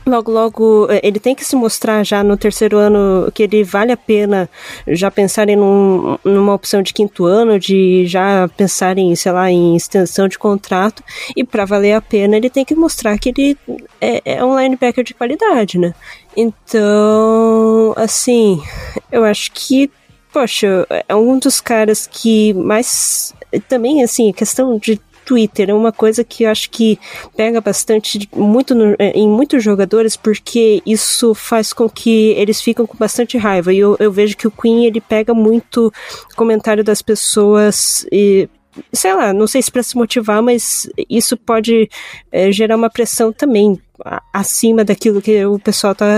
logo, 0.07 0.33
logo, 0.33 0.87
é, 0.91 1.01
ele 1.03 1.21
tem 1.21 1.35
que 1.35 1.45
se 1.45 1.55
mostrar 1.55 2.05
já 2.05 2.23
no 2.25 2.37
terceiro 2.37 2.77
ano 2.77 3.31
que 3.33 3.43
ele 3.43 3.63
vale 3.63 3.93
a 3.93 3.97
pena 3.97 4.49
já 4.87 5.11
pensar 5.11 5.49
em 5.49 5.57
num, 5.57 6.19
numa 6.25 6.55
opção 6.55 6.83
de 6.83 6.93
quinto 6.93 7.25
ano, 7.27 7.59
de 7.59 8.07
já 8.07 8.49
pensar 8.57 8.99
em, 8.99 9.15
sei 9.15 9.33
lá, 9.33 9.51
em 9.51 9.77
extensão 9.77 10.29
de 10.29 10.39
contrato. 10.39 11.03
E 11.37 11.45
para 11.45 11.65
valer 11.65 11.95
a 11.95 12.01
pena, 12.01 12.37
ele 12.37 12.51
tem 12.51 12.65
que 12.65 12.75
mostrar 12.75 13.19
que 13.19 13.29
ele 13.31 13.59
é, 14.01 14.37
é 14.37 14.45
um 14.45 14.59
linebacker 14.59 15.05
de 15.05 15.15
qualidade, 15.15 15.79
né? 15.79 15.95
Então, 16.37 17.93
assim, 17.97 18.63
eu 19.11 19.25
acho 19.25 19.51
que, 19.53 19.91
poxa, 20.33 20.87
é 21.09 21.15
um 21.15 21.39
dos 21.39 21.61
caras 21.61 22.07
que 22.07 22.55
mais. 22.55 23.35
Também, 23.69 24.03
assim, 24.03 24.31
a 24.31 24.33
questão 24.33 24.79
de 24.79 25.01
Twitter 25.31 25.71
é 25.71 25.75
uma 25.75 25.93
coisa 25.93 26.25
que 26.25 26.43
eu 26.43 26.51
acho 26.51 26.69
que 26.71 26.99
pega 27.37 27.61
bastante 27.61 28.29
muito 28.35 28.75
no, 28.75 28.97
é, 28.99 29.13
em 29.13 29.29
muitos 29.29 29.63
jogadores 29.63 30.17
porque 30.17 30.83
isso 30.85 31.37
faz 31.37 31.73
com 31.73 31.89
que 31.89 32.31
eles 32.33 32.61
ficam 32.61 32.85
com 32.85 32.99
bastante 32.99 33.39
raiva. 33.39 33.73
E 33.73 33.79
eu, 33.79 33.97
eu 34.01 34.11
vejo 34.11 34.37
que 34.37 34.49
o 34.49 34.51
Queen 34.51 34.87
ele 34.87 35.01
pega 35.01 35.33
muito 35.33 35.93
comentário 36.35 36.83
das 36.83 37.01
pessoas 37.01 38.05
e 38.11 38.49
sei 38.93 39.15
lá, 39.15 39.33
não 39.33 39.47
sei 39.47 39.63
se 39.63 39.71
para 39.71 39.85
se 39.85 39.97
motivar, 39.97 40.43
mas 40.43 40.91
isso 41.09 41.37
pode 41.37 41.89
é, 42.33 42.51
gerar 42.51 42.75
uma 42.75 42.91
pressão 42.91 43.33
também 43.33 43.81
acima 44.33 44.85
daquilo 44.85 45.23
que 45.23 45.45
o 45.45 45.61
pessoal 45.61 45.95
tá 45.95 46.09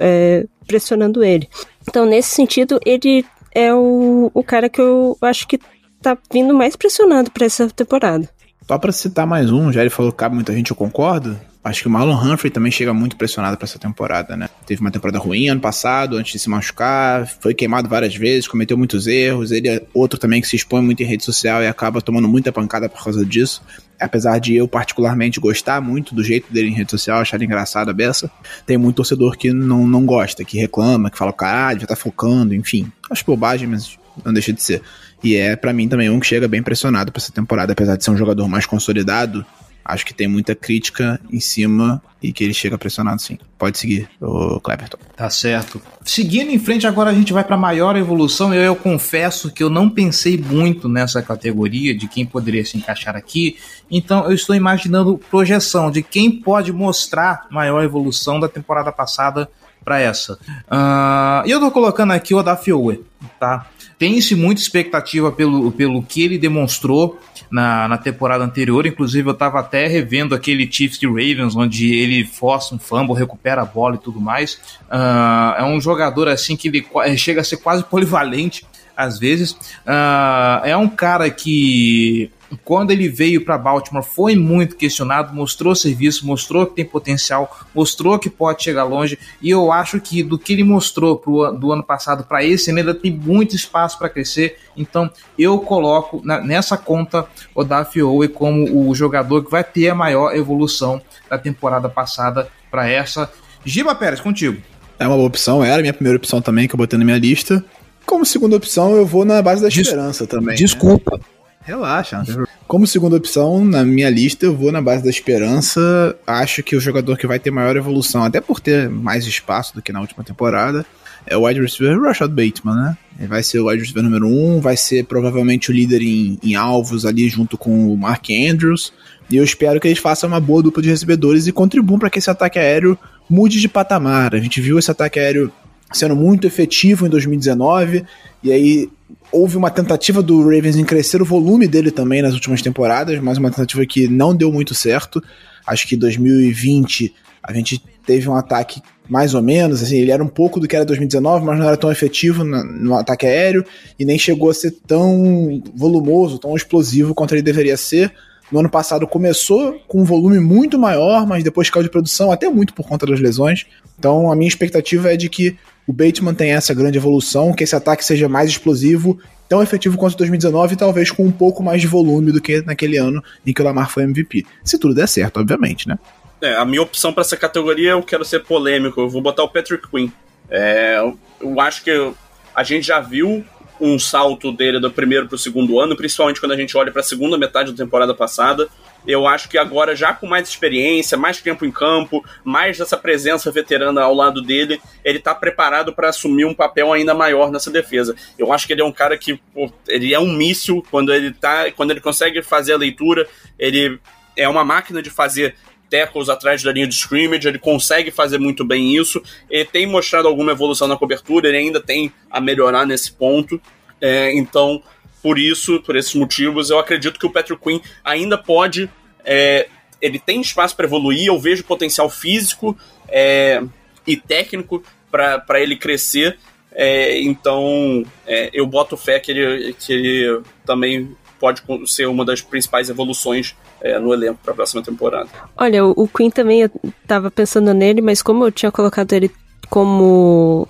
é, 0.00 0.46
pressionando 0.66 1.22
ele. 1.22 1.48
Então, 1.88 2.04
nesse 2.04 2.34
sentido, 2.34 2.80
ele 2.84 3.24
é 3.54 3.72
o, 3.72 4.32
o 4.34 4.42
cara 4.42 4.68
que 4.68 4.80
eu 4.80 5.16
acho 5.22 5.46
que 5.46 5.60
tá 6.02 6.18
vindo 6.32 6.52
mais 6.52 6.74
pressionado 6.74 7.30
para 7.30 7.46
essa 7.46 7.68
temporada. 7.70 8.28
Só 8.68 8.76
para 8.76 8.92
citar 8.92 9.26
mais 9.26 9.50
um, 9.50 9.72
já 9.72 9.80
ele 9.80 9.88
falou 9.88 10.12
que 10.12 10.18
cabe 10.18 10.34
muita 10.34 10.52
gente, 10.52 10.70
eu 10.70 10.76
concordo. 10.76 11.40
Acho 11.64 11.80
que 11.80 11.88
o 11.88 11.90
Marlon 11.90 12.14
Humphrey 12.14 12.50
também 12.50 12.70
chega 12.70 12.92
muito 12.92 13.16
pressionado 13.16 13.56
para 13.56 13.64
essa 13.64 13.78
temporada, 13.78 14.36
né? 14.36 14.46
Teve 14.66 14.82
uma 14.82 14.90
temporada 14.90 15.18
ruim 15.18 15.48
ano 15.48 15.60
passado, 15.60 16.18
antes 16.18 16.32
de 16.32 16.38
se 16.38 16.50
machucar, 16.50 17.26
foi 17.26 17.54
queimado 17.54 17.88
várias 17.88 18.14
vezes, 18.14 18.46
cometeu 18.46 18.76
muitos 18.76 19.06
erros. 19.06 19.52
Ele 19.52 19.68
é 19.68 19.82
outro 19.94 20.20
também 20.20 20.42
que 20.42 20.46
se 20.46 20.54
expõe 20.54 20.82
muito 20.82 21.02
em 21.02 21.06
rede 21.06 21.24
social 21.24 21.62
e 21.62 21.66
acaba 21.66 22.02
tomando 22.02 22.28
muita 22.28 22.52
pancada 22.52 22.90
por 22.90 23.02
causa 23.02 23.24
disso. 23.24 23.62
Apesar 23.98 24.38
de 24.38 24.54
eu 24.54 24.68
particularmente 24.68 25.40
gostar 25.40 25.80
muito 25.80 26.14
do 26.14 26.22
jeito 26.22 26.52
dele 26.52 26.68
em 26.68 26.74
rede 26.74 26.90
social, 26.90 27.20
achar 27.20 27.40
engraçado 27.40 27.88
a 27.88 27.94
beça, 27.94 28.30
tem 28.66 28.76
muito 28.76 28.96
torcedor 28.96 29.38
que 29.38 29.50
não, 29.50 29.86
não 29.86 30.04
gosta, 30.04 30.44
que 30.44 30.58
reclama, 30.58 31.10
que 31.10 31.16
fala, 31.16 31.32
caralho, 31.32 31.80
já 31.80 31.86
tá 31.86 31.96
focando, 31.96 32.54
enfim. 32.54 32.92
Acho 33.10 33.24
bobagem, 33.24 33.66
mas 33.66 33.98
não 34.22 34.32
deixa 34.32 34.52
de 34.52 34.62
ser. 34.62 34.82
E 35.22 35.36
é 35.36 35.56
para 35.56 35.72
mim 35.72 35.88
também 35.88 36.08
um 36.10 36.20
que 36.20 36.26
chega 36.26 36.46
bem 36.46 36.62
pressionado 36.62 37.10
para 37.12 37.20
essa 37.20 37.32
temporada, 37.32 37.72
apesar 37.72 37.96
de 37.96 38.04
ser 38.04 38.10
um 38.10 38.16
jogador 38.16 38.48
mais 38.48 38.66
consolidado. 38.66 39.44
acho 39.84 40.04
que 40.04 40.12
tem 40.12 40.28
muita 40.28 40.54
crítica 40.54 41.18
em 41.32 41.40
cima 41.40 42.02
e 42.22 42.32
que 42.32 42.44
ele 42.44 42.52
chega 42.52 42.76
pressionado 42.76 43.22
sim. 43.22 43.38
Pode 43.56 43.78
seguir, 43.78 44.08
o 44.20 44.60
Cleberton. 44.60 44.98
Tá 45.16 45.30
certo. 45.30 45.80
Seguindo 46.04 46.50
em 46.50 46.58
frente, 46.58 46.86
agora 46.86 47.10
a 47.10 47.14
gente 47.14 47.32
vai 47.32 47.42
para 47.42 47.56
maior 47.56 47.96
evolução. 47.96 48.52
Eu, 48.52 48.62
eu 48.62 48.76
confesso 48.76 49.50
que 49.50 49.62
eu 49.62 49.70
não 49.70 49.88
pensei 49.88 50.36
muito 50.36 50.88
nessa 50.88 51.22
categoria 51.22 51.96
de 51.96 52.06
quem 52.06 52.26
poderia 52.26 52.64
se 52.64 52.76
encaixar 52.76 53.16
aqui. 53.16 53.56
Então 53.90 54.24
eu 54.26 54.32
estou 54.32 54.54
imaginando 54.54 55.18
projeção 55.30 55.90
de 55.90 56.02
quem 56.02 56.30
pode 56.30 56.72
mostrar 56.72 57.46
maior 57.50 57.82
evolução 57.82 58.38
da 58.38 58.48
temporada 58.48 58.92
passada 58.92 59.48
para 59.84 60.00
essa. 60.00 60.34
Uh, 60.70 61.46
e 61.46 61.50
eu 61.50 61.58
tô 61.60 61.70
colocando 61.70 62.12
aqui 62.12 62.34
o 62.34 62.38
Odafioe, 62.38 63.04
tá? 63.40 63.66
Tem-se 63.98 64.34
muita 64.34 64.60
expectativa 64.60 65.32
pelo, 65.32 65.72
pelo 65.72 66.02
que 66.02 66.22
ele 66.22 66.38
demonstrou 66.38 67.18
na, 67.50 67.88
na 67.88 67.98
temporada 67.98 68.44
anterior. 68.44 68.86
Inclusive, 68.86 69.28
eu 69.28 69.32
estava 69.32 69.58
até 69.58 69.86
revendo 69.86 70.34
aquele 70.34 70.70
Chiefs 70.70 70.98
de 70.98 71.06
Ravens, 71.06 71.56
onde 71.56 71.94
ele 71.94 72.24
força 72.24 72.74
um 72.74 72.78
fumble, 72.78 73.14
recupera 73.14 73.62
a 73.62 73.64
bola 73.64 73.96
e 73.96 73.98
tudo 73.98 74.20
mais. 74.20 74.54
Uh, 74.90 75.58
é 75.58 75.64
um 75.64 75.80
jogador 75.80 76.28
assim 76.28 76.56
que 76.56 76.68
ele 76.68 76.86
chega 77.16 77.40
a 77.40 77.44
ser 77.44 77.56
quase 77.56 77.82
polivalente 77.84 78.64
às 78.98 79.16
vezes. 79.16 79.52
Uh, 79.52 80.64
é 80.64 80.76
um 80.76 80.88
cara 80.88 81.30
que 81.30 82.32
quando 82.64 82.90
ele 82.90 83.08
veio 83.08 83.44
para 83.44 83.58
Baltimore 83.58 84.02
foi 84.02 84.34
muito 84.34 84.74
questionado, 84.74 85.34
mostrou 85.34 85.74
serviço, 85.74 86.26
mostrou 86.26 86.66
que 86.66 86.74
tem 86.74 86.84
potencial, 86.84 87.58
mostrou 87.74 88.18
que 88.18 88.30
pode 88.30 88.62
chegar 88.62 88.84
longe 88.84 89.18
e 89.40 89.50
eu 89.50 89.70
acho 89.70 90.00
que 90.00 90.22
do 90.22 90.38
que 90.38 90.54
ele 90.54 90.64
mostrou 90.64 91.16
pro, 91.16 91.52
do 91.52 91.72
ano 91.72 91.82
passado 91.82 92.24
para 92.24 92.42
esse 92.42 92.70
ainda 92.70 92.94
tem 92.94 93.12
muito 93.12 93.54
espaço 93.54 93.98
para 93.98 94.08
crescer. 94.08 94.58
Então 94.76 95.10
eu 95.38 95.58
coloco 95.58 96.22
na, 96.24 96.40
nessa 96.40 96.76
conta 96.76 97.26
o 97.54 97.62
Daffy 97.62 98.02
Owe 98.02 98.28
como 98.28 98.88
o 98.88 98.94
jogador 98.94 99.44
que 99.44 99.50
vai 99.50 99.62
ter 99.62 99.90
a 99.90 99.94
maior 99.94 100.34
evolução 100.34 101.00
da 101.28 101.38
temporada 101.38 101.88
passada 101.88 102.48
para 102.70 102.88
essa. 102.88 103.30
Giba 103.64 103.94
Pérez, 103.94 104.20
contigo. 104.20 104.60
É 104.98 105.06
uma 105.06 105.14
boa 105.14 105.28
opção, 105.28 105.64
era 105.64 105.76
a 105.76 105.80
minha 105.80 105.92
primeira 105.92 106.16
opção 106.16 106.40
também 106.42 106.66
que 106.66 106.74
eu 106.74 106.78
botei 106.78 106.98
na 106.98 107.04
minha 107.04 107.18
lista. 107.18 107.64
Como 108.08 108.24
segunda 108.24 108.56
opção, 108.56 108.96
eu 108.96 109.04
vou 109.04 109.22
na 109.22 109.42
base 109.42 109.60
da 109.60 109.68
Des 109.68 109.76
esperança 109.76 110.26
também. 110.26 110.48
Né? 110.48 110.54
Desculpa. 110.54 111.18
Né? 111.18 111.22
Relaxa. 111.60 112.24
Como 112.66 112.86
segunda 112.86 113.16
opção, 113.16 113.62
na 113.62 113.84
minha 113.84 114.08
lista, 114.08 114.46
eu 114.46 114.56
vou 114.56 114.72
na 114.72 114.80
base 114.80 115.04
da 115.04 115.10
esperança. 115.10 116.16
Acho 116.26 116.62
que 116.62 116.74
o 116.74 116.80
jogador 116.80 117.18
que 117.18 117.26
vai 117.26 117.38
ter 117.38 117.50
maior 117.50 117.76
evolução, 117.76 118.24
até 118.24 118.40
por 118.40 118.60
ter 118.60 118.88
mais 118.88 119.26
espaço 119.26 119.74
do 119.74 119.82
que 119.82 119.92
na 119.92 120.00
última 120.00 120.24
temporada, 120.24 120.86
é 121.26 121.36
o 121.36 121.44
wide 121.44 121.60
receiver 121.60 122.00
Rashad 122.00 122.30
Bateman, 122.30 122.74
né? 122.74 122.96
Ele 123.18 123.28
vai 123.28 123.42
ser 123.42 123.58
o 123.58 123.66
wide 123.66 123.82
receiver 123.82 124.02
número 124.02 124.26
um, 124.26 124.58
vai 124.58 124.78
ser 124.78 125.04
provavelmente 125.04 125.70
o 125.70 125.74
líder 125.74 126.00
em, 126.00 126.38
em 126.42 126.54
alvos 126.54 127.04
ali 127.04 127.28
junto 127.28 127.58
com 127.58 127.92
o 127.92 127.96
Mark 127.98 128.24
Andrews. 128.30 128.90
E 129.28 129.36
eu 129.36 129.44
espero 129.44 129.78
que 129.78 129.86
eles 129.86 129.98
façam 129.98 130.30
uma 130.30 130.40
boa 130.40 130.62
dupla 130.62 130.82
de 130.82 130.88
recebedores 130.88 131.46
e 131.46 131.52
contribuam 131.52 131.98
para 131.98 132.08
que 132.08 132.18
esse 132.18 132.30
ataque 132.30 132.58
aéreo 132.58 132.98
mude 133.28 133.60
de 133.60 133.68
patamar. 133.68 134.34
A 134.34 134.40
gente 134.40 134.62
viu 134.62 134.78
esse 134.78 134.90
ataque 134.90 135.20
aéreo 135.20 135.52
sendo 135.92 136.14
muito 136.14 136.46
efetivo 136.46 137.06
em 137.06 137.10
2019, 137.10 138.04
e 138.42 138.52
aí 138.52 138.88
houve 139.32 139.56
uma 139.56 139.70
tentativa 139.70 140.22
do 140.22 140.42
Ravens 140.42 140.76
em 140.76 140.84
crescer 140.84 141.20
o 141.20 141.24
volume 141.24 141.66
dele 141.66 141.90
também 141.90 142.22
nas 142.22 142.34
últimas 142.34 142.62
temporadas, 142.62 143.18
mas 143.20 143.38
uma 143.38 143.50
tentativa 143.50 143.84
que 143.86 144.08
não 144.08 144.34
deu 144.34 144.52
muito 144.52 144.74
certo. 144.74 145.22
Acho 145.66 145.86
que 145.86 145.96
2020 145.96 147.14
a 147.42 147.52
gente 147.52 147.82
teve 148.06 148.28
um 148.28 148.34
ataque 148.34 148.82
mais 149.08 149.34
ou 149.34 149.42
menos, 149.42 149.82
assim, 149.82 149.98
ele 149.98 150.10
era 150.10 150.22
um 150.22 150.28
pouco 150.28 150.60
do 150.60 150.68
que 150.68 150.76
era 150.76 150.84
2019, 150.84 151.44
mas 151.44 151.58
não 151.58 151.66
era 151.66 151.76
tão 151.76 151.90
efetivo 151.90 152.44
no, 152.44 152.62
no 152.62 152.94
ataque 152.94 153.26
aéreo 153.26 153.64
e 153.98 154.04
nem 154.04 154.18
chegou 154.18 154.50
a 154.50 154.54
ser 154.54 154.70
tão 154.86 155.62
volumoso, 155.74 156.38
tão 156.38 156.54
explosivo 156.54 157.14
quanto 157.14 157.34
ele 157.34 157.42
deveria 157.42 157.76
ser. 157.76 158.12
No 158.52 158.60
ano 158.60 158.70
passado 158.70 159.06
começou 159.06 159.78
com 159.86 160.02
um 160.02 160.04
volume 160.04 160.38
muito 160.38 160.78
maior, 160.78 161.26
mas 161.26 161.42
depois 161.42 161.70
caiu 161.70 161.84
de 161.84 161.90
produção, 161.90 162.30
até 162.30 162.48
muito 162.48 162.74
por 162.74 162.86
conta 162.86 163.06
das 163.06 163.20
lesões. 163.20 163.66
Então 163.98 164.30
a 164.30 164.36
minha 164.36 164.48
expectativa 164.48 165.12
é 165.12 165.16
de 165.16 165.28
que 165.30 165.56
o 165.88 165.92
Bateman 165.92 166.34
tenha 166.34 166.54
essa 166.54 166.74
grande 166.74 166.98
evolução, 166.98 167.54
que 167.54 167.64
esse 167.64 167.74
ataque 167.74 168.04
seja 168.04 168.28
mais 168.28 168.50
explosivo, 168.50 169.18
tão 169.48 169.62
efetivo 169.62 169.96
quanto 169.96 170.18
2019 170.18 170.74
e 170.74 170.76
talvez 170.76 171.10
com 171.10 171.24
um 171.24 171.32
pouco 171.32 171.62
mais 171.62 171.80
de 171.80 171.86
volume 171.86 172.30
do 172.30 172.42
que 172.42 172.60
naquele 172.60 172.98
ano 172.98 173.24
em 173.46 173.54
que 173.54 173.62
o 173.62 173.64
Lamar 173.64 173.90
foi 173.90 174.02
MVP. 174.02 174.44
Se 174.62 174.78
tudo 174.78 174.94
der 174.94 175.08
certo, 175.08 175.40
obviamente, 175.40 175.88
né? 175.88 175.98
É, 176.42 176.54
a 176.54 176.64
minha 176.66 176.82
opção 176.82 177.10
para 177.10 177.22
essa 177.22 177.38
categoria 177.38 177.92
eu 177.92 178.02
quero 178.02 178.22
ser 178.22 178.44
polêmico, 178.44 179.00
eu 179.00 179.08
vou 179.08 179.22
botar 179.22 179.42
o 179.42 179.48
Patrick 179.48 179.88
Quinn. 179.88 180.10
É, 180.50 180.98
eu 181.40 181.58
acho 181.58 181.82
que 181.82 182.12
a 182.54 182.62
gente 182.62 182.86
já 182.86 183.00
viu 183.00 183.42
um 183.80 183.98
salto 183.98 184.52
dele 184.52 184.80
do 184.80 184.90
primeiro 184.90 185.26
para 185.26 185.36
o 185.36 185.38
segundo 185.38 185.78
ano, 185.78 185.96
principalmente 185.96 186.40
quando 186.40 186.52
a 186.52 186.56
gente 186.56 186.76
olha 186.76 186.90
para 186.90 187.00
a 187.00 187.04
segunda 187.04 187.38
metade 187.38 187.72
da 187.72 187.84
temporada 187.84 188.14
passada. 188.14 188.68
Eu 189.06 189.26
acho 189.26 189.48
que 189.48 189.56
agora, 189.56 189.94
já 189.94 190.12
com 190.12 190.26
mais 190.26 190.48
experiência, 190.48 191.16
mais 191.16 191.40
tempo 191.40 191.64
em 191.64 191.70
campo, 191.70 192.24
mais 192.44 192.80
essa 192.80 192.96
presença 192.96 193.50
veterana 193.50 194.02
ao 194.02 194.14
lado 194.14 194.42
dele, 194.42 194.80
ele 195.04 195.18
está 195.18 195.34
preparado 195.34 195.92
para 195.92 196.08
assumir 196.08 196.44
um 196.44 196.54
papel 196.54 196.92
ainda 196.92 197.14
maior 197.14 197.50
nessa 197.50 197.70
defesa. 197.70 198.14
Eu 198.38 198.52
acho 198.52 198.66
que 198.66 198.72
ele 198.72 198.82
é 198.82 198.84
um 198.84 198.92
cara 198.92 199.16
que 199.16 199.40
pô, 199.54 199.72
ele 199.86 200.12
é 200.12 200.18
um 200.18 200.32
míssil 200.32 200.84
quando 200.90 201.12
ele 201.14 201.32
tá, 201.32 201.70
quando 201.72 201.92
ele 201.92 202.00
consegue 202.00 202.42
fazer 202.42 202.72
a 202.72 202.76
leitura, 202.76 203.26
ele 203.58 203.98
é 204.36 204.48
uma 204.48 204.64
máquina 204.64 205.00
de 205.00 205.10
fazer 205.10 205.54
tackles 205.90 206.28
atrás 206.28 206.62
da 206.62 206.72
linha 206.72 206.86
de 206.86 206.94
scrimmage, 206.94 207.48
ele 207.48 207.58
consegue 207.58 208.10
fazer 208.10 208.38
muito 208.38 208.64
bem 208.64 208.96
isso. 208.96 209.22
Ele 209.50 209.64
tem 209.64 209.86
mostrado 209.86 210.28
alguma 210.28 210.52
evolução 210.52 210.86
na 210.86 210.96
cobertura, 210.96 211.48
ele 211.48 211.58
ainda 211.58 211.80
tem 211.80 212.12
a 212.30 212.40
melhorar 212.40 212.86
nesse 212.86 213.12
ponto. 213.12 213.60
É, 214.00 214.32
então, 214.36 214.82
por 215.22 215.38
isso, 215.38 215.80
por 215.82 215.96
esses 215.96 216.14
motivos, 216.14 216.70
eu 216.70 216.78
acredito 216.78 217.18
que 217.18 217.26
o 217.26 217.30
Patrick 217.30 217.62
Quinn 217.62 217.80
ainda 218.04 218.38
pode. 218.38 218.88
É, 219.24 219.68
ele 220.00 220.18
tem 220.18 220.40
espaço 220.40 220.76
para 220.76 220.86
evoluir, 220.86 221.26
eu 221.26 221.38
vejo 221.38 221.64
potencial 221.64 222.08
físico 222.08 222.78
é, 223.08 223.62
e 224.06 224.16
técnico 224.16 224.82
para 225.10 225.60
ele 225.60 225.76
crescer. 225.76 226.38
É, 226.72 227.20
então, 227.20 228.04
é, 228.26 228.50
eu 228.52 228.66
boto 228.66 228.96
fé 228.96 229.18
que 229.18 229.32
ele, 229.32 229.72
que 229.72 229.92
ele 229.92 230.42
também 230.64 231.16
pode 231.40 231.62
ser 231.86 232.06
uma 232.06 232.24
das 232.24 232.40
principais 232.40 232.88
evoluções 232.88 233.54
é, 233.80 233.98
no 233.98 234.12
elenco 234.12 234.38
para 234.42 234.52
a 234.52 234.56
próxima 234.56 234.82
temporada. 234.82 235.28
Olha, 235.56 235.84
o, 235.84 236.08
Quinn 236.08 236.30
também 236.30 236.62
eu 236.62 236.70
tava 237.06 237.30
pensando 237.30 237.72
nele, 237.72 238.00
mas 238.00 238.22
como 238.22 238.44
eu 238.44 238.52
tinha 238.52 238.72
colocado 238.72 239.12
ele 239.12 239.30
como. 239.70 240.66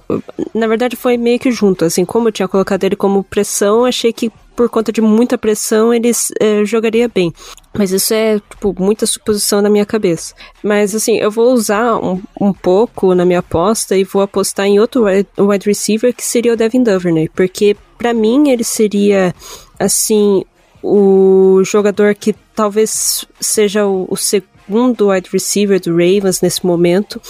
Na 0.54 0.66
verdade, 0.66 0.96
foi 0.96 1.16
meio 1.16 1.38
que 1.38 1.50
junto. 1.50 1.84
Assim, 1.84 2.04
como 2.04 2.28
eu 2.28 2.32
tinha 2.32 2.48
colocado 2.48 2.84
ele 2.84 2.96
como 2.96 3.22
pressão, 3.22 3.84
achei 3.84 4.12
que 4.12 4.30
por 4.56 4.68
conta 4.68 4.90
de 4.90 5.00
muita 5.00 5.38
pressão 5.38 5.94
ele 5.94 6.10
é, 6.40 6.64
jogaria 6.64 7.08
bem. 7.08 7.32
Mas 7.72 7.92
isso 7.92 8.12
é, 8.12 8.40
tipo, 8.40 8.74
muita 8.76 9.06
suposição 9.06 9.62
na 9.62 9.70
minha 9.70 9.86
cabeça. 9.86 10.34
Mas, 10.64 10.96
assim, 10.96 11.16
eu 11.16 11.30
vou 11.30 11.52
usar 11.52 11.96
um, 11.96 12.20
um 12.40 12.52
pouco 12.52 13.14
na 13.14 13.24
minha 13.24 13.38
aposta 13.38 13.96
e 13.96 14.02
vou 14.02 14.20
apostar 14.20 14.66
em 14.66 14.80
outro 14.80 15.04
wide 15.38 15.66
receiver 15.66 16.12
que 16.12 16.24
seria 16.24 16.52
o 16.52 16.56
Devin 16.56 16.82
Duvernay. 16.82 17.28
Porque, 17.28 17.76
para 17.96 18.12
mim, 18.12 18.50
ele 18.50 18.64
seria, 18.64 19.32
assim, 19.78 20.44
o 20.82 21.62
jogador 21.64 22.14
que 22.14 22.34
talvez 22.54 23.26
seja 23.40 23.86
o, 23.86 24.06
o 24.10 24.16
segundo 24.16 25.08
wide 25.08 25.28
receiver 25.32 25.80
do 25.80 25.90
Ravens 25.90 26.40
nesse 26.40 26.64
momento. 26.64 27.20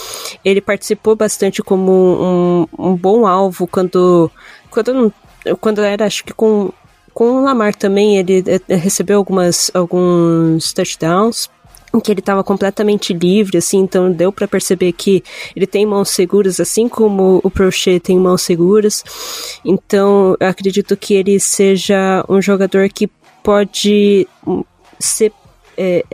Ele 0.45 0.61
participou 0.61 1.15
bastante 1.17 1.63
como 1.63 1.93
um, 1.93 2.67
um 2.79 2.97
bom 2.97 3.27
alvo 3.27 3.67
quando, 3.67 4.31
quando, 4.71 5.13
quando 5.61 5.83
era, 5.83 6.07
acho 6.07 6.25
que 6.25 6.33
com, 6.33 6.73
com 7.15 7.33
o 7.33 7.43
Lamar 7.43 7.75
também, 7.75 8.19
ele 8.19 8.45
recebeu 8.69 9.19
algumas, 9.19 9.71
alguns 9.75 10.73
touchdowns 10.73 11.49
em 11.95 12.01
que 12.01 12.13
ele 12.13 12.21
estava 12.21 12.45
completamente 12.45 13.13
livre, 13.13 13.59
assim, 13.59 13.79
então 13.79 14.13
deu 14.13 14.31
para 14.31 14.47
perceber 14.47 14.93
que 14.93 15.23
ele 15.57 15.67
tem 15.67 15.87
mãos 15.87 16.11
seguras, 16.11 16.61
assim 16.61 16.89
como 16.89 17.41
o 17.43 17.51
Prochet 17.51 18.01
tem 18.01 18.19
mãos 18.19 18.43
seguras. 18.43 19.03
Então, 19.65 20.37
acredito 20.39 20.97
que 20.97 21.15
ele 21.15 21.41
seja 21.41 22.25
um 22.29 22.43
jogador 22.43 22.89
que 22.89 23.09
pode 23.49 24.29
ser 25.01 25.33
é, 25.75 26.05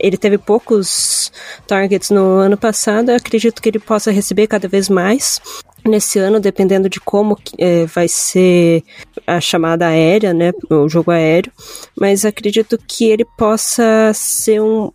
ele 0.00 0.16
teve 0.16 0.36
poucos 0.36 1.30
targets 1.64 2.10
no 2.10 2.38
ano 2.38 2.56
passado, 2.56 3.10
eu 3.10 3.16
acredito 3.16 3.62
que 3.62 3.68
ele 3.68 3.78
possa 3.78 4.10
receber 4.10 4.48
cada 4.48 4.66
vez 4.66 4.88
mais 4.88 5.40
nesse 5.84 6.18
ano, 6.18 6.40
dependendo 6.40 6.88
de 6.88 6.98
como 6.98 7.38
é, 7.56 7.86
vai 7.86 8.08
ser 8.08 8.82
a 9.26 9.40
chamada 9.40 9.86
aérea, 9.86 10.34
né, 10.34 10.50
o 10.68 10.88
jogo 10.88 11.12
aéreo, 11.12 11.52
mas 11.96 12.24
acredito 12.24 12.76
que 12.78 13.04
ele 13.04 13.24
possa 13.36 14.10
ser 14.12 14.60
um, 14.60 14.90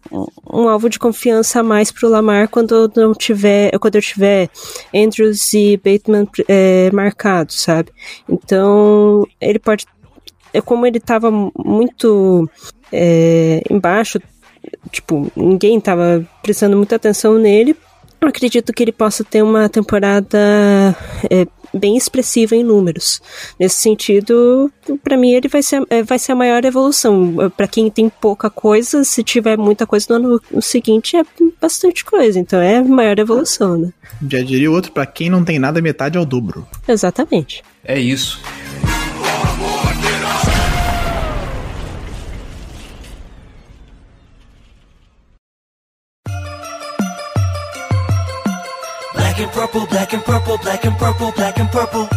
um 0.52 0.68
alvo 0.68 0.90
de 0.90 1.00
confiança 1.00 1.62
a 1.62 1.64
mais 1.64 1.90
para 1.90 2.06
o 2.06 2.12
Lamar 2.12 2.50
quando 2.50 2.92
não 2.98 3.14
tiver, 3.14 3.72
quando 3.80 3.96
eu 3.96 4.02
tiver 4.02 4.50
Andrews 4.94 5.54
e 5.54 5.78
Bateman 5.78 6.28
é, 6.50 6.92
marcados, 6.92 7.62
sabe? 7.62 7.92
Então 8.28 9.26
ele 9.40 9.60
pode 9.60 9.86
como 10.62 10.86
ele 10.86 10.97
estava 10.97 11.30
muito 11.32 12.49
é, 12.91 13.62
embaixo, 13.70 14.20
tipo, 14.91 15.32
ninguém 15.36 15.78
estava 15.78 16.26
prestando 16.41 16.78
muita 16.78 16.95
atenção 16.95 17.38
nele. 17.38 17.76
Eu 18.20 18.28
acredito 18.28 18.74
que 18.74 18.84
ele 18.84 18.91
possa 18.91 19.24
ter 19.24 19.43
uma 19.43 19.70
temporada 19.70 20.38
é, 21.30 21.45
bem 21.74 21.95
expressiva 21.95 22.55
em 22.55 22.64
números. 22.64 23.22
Nesse 23.60 23.76
sentido, 23.76 24.72
para 25.03 25.18
mim 25.18 25.32
ele 25.34 25.47
vai 25.47 25.62
ser, 25.62 25.84
é, 25.89 26.01
vai 26.01 26.18
ser 26.18 26.32
a 26.32 26.36
maior 26.36 26.64
evolução. 26.66 27.36
Para 27.55 27.68
quem 27.68 27.89
tem 27.89 28.10
pouca 28.10 28.49
coisa, 28.49 29.03
se 29.03 29.24
tiver 29.24 29.58
muita 29.58 29.86
coisa 29.86 30.08
no 30.10 30.16
ano 30.16 30.62
seguinte, 30.62 31.16
é 31.16 31.24
bastante 31.62 32.03
coisa. 32.03 32.39
Então 32.39 32.60
é 32.60 32.78
a 32.78 32.84
maior 32.84 33.20
evolução, 33.20 33.78
né? 33.78 33.93
Já 34.28 34.41
diria 34.41 34.72
outro, 34.72 34.91
para 34.91 35.05
quem 35.05 35.30
não 35.30 35.43
tem 35.45 35.60
nada, 35.60 35.82
metade 35.82 36.18
é 36.18 36.22
o 36.22 36.26
dobro. 36.26 36.68
Exatamente. 36.88 37.64
É 37.84 37.99
isso. 37.99 38.41
Purple, 49.58 49.88
black 49.88 50.14
and 50.14 50.22
purple, 50.22 50.58
black 50.60 50.86
and 50.86 50.95
purple, 50.99 51.32
black 51.32 51.60
and 51.60 51.68
purple. 51.72 52.08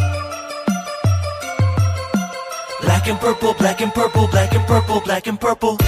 Black 2.82 3.08
and 3.08 3.16
purple, 3.16 3.54
black 3.54 3.82
and 3.82 3.90
purple, 3.94 4.26
black 4.28 4.54
and 4.54 4.66
purple, 4.66 5.00
black 5.00 5.30
and 5.30 5.36
purple. 5.36 5.78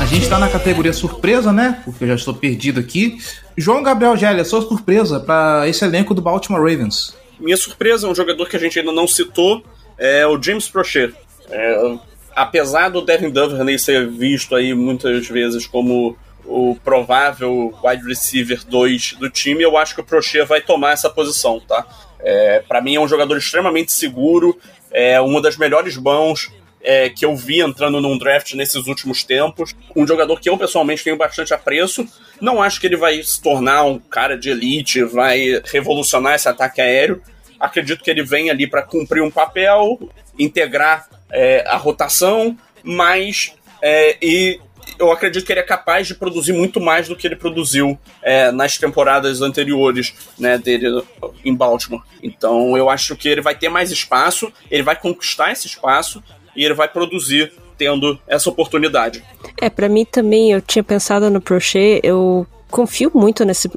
A 0.00 0.06
gente 0.06 0.26
tá 0.26 0.38
na 0.38 0.48
categoria 0.48 0.94
surpresa, 0.94 1.52
né? 1.52 1.82
Porque 1.84 2.04
eu 2.04 2.08
já 2.08 2.14
estou 2.14 2.32
perdido 2.32 2.80
aqui. 2.80 3.18
João 3.58 3.82
Gabriel 3.82 4.16
Gélia, 4.16 4.42
sua 4.42 4.62
surpresa 4.62 5.20
para 5.20 5.68
esse 5.68 5.84
elenco 5.84 6.14
do 6.14 6.22
Baltimore 6.22 6.62
Ravens. 6.62 7.14
Minha 7.38 7.58
surpresa 7.58 8.06
é 8.06 8.10
um 8.10 8.14
jogador 8.14 8.48
que 8.48 8.56
a 8.56 8.60
gente 8.60 8.78
ainda 8.78 8.92
não 8.92 9.06
citou, 9.06 9.62
é 9.98 10.26
o 10.26 10.42
James 10.42 10.66
Prochet. 10.66 11.14
É, 11.50 11.98
apesar 12.34 12.88
do 12.88 13.02
Devin 13.02 13.28
Duvernay 13.28 13.78
ser 13.78 14.08
visto 14.08 14.54
aí 14.54 14.72
muitas 14.72 15.28
vezes 15.28 15.66
como 15.66 16.16
o 16.44 16.76
provável 16.82 17.74
wide 17.82 18.06
receiver 18.06 18.64
2 18.64 19.14
do 19.14 19.30
time, 19.30 19.62
eu 19.62 19.76
acho 19.76 19.94
que 19.94 20.00
o 20.00 20.04
Prochet 20.04 20.44
vai 20.44 20.60
tomar 20.60 20.92
essa 20.92 21.10
posição, 21.10 21.60
tá? 21.60 21.86
É, 22.20 22.60
para 22.66 22.80
mim 22.80 22.96
é 22.96 23.00
um 23.00 23.08
jogador 23.08 23.36
extremamente 23.36 23.92
seguro, 23.92 24.58
é 24.90 25.20
uma 25.20 25.40
das 25.40 25.56
melhores 25.56 25.96
mãos 25.96 26.50
é, 26.84 27.08
que 27.08 27.24
eu 27.24 27.34
vi 27.34 27.60
entrando 27.60 28.00
num 28.00 28.16
draft 28.18 28.52
nesses 28.54 28.86
últimos 28.86 29.24
tempos. 29.24 29.74
Um 29.96 30.06
jogador 30.06 30.38
que 30.38 30.48
eu 30.48 30.56
pessoalmente 30.56 31.02
tenho 31.02 31.16
bastante 31.16 31.54
apreço. 31.54 32.06
Não 32.40 32.62
acho 32.62 32.78
que 32.78 32.86
ele 32.86 32.96
vai 32.96 33.22
se 33.22 33.40
tornar 33.40 33.84
um 33.84 33.98
cara 33.98 34.36
de 34.36 34.50
elite, 34.50 35.02
vai 35.02 35.62
revolucionar 35.64 36.34
esse 36.34 36.48
ataque 36.48 36.80
aéreo. 36.80 37.22
Acredito 37.58 38.04
que 38.04 38.10
ele 38.10 38.22
vem 38.22 38.50
ali 38.50 38.66
para 38.66 38.82
cumprir 38.82 39.22
um 39.22 39.30
papel, 39.30 39.98
integrar 40.38 41.08
é, 41.30 41.64
a 41.66 41.76
rotação, 41.76 42.56
mas 42.82 43.54
é, 43.80 44.16
e 44.20 44.60
eu 44.98 45.10
acredito 45.10 45.44
que 45.44 45.52
ele 45.52 45.60
é 45.60 45.64
capaz 45.64 46.06
de 46.06 46.14
produzir 46.14 46.52
muito 46.52 46.80
mais 46.80 47.08
do 47.08 47.16
que 47.16 47.26
ele 47.26 47.36
produziu 47.36 47.98
é, 48.22 48.50
nas 48.50 48.78
temporadas 48.78 49.40
anteriores 49.40 50.14
né, 50.38 50.58
dele 50.58 51.02
em 51.44 51.54
Baltimore. 51.54 52.02
Então 52.22 52.76
eu 52.76 52.88
acho 52.88 53.16
que 53.16 53.28
ele 53.28 53.40
vai 53.40 53.54
ter 53.54 53.68
mais 53.68 53.90
espaço, 53.90 54.52
ele 54.70 54.82
vai 54.82 54.96
conquistar 54.96 55.52
esse 55.52 55.66
espaço 55.66 56.22
e 56.56 56.64
ele 56.64 56.74
vai 56.74 56.88
produzir 56.88 57.52
tendo 57.76 58.18
essa 58.26 58.48
oportunidade. 58.48 59.22
É, 59.60 59.68
para 59.68 59.88
mim 59.88 60.04
também, 60.04 60.52
eu 60.52 60.60
tinha 60.60 60.82
pensado 60.82 61.28
no 61.28 61.40
Prochet, 61.40 62.00
eu 62.02 62.46
confio 62.74 63.08
muito 63.14 63.44
nesse, 63.44 63.70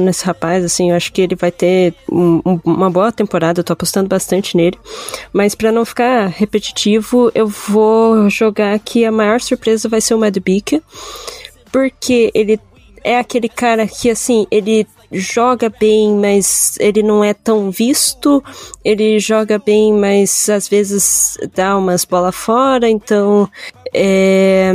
nesse 0.00 0.24
rapaz, 0.24 0.64
assim, 0.64 0.90
eu 0.90 0.96
acho 0.96 1.12
que 1.12 1.20
ele 1.20 1.34
vai 1.34 1.50
ter 1.50 1.92
um, 2.08 2.40
uma 2.64 2.88
boa 2.88 3.10
temporada, 3.10 3.58
eu 3.58 3.64
tô 3.64 3.72
apostando 3.72 4.08
bastante 4.08 4.56
nele. 4.56 4.78
Mas 5.32 5.56
para 5.56 5.72
não 5.72 5.84
ficar 5.84 6.28
repetitivo, 6.28 7.32
eu 7.34 7.48
vou 7.48 8.30
jogar 8.30 8.78
que 8.78 9.04
a 9.04 9.10
maior 9.10 9.40
surpresa 9.40 9.88
vai 9.88 10.00
ser 10.00 10.14
o 10.14 10.18
Mad 10.20 10.36
Beaker, 10.38 10.80
porque 11.72 12.30
ele 12.32 12.60
é 13.02 13.18
aquele 13.18 13.48
cara 13.48 13.88
que, 13.88 14.08
assim, 14.08 14.46
ele 14.52 14.86
joga 15.10 15.68
bem, 15.68 16.14
mas 16.14 16.76
ele 16.78 17.02
não 17.02 17.24
é 17.24 17.34
tão 17.34 17.72
visto. 17.72 18.42
Ele 18.84 19.18
joga 19.18 19.58
bem, 19.58 19.92
mas 19.92 20.48
às 20.48 20.68
vezes 20.68 21.36
dá 21.54 21.76
umas 21.76 22.04
bolas 22.04 22.34
fora. 22.34 22.88
Então, 22.88 23.48
é, 23.92 24.72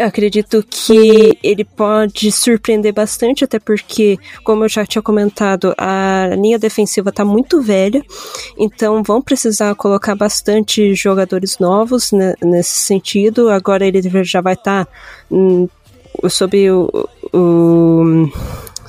acredito 0.00 0.64
que 0.68 1.38
ele 1.42 1.64
pode 1.64 2.32
surpreender 2.32 2.92
bastante, 2.92 3.44
até 3.44 3.58
porque, 3.58 4.18
como 4.44 4.64
eu 4.64 4.68
já 4.68 4.84
tinha 4.84 5.02
comentado, 5.02 5.74
a 5.76 6.30
linha 6.36 6.58
defensiva 6.58 7.10
está 7.10 7.24
muito 7.24 7.60
velha, 7.60 8.02
então 8.58 9.02
vão 9.02 9.20
precisar 9.20 9.74
colocar 9.74 10.14
bastante 10.14 10.94
jogadores 10.94 11.58
novos 11.58 12.12
né, 12.12 12.34
nesse 12.42 12.76
sentido. 12.78 13.48
Agora 13.50 13.86
ele 13.86 14.00
já 14.24 14.40
vai 14.40 14.54
estar 14.54 14.84
tá, 14.84 14.92
hum, 15.30 15.68
sob 16.28 16.70
o, 16.70 17.08
o 17.32 18.28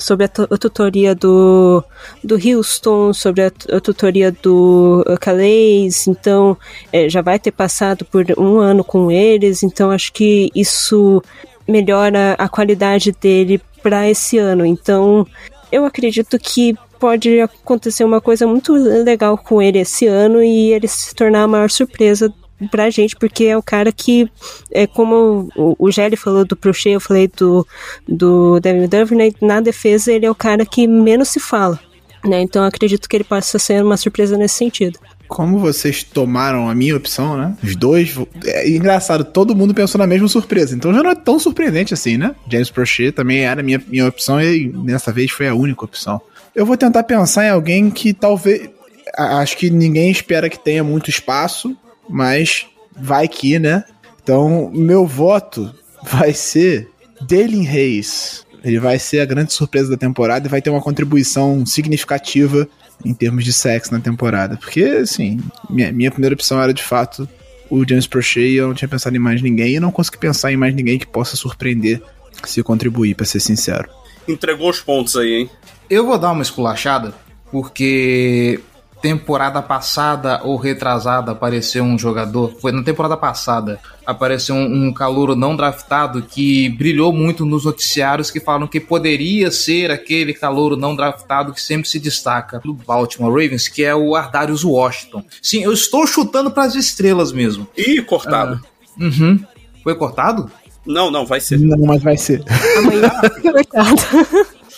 sobre 0.01 0.25
a, 0.25 0.29
a, 0.49 0.57
tutoria 0.57 1.15
do, 1.15 1.83
do 2.23 2.35
Houston, 2.35 3.13
sobre 3.13 3.43
a, 3.43 3.51
a 3.71 3.79
tutoria 3.79 4.31
do 4.31 5.03
Calais, 5.19 6.07
então 6.07 6.57
é, 6.91 7.07
já 7.07 7.21
vai 7.21 7.39
ter 7.39 7.51
passado 7.51 8.03
por 8.05 8.25
um 8.37 8.59
ano 8.59 8.83
com 8.83 9.11
eles, 9.11 9.63
então 9.63 9.91
acho 9.91 10.11
que 10.11 10.49
isso 10.55 11.23
melhora 11.67 12.35
a 12.37 12.49
qualidade 12.49 13.11
dele 13.11 13.61
para 13.81 14.09
esse 14.09 14.37
ano. 14.37 14.65
Então 14.65 15.25
eu 15.71 15.85
acredito 15.85 16.37
que 16.37 16.75
pode 16.99 17.39
acontecer 17.39 18.03
uma 18.03 18.21
coisa 18.21 18.45
muito 18.45 18.73
legal 18.73 19.35
com 19.35 19.59
ele 19.61 19.79
esse 19.79 20.05
ano 20.05 20.43
e 20.43 20.71
ele 20.71 20.87
se 20.87 21.15
tornar 21.15 21.43
a 21.43 21.47
maior 21.47 21.69
surpresa 21.69 22.31
pra 22.69 22.89
gente, 22.89 23.15
porque 23.15 23.45
é 23.45 23.57
o 23.57 23.63
cara 23.63 23.91
que, 23.91 24.29
é 24.71 24.85
como 24.85 25.49
o, 25.55 25.75
o 25.79 25.91
Gelli 25.91 26.15
falou 26.15 26.45
do 26.45 26.55
Prochet, 26.55 26.93
eu 26.93 26.99
falei 26.99 27.27
do, 27.27 27.65
do 28.07 28.59
Devin 28.59 28.87
Duvernay, 28.87 29.33
na 29.41 29.61
defesa 29.61 30.11
ele 30.11 30.25
é 30.25 30.31
o 30.31 30.35
cara 30.35 30.65
que 30.65 30.87
menos 30.87 31.29
se 31.29 31.39
fala. 31.39 31.79
Né? 32.23 32.41
Então 32.41 32.63
acredito 32.63 33.09
que 33.09 33.17
ele 33.17 33.23
possa 33.23 33.57
ser 33.57 33.83
uma 33.83 33.97
surpresa 33.97 34.37
nesse 34.37 34.55
sentido. 34.55 34.99
Como 35.27 35.59
vocês 35.59 36.03
tomaram 36.03 36.69
a 36.69 36.75
minha 36.75 36.95
opção, 36.95 37.37
né? 37.37 37.55
Os 37.63 37.73
dois. 37.75 38.13
É 38.43 38.69
engraçado, 38.69 39.23
todo 39.23 39.55
mundo 39.55 39.73
pensou 39.73 39.97
na 39.97 40.05
mesma 40.05 40.27
surpresa. 40.27 40.75
Então 40.75 40.93
já 40.93 41.01
não 41.01 41.09
é 41.09 41.15
tão 41.15 41.39
surpreendente 41.39 41.93
assim, 41.93 42.17
né? 42.17 42.35
James 42.49 42.69
Prochet 42.69 43.13
também 43.13 43.45
era 43.45 43.61
a 43.61 43.63
minha, 43.63 43.81
minha 43.87 44.07
opção 44.07 44.41
e 44.41 44.67
nessa 44.67 45.09
vez 45.11 45.31
foi 45.31 45.47
a 45.47 45.55
única 45.55 45.85
opção. 45.85 46.21
Eu 46.53 46.65
vou 46.65 46.75
tentar 46.75 47.03
pensar 47.03 47.45
em 47.45 47.49
alguém 47.49 47.89
que 47.89 48.13
talvez. 48.13 48.69
Acho 49.17 49.57
que 49.57 49.69
ninguém 49.69 50.11
espera 50.11 50.49
que 50.49 50.59
tenha 50.59 50.83
muito 50.83 51.09
espaço, 51.09 51.75
mas 52.11 52.67
vai 52.95 53.27
que, 53.27 53.57
né? 53.57 53.83
Então, 54.21 54.69
meu 54.73 55.07
voto 55.07 55.73
vai 56.03 56.33
ser 56.33 56.89
Dalen 57.21 57.63
Reis. 57.63 58.45
Ele 58.63 58.79
vai 58.79 58.99
ser 58.99 59.21
a 59.21 59.25
grande 59.25 59.53
surpresa 59.53 59.89
da 59.89 59.97
temporada 59.97 60.47
e 60.47 60.49
vai 60.49 60.61
ter 60.61 60.69
uma 60.69 60.81
contribuição 60.81 61.65
significativa 61.65 62.67
em 63.03 63.13
termos 63.13 63.43
de 63.43 63.51
sexo 63.51 63.91
na 63.91 63.99
temporada. 63.99 64.57
Porque, 64.57 64.83
assim, 64.83 65.39
minha, 65.69 65.91
minha 65.91 66.11
primeira 66.11 66.35
opção 66.35 66.61
era 66.61 66.73
de 66.73 66.83
fato 66.83 67.27
o 67.69 67.87
James 67.87 68.05
Prochet 68.05 68.47
e 68.47 68.57
eu 68.57 68.67
não 68.67 68.75
tinha 68.75 68.89
pensado 68.89 69.15
em 69.15 69.19
mais 69.19 69.41
ninguém 69.41 69.75
e 69.75 69.79
não 69.79 69.91
consegui 69.91 70.17
pensar 70.17 70.51
em 70.51 70.57
mais 70.57 70.75
ninguém 70.75 70.99
que 70.99 71.07
possa 71.07 71.35
surpreender 71.35 72.01
se 72.45 72.61
contribuir, 72.63 73.15
para 73.15 73.25
ser 73.25 73.39
sincero. 73.39 73.89
Entregou 74.27 74.69
os 74.69 74.81
pontos 74.81 75.15
aí, 75.15 75.41
hein? 75.41 75.49
Eu 75.89 76.05
vou 76.05 76.17
dar 76.17 76.31
uma 76.31 76.41
esculachada, 76.41 77.13
porque 77.51 78.59
temporada 79.01 79.61
passada 79.61 80.41
ou 80.43 80.55
retrasada 80.55 81.31
apareceu 81.31 81.83
um 81.83 81.97
jogador, 81.97 82.55
foi 82.61 82.71
na 82.71 82.83
temporada 82.83 83.17
passada, 83.17 83.79
apareceu 84.05 84.55
um, 84.55 84.87
um 84.87 84.93
calouro 84.93 85.35
não 85.35 85.55
draftado 85.55 86.21
que 86.21 86.69
brilhou 86.69 87.11
muito 87.11 87.45
nos 87.45 87.65
noticiários 87.65 88.29
que 88.29 88.39
falam 88.39 88.67
que 88.67 88.79
poderia 88.79 89.49
ser 89.49 89.89
aquele 89.89 90.33
calouro 90.33 90.77
não 90.77 90.95
draftado 90.95 91.53
que 91.53 91.61
sempre 91.61 91.89
se 91.89 91.99
destaca 91.99 92.59
do 92.59 92.73
Baltimore 92.73 93.31
Ravens, 93.31 93.67
que 93.67 93.83
é 93.83 93.95
o 93.95 94.15
Ardarius 94.15 94.63
Washington. 94.63 95.23
Sim, 95.41 95.63
eu 95.63 95.73
estou 95.73 96.05
chutando 96.05 96.51
para 96.51 96.63
as 96.63 96.75
estrelas 96.75 97.31
mesmo. 97.31 97.67
Ih, 97.75 98.01
cortado. 98.03 98.61
Ah, 98.63 99.03
uhum. 99.03 99.39
Foi 99.83 99.95
cortado? 99.95 100.51
Não, 100.85 101.09
não, 101.09 101.25
vai 101.25 101.39
ser. 101.39 101.59
Não, 101.59 101.77
mas 101.85 102.01
vai 102.01 102.17
ser. 102.17 102.43
Amanhã 102.77 103.11
cortado. 103.41 103.95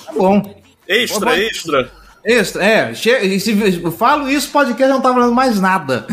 Tá 0.06 0.14
bom. 0.14 0.64
Extra, 0.88 1.40
extra. 1.40 2.03
Extra, 2.26 2.64
é, 2.64 2.94
se 2.94 3.82
falo 3.98 4.30
isso, 4.30 4.48
o 4.48 4.52
podcast 4.52 4.94
não 4.94 5.02
tá 5.02 5.14
falando 5.14 5.34
mais 5.34 5.60
nada, 5.60 6.08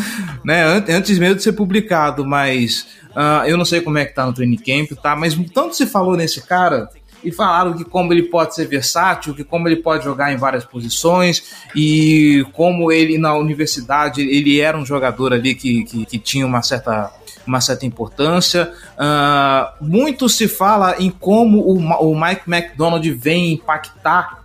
né? 0.45 0.65
Antes 0.89 1.19
mesmo 1.19 1.37
de 1.37 1.43
ser 1.43 1.53
publicado, 1.53 2.27
mas 2.27 2.87
uh, 3.11 3.47
eu 3.47 3.57
não 3.57 3.65
sei 3.65 3.81
como 3.81 3.97
é 3.97 4.05
que 4.05 4.15
tá 4.15 4.27
no 4.27 4.33
training 4.33 4.57
camp, 4.57 4.99
tá? 5.01 5.15
Mas 5.15 5.39
tanto 5.55 5.77
se 5.77 5.87
falou 5.87 6.17
nesse 6.17 6.43
cara 6.43 6.89
e 7.23 7.31
falaram 7.31 7.75
que 7.75 7.85
como 7.85 8.13
ele 8.13 8.25
pode 8.25 8.57
ser 8.57 8.67
versátil, 8.67 9.35
que 9.35 9.45
como 9.45 9.69
ele 9.69 9.77
pode 9.77 10.03
jogar 10.03 10.33
em 10.33 10.37
várias 10.37 10.65
posições 10.65 11.45
e 11.77 12.45
como 12.55 12.91
ele 12.91 13.17
na 13.17 13.37
universidade 13.37 14.21
ele 14.21 14.61
era 14.61 14.77
um 14.77 14.85
jogador 14.85 15.33
ali 15.33 15.55
que, 15.55 15.85
que, 15.85 16.07
que 16.07 16.19
tinha 16.19 16.45
uma 16.45 16.63
certa 16.63 17.13
uma 17.47 17.61
certa 17.61 17.87
importância. 17.87 18.73
Uh, 18.97 19.85
muito 19.85 20.29
se 20.29 20.47
fala 20.47 20.97
em 20.99 21.11
como 21.11 21.61
o, 21.61 21.79
o 21.79 22.21
Mike 22.21 22.43
McDonald 22.47 23.09
vem 23.13 23.53
impactar 23.55 24.40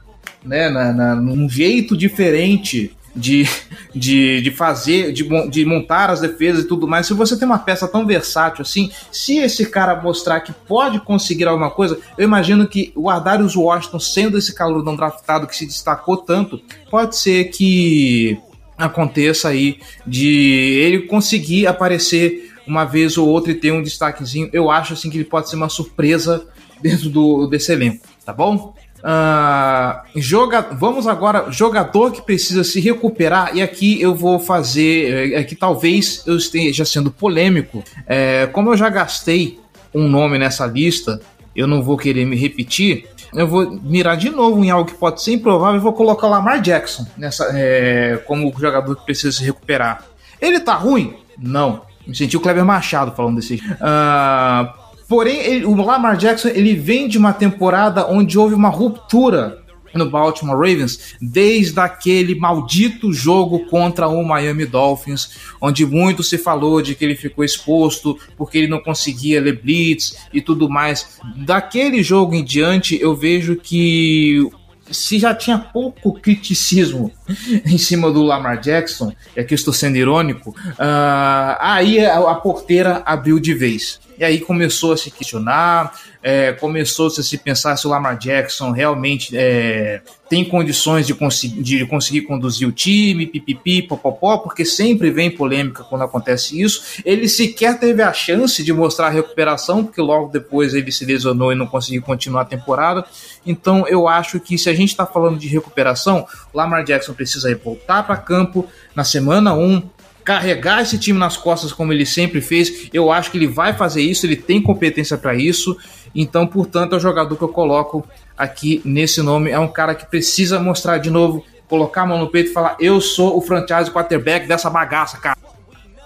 né, 0.46 0.70
na, 0.70 0.94
na, 0.94 1.16
num 1.16 1.50
jeito 1.50 1.98
diferente 1.98 2.96
de, 3.16 3.48
de, 3.94 4.42
de 4.42 4.52
fazer, 4.52 5.14
de, 5.14 5.24
de 5.50 5.66
montar 5.66 6.10
as 6.10 6.20
defesas 6.20 6.66
e 6.66 6.68
tudo 6.68 6.88
mais. 6.88 7.08
Se 7.08 7.14
você 7.14 7.38
tem 7.38 7.48
uma 7.48 7.58
peça 7.58 7.88
tão 7.88 8.06
versátil 8.06 8.62
assim, 8.62 8.92
se 9.12 9.38
esse 9.38 9.66
cara 9.68 10.02
mostrar 10.02 10.42
que 10.42 10.52
pode 10.52 11.00
conseguir 11.00 11.46
alguma 11.46 11.72
coisa, 11.72 11.98
eu 12.18 12.26
imagino 12.26 12.68
que 12.68 12.92
o 12.96 13.10
Ardarius 13.10 13.56
Washington, 13.56 14.00
sendo 14.00 14.38
esse 14.38 14.54
calor 14.54 14.84
não 14.84 14.96
draftado 14.96 15.48
que 15.48 15.56
se 15.56 15.66
destacou 15.66 16.18
tanto, 16.18 16.62
pode 16.92 17.16
ser 17.16 17.46
que 17.46 18.38
aconteça 18.78 19.48
aí 19.48 19.80
de 20.06 20.80
ele 20.82 21.04
conseguir 21.04 21.66
aparecer 21.66 22.54
uma 22.68 22.84
vez 22.84 23.18
ou 23.18 23.28
outra 23.30 23.52
e 23.52 23.56
ter 23.56 23.72
um 23.72 23.82
destaquezinho. 23.82 24.50
Eu 24.52 24.70
acho 24.70 24.94
assim 24.94 25.10
que 25.10 25.18
ele 25.18 25.24
pode 25.24 25.50
ser 25.50 25.56
uma 25.56 25.70
surpresa 25.70 26.46
dentro 26.82 27.10
do, 27.10 27.48
desse 27.48 27.72
elenco, 27.72 28.06
tá 28.26 28.34
bom? 28.34 28.74
Uh, 29.06 30.02
joga, 30.16 30.62
vamos 30.62 31.06
agora, 31.06 31.52
jogador 31.52 32.12
que 32.12 32.24
precisa 32.24 32.64
se 32.64 32.80
recuperar, 32.80 33.56
e 33.56 33.62
aqui 33.62 34.02
eu 34.02 34.16
vou 34.16 34.40
fazer, 34.40 35.36
aqui 35.38 35.54
é 35.54 35.58
talvez 35.58 36.24
eu 36.26 36.36
esteja 36.36 36.84
sendo 36.84 37.12
polêmico, 37.12 37.84
é, 38.08 38.48
como 38.48 38.72
eu 38.72 38.78
já 38.78 38.90
gastei 38.90 39.60
um 39.94 40.08
nome 40.08 40.40
nessa 40.40 40.66
lista, 40.66 41.22
eu 41.56 41.68
não 41.68 41.84
vou 41.84 41.98
querer 41.98 42.26
me 42.26 42.36
repetir, 42.36 43.06
eu 43.32 43.48
vou 43.48 43.80
mirar 43.84 44.18
de 44.18 44.32
novo 44.32 44.66
em 44.66 44.72
algo 44.72 44.90
que 44.90 44.98
pode 44.98 45.22
ser 45.22 45.34
improvável 45.34 45.80
e 45.80 45.84
vou 45.84 45.94
colocar 45.94 46.26
o 46.26 46.30
Lamar 46.32 46.60
Jackson 46.60 47.06
nessa, 47.16 47.48
é, 47.54 48.18
como 48.26 48.52
jogador 48.58 48.96
que 48.96 49.06
precisa 49.06 49.32
se 49.32 49.44
recuperar. 49.44 50.04
Ele 50.42 50.60
tá 50.60 50.74
ruim? 50.74 51.14
Não. 51.38 51.82
Me 52.08 52.16
senti 52.16 52.38
o 52.38 52.40
Kleber 52.40 52.66
Machado 52.66 53.12
falando 53.16 53.36
desse. 53.38 53.56
Uh, 53.56 54.85
Porém, 55.08 55.38
ele, 55.40 55.66
o 55.66 55.76
Lamar 55.76 56.18
Jackson 56.18 56.50
ele 56.50 56.76
vem 56.76 57.08
de 57.08 57.18
uma 57.18 57.34
temporada 57.34 58.08
onde 58.08 58.38
houve 58.38 58.56
uma 58.56 58.70
ruptura 58.70 59.64
no 59.96 60.10
Baltimore 60.10 60.58
Ravens 60.58 61.16
desde 61.22 61.80
aquele 61.80 62.36
maldito 62.36 63.14
jogo 63.14 63.66
contra 63.68 64.08
o 64.08 64.24
Miami 64.24 64.66
Dolphins, 64.66 65.32
onde 65.62 65.86
muito 65.86 66.22
se 66.22 66.38
falou 66.38 66.82
de 66.82 66.94
que 66.96 67.06
ele 67.06 67.16
ficou 67.16 67.46
exposto 67.46 68.18
porque 68.38 68.58
ele 68.58 68.68
não 68.68 68.80
conseguia 68.80 69.42
ler 69.42 69.62
blitz 69.62 70.16
e 70.34 70.42
tudo 70.42 70.70
mais. 70.70 71.20
Daquele 71.38 72.04
jogo 72.04 72.36
em 72.36 72.44
diante, 72.44 73.00
eu 73.02 73.16
vejo 73.16 73.56
que 73.56 74.50
se 74.92 75.18
já 75.18 75.34
tinha 75.34 75.58
pouco 75.58 76.14
criticismo 76.14 77.12
em 77.66 77.78
cima 77.78 78.12
do 78.12 78.24
Lamar 78.24 78.60
Jackson, 78.60 79.14
e 79.36 79.40
aqui 79.40 79.54
estou 79.54 79.74
sendo 79.74 79.98
irônico, 79.98 80.50
uh, 80.50 81.58
aí 81.60 82.04
a, 82.06 82.18
a 82.18 82.36
porteira 82.36 83.02
abriu 83.06 83.40
de 83.40 83.54
vez. 83.54 84.00
E 84.18 84.24
aí 84.24 84.40
começou 84.40 84.94
a 84.94 84.98
se 84.98 85.12
questionar, 85.12 85.94
é, 86.24 86.54
começou 86.54 87.10
-se 87.10 87.20
a 87.20 87.24
se 87.24 87.38
pensar 87.38 87.76
se 87.78 87.86
o 87.86 87.90
Lamar 87.90 88.18
Jackson 88.18 88.72
realmente 88.72 89.36
é, 89.38 90.02
tem 90.30 90.44
condições 90.44 91.06
de, 91.06 91.14
conseguir, 91.14 91.62
de 91.62 91.86
conseguir 91.86 92.22
conduzir 92.22 92.68
o 92.68 92.72
time, 92.72 93.28
pipipi, 93.28 93.82
popopó, 93.82 94.38
porque 94.38 94.66
sempre 94.66 95.12
vem 95.12 95.30
polêmica 95.30 95.84
quando 95.84 96.04
acontece 96.04 96.60
isso. 96.60 97.02
Ele 97.06 97.28
sequer 97.28 97.78
teve 97.78 98.02
a 98.02 98.12
chance 98.12 98.64
de 98.64 98.74
mostrar 98.74 99.08
a 99.08 99.12
recuperação, 99.12 99.84
porque 99.84 100.02
logo 100.02 100.32
depois 100.32 100.74
ele 100.74 100.92
se 100.92 101.06
lesionou 101.06 101.52
e 101.52 101.56
não 101.56 101.68
conseguiu 101.68 102.02
continuar 102.02 102.42
a 102.42 102.46
temporada. 102.46 103.06
Então 103.46 103.88
eu 103.88 104.08
acho 104.08 104.40
que 104.40 104.58
se 104.58 104.70
a 104.70 104.74
gente 104.74 104.90
está 104.90 105.06
falando 105.06 105.38
de 105.38 105.48
recuperação, 105.48 106.26
Lamar 106.54 106.84
Jackson 106.84 107.14
precisa 107.16 107.54
voltar 107.64 108.04
para 108.04 108.18
campo 108.18 108.68
na 108.96 109.04
semana 109.04 109.54
1, 109.54 109.82
carregar 110.24 110.82
esse 110.82 110.98
time 110.98 111.20
nas 111.20 111.38
costas 111.38 111.72
como 111.72 111.94
ele 111.94 112.06
sempre 112.06 112.42
fez. 112.42 112.90
Eu 112.94 113.12
acho 113.12 113.32
que 113.32 113.38
ele 113.38 113.48
vai 113.48 113.74
fazer 113.74 114.02
isso, 114.02 114.26
ele 114.26 114.36
tem 114.36 114.62
competência 114.62 115.18
para 115.18 115.36
isso. 115.36 115.78
Então, 116.14 116.48
portanto, 116.48 116.94
é 116.94 116.98
o 116.98 117.00
jogador 117.00 117.36
que 117.36 117.44
eu 117.44 117.50
coloco 117.50 118.06
aqui 118.38 118.82
nesse 118.84 119.22
nome. 119.22 119.52
É 119.52 119.60
um 119.60 119.68
cara 119.68 119.94
que 119.94 120.06
precisa 120.06 120.60
mostrar 120.60 120.98
de 120.98 121.10
novo, 121.10 121.46
colocar 121.68 122.02
a 122.02 122.06
mão 122.06 122.20
no 122.20 122.30
peito 122.30 122.50
e 122.50 122.54
falar: 122.54 122.76
Eu 122.80 123.00
sou 123.00 123.38
o 123.38 123.42
franchise 123.42 123.92
quarterback 123.92 124.48
dessa 124.48 124.70
bagaça, 124.70 125.18
cara. 125.18 125.38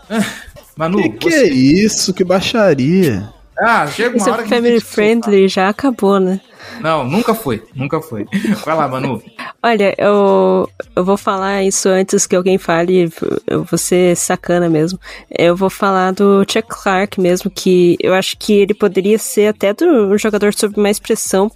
Manu, 0.76 1.02
que, 1.02 1.10
que 1.10 1.32
você... 1.32 1.44
é 1.44 1.48
isso? 1.48 2.14
Que 2.14 2.24
baixaria. 2.24 3.30
Ah, 3.62 3.86
chega 3.88 4.10
uma 4.10 4.18
Esse 4.18 4.30
hora 4.30 4.44
é 4.44 4.48
family 4.48 4.80
friendly 4.80 5.48
já 5.48 5.68
acabou, 5.68 6.20
né? 6.20 6.40
Não, 6.80 7.04
nunca 7.04 7.34
foi, 7.34 7.62
nunca 7.76 8.02
foi. 8.02 8.26
Vai 8.66 8.76
lá, 8.76 8.88
Manu. 8.88 9.22
Olha, 9.62 9.94
eu, 9.98 10.70
eu 10.96 11.04
vou 11.04 11.18
falar 11.18 11.64
isso 11.64 11.90
antes 11.90 12.26
que 12.26 12.36
alguém 12.36 12.58
fale, 12.58 13.12
eu 13.46 13.64
vou 13.66 13.78
ser 13.78 14.16
sacana 14.16 14.70
mesmo. 14.70 14.98
Eu 15.30 15.56
vou 15.56 15.70
falar 15.70 16.14
do 16.14 16.46
Chuck 16.48 16.68
Clark 16.70 17.20
mesmo, 17.20 17.52
que 17.52 17.98
eu 18.00 18.14
acho 18.14 18.38
que 18.38 18.54
ele 18.54 18.74
poderia 18.74 19.18
ser 19.20 19.48
até 19.48 19.74
do 19.74 20.18
jogador 20.18 20.54
sob 20.54 20.80
mais 20.80 20.98
pressão 20.98 21.52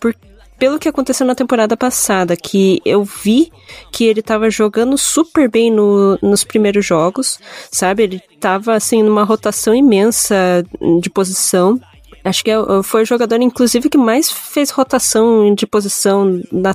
por, 0.00 0.14
pelo 0.58 0.78
que 0.78 0.88
aconteceu 0.88 1.26
na 1.26 1.34
temporada 1.34 1.76
passada, 1.76 2.36
que 2.36 2.80
eu 2.84 3.04
vi 3.04 3.52
que 3.92 4.04
ele 4.04 4.22
tava 4.22 4.50
jogando 4.50 4.98
super 4.98 5.50
bem 5.50 5.70
no, 5.70 6.18
nos 6.20 6.42
primeiros 6.42 6.84
jogos, 6.84 7.38
sabe? 7.70 8.02
Ele 8.02 8.22
tava, 8.40 8.74
assim, 8.74 9.02
numa 9.02 9.22
rotação 9.22 9.74
imensa 9.74 10.64
de 11.00 11.08
posição. 11.08 11.80
Acho 12.28 12.44
que 12.44 12.50
é 12.50 12.56
foi 12.82 13.02
o 13.02 13.06
jogador, 13.06 13.40
inclusive, 13.40 13.88
que 13.88 13.98
mais 13.98 14.30
fez 14.30 14.70
rotação 14.70 15.54
de 15.54 15.66
posição 15.66 16.40
na, 16.52 16.74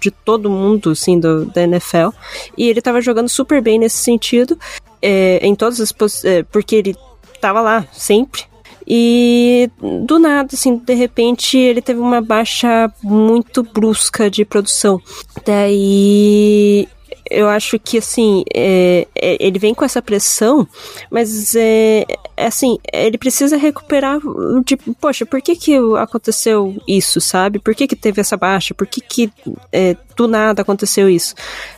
de 0.00 0.10
todo 0.10 0.50
mundo, 0.50 0.90
assim, 0.90 1.18
do, 1.20 1.44
da 1.46 1.62
NFL. 1.62 2.08
E 2.56 2.68
ele 2.68 2.80
tava 2.80 3.00
jogando 3.00 3.28
super 3.28 3.60
bem 3.60 3.78
nesse 3.78 3.98
sentido, 3.98 4.58
é, 5.02 5.38
em 5.42 5.54
todas 5.54 5.80
as 5.80 5.94
é, 6.24 6.42
porque 6.44 6.76
ele 6.76 6.96
tava 7.40 7.60
lá 7.60 7.86
sempre. 7.92 8.44
E 8.88 9.68
do 10.06 10.18
nada, 10.18 10.50
assim, 10.52 10.76
de 10.76 10.94
repente 10.94 11.58
ele 11.58 11.82
teve 11.82 11.98
uma 11.98 12.20
baixa 12.20 12.90
muito 13.02 13.64
brusca 13.64 14.30
de 14.30 14.44
produção. 14.44 15.00
Daí 15.44 16.88
eu 17.30 17.48
acho 17.48 17.78
que 17.78 17.98
assim 17.98 18.44
é, 18.54 19.06
é, 19.14 19.36
ele 19.44 19.58
vem 19.58 19.74
com 19.74 19.84
essa 19.84 20.02
pressão, 20.02 20.66
mas 21.10 21.54
é, 21.54 22.04
é, 22.36 22.46
assim 22.46 22.78
ele 22.92 23.18
precisa 23.18 23.56
recuperar 23.56 24.18
de 24.64 24.76
poxa 25.00 25.26
por 25.26 25.40
que 25.40 25.56
que 25.56 25.76
aconteceu 25.98 26.76
isso, 26.86 27.20
sabe? 27.20 27.58
Por 27.58 27.74
que 27.74 27.86
que 27.86 27.96
teve 27.96 28.20
essa 28.20 28.36
baixa? 28.36 28.74
Por 28.74 28.86
que 28.86 29.00
que 29.00 29.32
é, 29.72 29.96
do 30.16 30.26
nada 30.26 30.62
aconteceu 30.62 31.08
isso, 31.08 31.34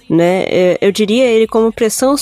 né? 0.09 0.45
É, 0.45 0.79
eu 0.81 0.93
diria 0.93 1.25
ele 1.25 1.47
como 1.47 1.73
pressão 1.73 2.15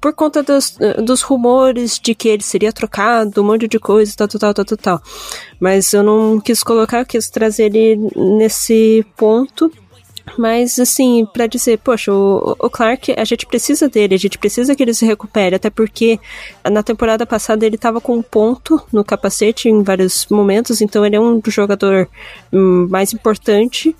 por 0.00 0.12
conta 0.14 0.42
dos, 0.42 0.76
dos 1.04 1.22
rumores 1.22 1.98
de 1.98 2.14
que 2.14 2.28
ele 2.28 2.42
seria 2.42 2.72
trocado, 2.72 3.40
um 3.40 3.44
monte 3.44 3.68
de 3.68 3.78
coisa, 3.78 4.12
tal, 4.16 4.28
tal, 4.28 4.54
tal, 4.54 4.64
tal, 4.64 4.78
tal. 4.78 5.02
Mas 5.60 5.92
eu 5.92 6.02
não 6.02 6.40
quis 6.40 6.62
colocar, 6.62 7.00
eu 7.00 7.06
quis 7.06 7.28
trazer 7.28 7.74
ele 7.74 7.96
nesse 8.16 9.06
ponto 9.16 9.70
mas, 10.38 10.78
assim, 10.78 11.26
para 11.32 11.46
dizer, 11.46 11.78
poxa, 11.78 12.12
o, 12.12 12.56
o, 12.58 12.70
Clark, 12.70 13.14
a 13.16 13.24
gente 13.24 13.46
precisa 13.46 13.88
dele, 13.88 14.14
a 14.14 14.18
gente 14.18 14.38
precisa 14.38 14.74
que 14.74 14.82
ele 14.82 14.94
se 14.94 15.04
recupere, 15.04 15.56
até 15.56 15.70
porque 15.70 16.18
na 16.70 16.82
temporada 16.82 17.26
passada 17.26 17.66
ele 17.66 17.78
tava 17.78 18.00
com 18.00 18.16
um 18.16 18.22
ponto 18.22 18.80
no 18.92 19.04
capacete 19.04 19.68
em 19.68 19.82
vários 19.82 20.26
momentos, 20.30 20.80
então 20.80 21.04
ele 21.04 21.16
é 21.16 21.20
um 21.20 21.40
jogador 21.46 22.08
hum, 22.52 22.86
mais 22.90 23.12
importante. 23.12 23.94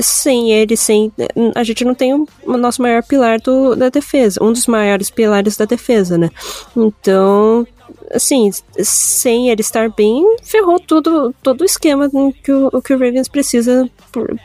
Sem 0.00 0.50
ele, 0.50 0.76
sem. 0.76 1.12
A 1.54 1.62
gente 1.62 1.84
não 1.84 1.94
tem 1.94 2.12
o 2.12 2.56
nosso 2.56 2.82
maior 2.82 3.04
pilar 3.04 3.40
do, 3.40 3.76
da 3.76 3.88
defesa, 3.88 4.42
um 4.42 4.52
dos 4.52 4.66
maiores 4.66 5.10
pilares 5.10 5.56
da 5.56 5.64
defesa, 5.64 6.18
né? 6.18 6.28
Então, 6.76 7.64
assim, 8.12 8.50
sem 8.78 9.50
ele 9.50 9.60
estar 9.60 9.88
bem, 9.90 10.24
ferrou 10.42 10.78
tudo, 10.80 11.34
todo 11.42 11.60
o 11.60 11.64
esquema 11.64 12.10
que 12.42 12.52
o, 12.52 12.82
que 12.82 12.94
o 12.94 12.98
Ravens 12.98 13.28
precisa 13.28 13.88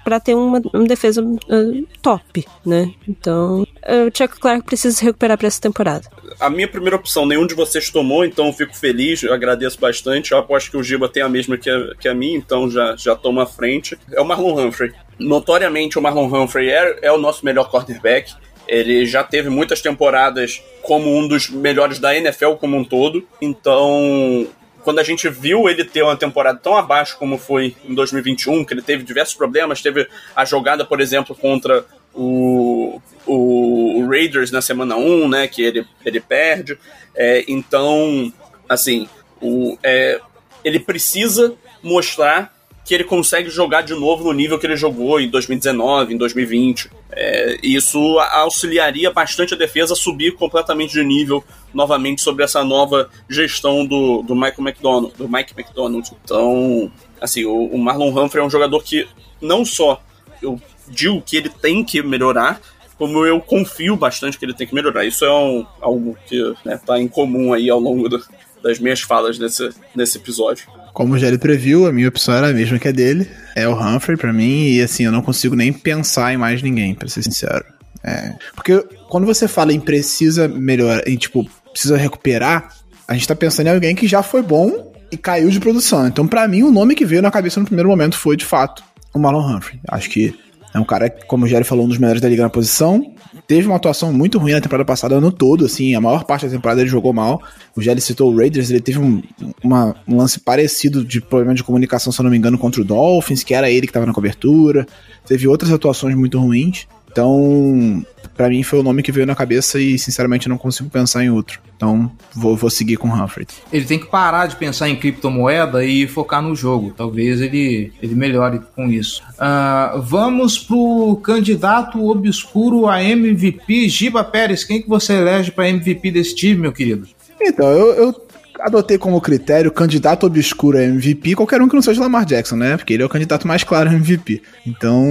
para 0.04 0.20
ter 0.20 0.36
uma, 0.36 0.62
uma 0.74 0.86
defesa 0.86 1.22
uh, 1.24 1.88
top, 2.02 2.46
né? 2.66 2.92
Então, 3.08 3.62
uh, 3.62 4.08
o 4.08 4.18
Chuck 4.18 4.40
Clark 4.40 4.66
precisa 4.66 4.96
se 4.96 5.04
recuperar 5.04 5.38
para 5.38 5.48
essa 5.48 5.62
temporada. 5.62 6.08
A 6.40 6.50
minha 6.50 6.68
primeira 6.68 6.96
opção, 6.96 7.26
nenhum 7.26 7.46
de 7.46 7.54
vocês 7.54 7.90
tomou, 7.90 8.26
então 8.26 8.52
fico 8.54 8.76
feliz, 8.76 9.24
agradeço 9.24 9.80
bastante. 9.80 10.32
Eu 10.32 10.38
aposto 10.38 10.72
que 10.72 10.78
o 10.78 10.84
Giba 10.84 11.08
tem 11.08 11.24
a 11.24 11.30
mesma 11.30 11.58
que 11.58 11.70
a, 11.70 11.96
que 11.96 12.08
a 12.08 12.14
minha, 12.14 12.38
então 12.38 12.70
já, 12.70 12.96
já 12.96 13.16
toma 13.16 13.44
a 13.44 13.46
frente. 13.46 13.98
É 14.12 14.22
o 14.22 14.26
Marlon 14.26 14.68
Humphrey. 14.68 14.92
Notoriamente, 15.20 16.00
o 16.00 16.02
Marlon 16.02 16.28
Humphrey 16.28 16.70
é, 16.70 17.00
é 17.04 17.12
o 17.12 17.18
nosso 17.18 17.46
melhor 17.46 17.70
quarterback. 17.70 18.34
Ele 18.68 19.06
já 19.06 19.24
teve 19.24 19.50
muitas 19.50 19.82
temporadas 19.82 20.64
como 20.82 21.16
um 21.16 21.28
dos 21.28 21.50
melhores 21.50 22.00
da 22.00 22.16
NFL 22.16 22.54
como 22.54 22.78
um 22.78 22.84
todo. 22.84 23.28
Então, 23.42 24.48
quando 24.84 25.00
a 25.00 25.04
gente 25.04 25.30
viu 25.30 25.70
ele 25.70 25.84
ter 25.84 26.02
uma 26.04 26.16
temporada 26.16 26.60
tão 26.60 26.76
abaixo 26.76 27.18
como 27.18 27.38
foi 27.38 27.76
em 27.86 27.94
2021, 27.94 28.66
que 28.66 28.74
ele 28.74 28.82
teve 28.82 29.04
diversos 29.04 29.36
problemas, 29.36 29.82
teve 29.82 30.08
a 30.36 30.46
jogada, 30.46 30.86
por 30.86 31.00
exemplo, 31.00 31.36
contra 31.36 31.86
o, 32.14 33.02
o, 33.26 34.08
Raiders 34.10 34.52
na 34.52 34.62
semana 34.62 34.96
1, 34.96 35.30
né, 35.30 35.48
que 35.48 35.62
ele, 35.62 35.86
ele 36.06 36.20
perde. 36.20 36.78
É, 37.16 37.46
então, 37.48 38.32
assim, 38.68 39.08
o, 39.42 39.78
é, 39.84 40.20
ele 40.64 40.80
precisa 40.80 41.56
mostrar 41.82 42.54
que 42.84 42.94
ele 42.94 43.04
consegue 43.04 43.50
jogar 43.50 43.82
de 43.82 43.94
novo 43.94 44.24
no 44.24 44.34
nível 44.34 44.58
que 44.58 44.66
ele 44.66 44.76
jogou 44.76 45.20
em 45.20 45.30
2019, 45.30 46.14
em 46.14 46.18
2020. 46.18 46.90
É, 47.12 47.58
isso 47.62 48.00
auxiliaria 48.20 49.12
bastante 49.12 49.54
a 49.54 49.58
defesa 49.58 49.94
a 49.94 49.96
subir 49.96 50.36
completamente 50.36 50.94
de 50.94 51.04
nível 51.04 51.44
novamente 51.74 52.22
sobre 52.22 52.44
essa 52.44 52.64
nova 52.64 53.10
gestão 53.30 53.86
do, 53.86 54.22
do 54.24 54.34
Michael 54.34 54.68
McDonald, 54.68 55.14
do 55.16 55.30
Mike 55.30 55.54
McDonald. 55.58 56.10
Então, 56.24 56.92
assim, 57.20 57.46
o, 57.46 57.66
o 57.66 57.78
Marlon 57.78 58.10
Humphrey 58.10 58.44
é 58.44 58.46
um 58.46 58.50
jogador 58.50 58.82
que 58.84 59.08
não 59.40 59.64
só 59.64 60.02
eu 60.42 60.60
digo 60.88 61.22
que 61.22 61.38
ele 61.38 61.50
tem 61.50 61.84
que 61.84 62.02
melhorar, 62.02 62.60
como 62.98 63.26
eu 63.26 63.40
confio 63.40 63.96
bastante 63.96 64.38
que 64.38 64.46
ele 64.46 64.54
tem 64.54 64.68
que 64.68 64.76
melhorar. 64.76 65.06
Isso 65.06 65.24
é 65.24 65.32
um, 65.32 65.66
algo 65.80 66.18
que 66.26 66.36
está 66.36 66.70
né, 66.70 66.80
tá 66.84 67.00
em 67.00 67.08
comum 67.08 67.54
aí 67.54 67.70
ao 67.70 67.80
longo 67.80 68.10
do, 68.10 68.24
das 68.62 68.80
minhas 68.80 69.02
falas 69.02 69.38
nesse, 69.38 69.70
nesse 69.96 70.18
episódio. 70.18 70.68
Como 70.94 71.18
já 71.18 71.28
ele 71.28 71.38
previu, 71.38 71.88
a 71.88 71.92
minha 71.92 72.10
opção 72.10 72.34
era 72.34 72.50
a 72.50 72.54
mesma 72.54 72.78
que 72.78 72.88
a 72.88 72.92
dele. 72.92 73.28
É 73.56 73.68
o 73.68 73.74
Humphrey 73.74 74.18
para 74.18 74.34
mim, 74.34 74.68
e 74.68 74.82
assim, 74.82 75.06
eu 75.06 75.12
não 75.12 75.22
consigo 75.22 75.56
nem 75.56 75.72
pensar 75.72 76.34
em 76.34 76.38
mais 76.38 76.62
ninguém, 76.62 76.94
para 76.94 77.08
ser 77.08 77.24
sincero. 77.24 77.64
É, 78.04 78.34
porque 78.56 78.84
quando 79.10 79.26
você 79.26 79.48
fala 79.48 79.74
em 79.74 79.80
precisa 79.80 80.48
melhorar, 80.48 81.08
em 81.08 81.16
tipo, 81.16 81.48
precisa 81.72 81.98
recuperar, 81.98 82.70
a 83.08 83.14
gente 83.14 83.28
tá 83.28 83.36
pensando 83.36 83.68
em 83.68 83.72
alguém 83.72 83.96
que 83.96 84.08
já 84.08 84.24
foi 84.24 84.42
bom 84.42 84.92
e 85.12 85.18
caiu 85.18 85.50
de 85.50 85.60
produção. 85.60 86.08
Então, 86.08 86.28
pra 86.28 86.48
mim, 86.48 86.64
o 86.64 86.72
nome 86.72 86.96
que 86.96 87.06
veio 87.06 87.22
na 87.22 87.30
cabeça 87.30 87.60
no 87.60 87.66
primeiro 87.66 87.90
momento 87.90 88.18
foi, 88.18 88.38
de 88.38 88.46
fato, 88.46 88.84
o 89.14 89.20
Marlon 89.20 89.56
Humphrey. 89.56 89.80
Acho 89.90 90.10
que 90.10 90.34
é 90.74 90.80
um 90.80 90.84
cara, 90.84 91.10
que, 91.10 91.26
como 91.26 91.46
o 91.46 91.48
Jerry 91.48 91.64
falou, 91.64 91.86
um 91.86 91.88
dos 91.90 91.98
melhores 91.98 92.22
da 92.22 92.30
liga 92.30 92.44
na 92.44 92.50
posição. 92.50 93.14
Teve 93.48 93.68
uma 93.68 93.76
atuação 93.76 94.14
muito 94.14 94.38
ruim 94.40 94.54
na 94.54 94.62
temporada 94.62 94.86
passada, 94.86 95.16
ano 95.16 95.32
todo, 95.32 95.66
assim, 95.66 95.94
a 95.96 96.02
maior 96.02 96.24
parte 96.24 96.46
da 96.46 96.52
temporada 96.52 96.80
ele 96.82 96.90
jogou 96.90 97.12
mal. 97.12 97.42
O 97.76 97.82
Jerry 97.82 98.00
citou 98.00 98.32
o 98.32 98.38
Raiders, 98.38 98.70
ele 98.70 98.80
teve 98.80 99.00
um, 99.00 99.22
uma- 99.64 99.96
um 100.08 100.18
lance 100.18 100.40
parecido 100.40 101.04
de 101.04 101.20
problema 101.20 101.54
de 101.54 101.64
comunicação, 101.64 102.12
se 102.14 102.20
eu 102.20 102.24
não 102.24 102.32
me 102.32 102.38
engano, 102.38 102.58
contra 102.58 102.82
o 102.82 102.86
Dolphins, 102.86 103.44
que 103.44 103.54
era 103.54 103.70
ele 103.70 103.88
que 103.88 103.94
tava 103.94 104.06
na 104.06 104.14
cobertura. 104.14 104.86
Teve 105.28 105.48
outras 105.48 105.72
atuações 105.72 106.16
muito 106.16 106.40
ruins. 106.40 106.88
Então, 107.12 108.06
pra 108.36 108.50
mim 108.50 108.64
foi 108.64 108.80
o 108.80 108.84
nome 108.84 109.04
que 109.04 109.12
veio 109.12 109.28
na 109.28 109.36
cabeça 109.36 109.80
e, 109.80 110.00
sinceramente, 110.00 110.48
não 110.48 110.58
consigo 110.58 110.90
pensar 110.90 111.24
em 111.24 111.30
outro. 111.30 111.60
Então, 111.76 112.12
vou, 112.34 112.56
vou 112.56 112.70
seguir 112.70 112.96
com 112.98 113.10
o 113.10 113.14
Humphrey. 113.14 113.48
Ele 113.72 113.86
tem 113.86 114.00
que 114.00 114.06
parar 114.06 114.48
de 114.48 114.56
pensar 114.56 114.88
em 114.88 114.96
criptomoeda 114.96 115.84
e 115.84 116.08
focar 116.08 116.42
no 116.42 116.56
jogo. 116.56 116.94
Talvez 116.96 117.42
ele, 117.42 117.92
ele 118.02 118.16
melhore 118.16 118.62
com 118.76 118.88
isso. 118.88 119.22
Ah, 119.38 120.00
vamos 120.02 120.58
pro 120.58 121.20
candidato 121.24 122.10
obscuro 122.10 122.88
a 122.88 123.04
MVP, 123.04 123.90
Giba 123.90 124.24
Pérez. 124.24 124.64
Quem 124.64 124.82
que 124.82 124.88
você 124.88 125.14
elege 125.14 125.52
para 125.52 125.70
MVP 125.70 126.12
desse 126.12 126.36
time, 126.36 126.62
meu 126.62 126.72
querido? 126.72 127.08
Então, 127.42 127.68
eu, 127.68 127.94
eu 127.94 128.14
adotei 128.62 128.98
como 128.98 129.20
critério 129.20 129.72
candidato 129.72 130.26
obscuro 130.26 130.78
a 130.78 130.84
MVP, 130.84 131.36
qualquer 131.36 131.62
um 131.62 131.68
que 131.68 131.76
não 131.76 131.82
seja 131.82 132.02
Lamar 132.02 132.26
Jackson, 132.26 132.56
né? 132.56 132.78
Porque 132.78 132.94
ele 132.94 133.04
é 133.04 133.06
o 133.06 133.10
candidato 133.10 133.48
mais 133.48 133.64
claro 133.64 133.90
a 133.90 133.94
MVP. 133.94 134.42
Então, 134.66 135.04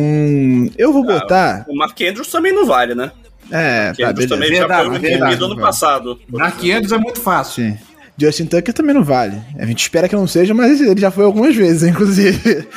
eu 0.79 0.93
vou 0.93 1.05
botar. 1.05 1.65
O 1.69 1.77
Mark 1.77 2.01
Andrews 2.01 2.29
também 2.29 2.53
não 2.53 2.67
vale, 2.67 2.95
né? 2.95 3.11
É, 3.51 3.87
Mark 3.87 3.99
tá, 3.99 4.09
Andrews 4.11 4.29
beleza. 4.29 4.35
também 4.35 4.51
Verdade, 4.51 4.69
já 4.71 4.77
foi 4.79 4.87
o 4.87 4.91
MVP 4.91 5.09
verdade, 5.09 5.37
do 5.37 5.45
ano 5.45 5.55
velho. 5.55 5.67
passado. 5.67 6.21
Dark 6.29 6.59
Andrews 6.59 6.93
é 6.93 6.99
muito 6.99 7.21
fácil. 7.21 7.65
Sim. 7.65 7.79
Justin 8.21 8.45
Tucker 8.45 8.75
também 8.75 8.95
não 8.95 9.03
vale. 9.03 9.41
A 9.59 9.65
gente 9.65 9.81
espera 9.81 10.07
que 10.07 10.15
não 10.15 10.27
seja, 10.27 10.53
mas 10.53 10.79
ele 10.81 11.01
já 11.01 11.11
foi 11.11 11.25
algumas 11.25 11.57
vezes, 11.57 11.83
inclusive. 11.89 12.69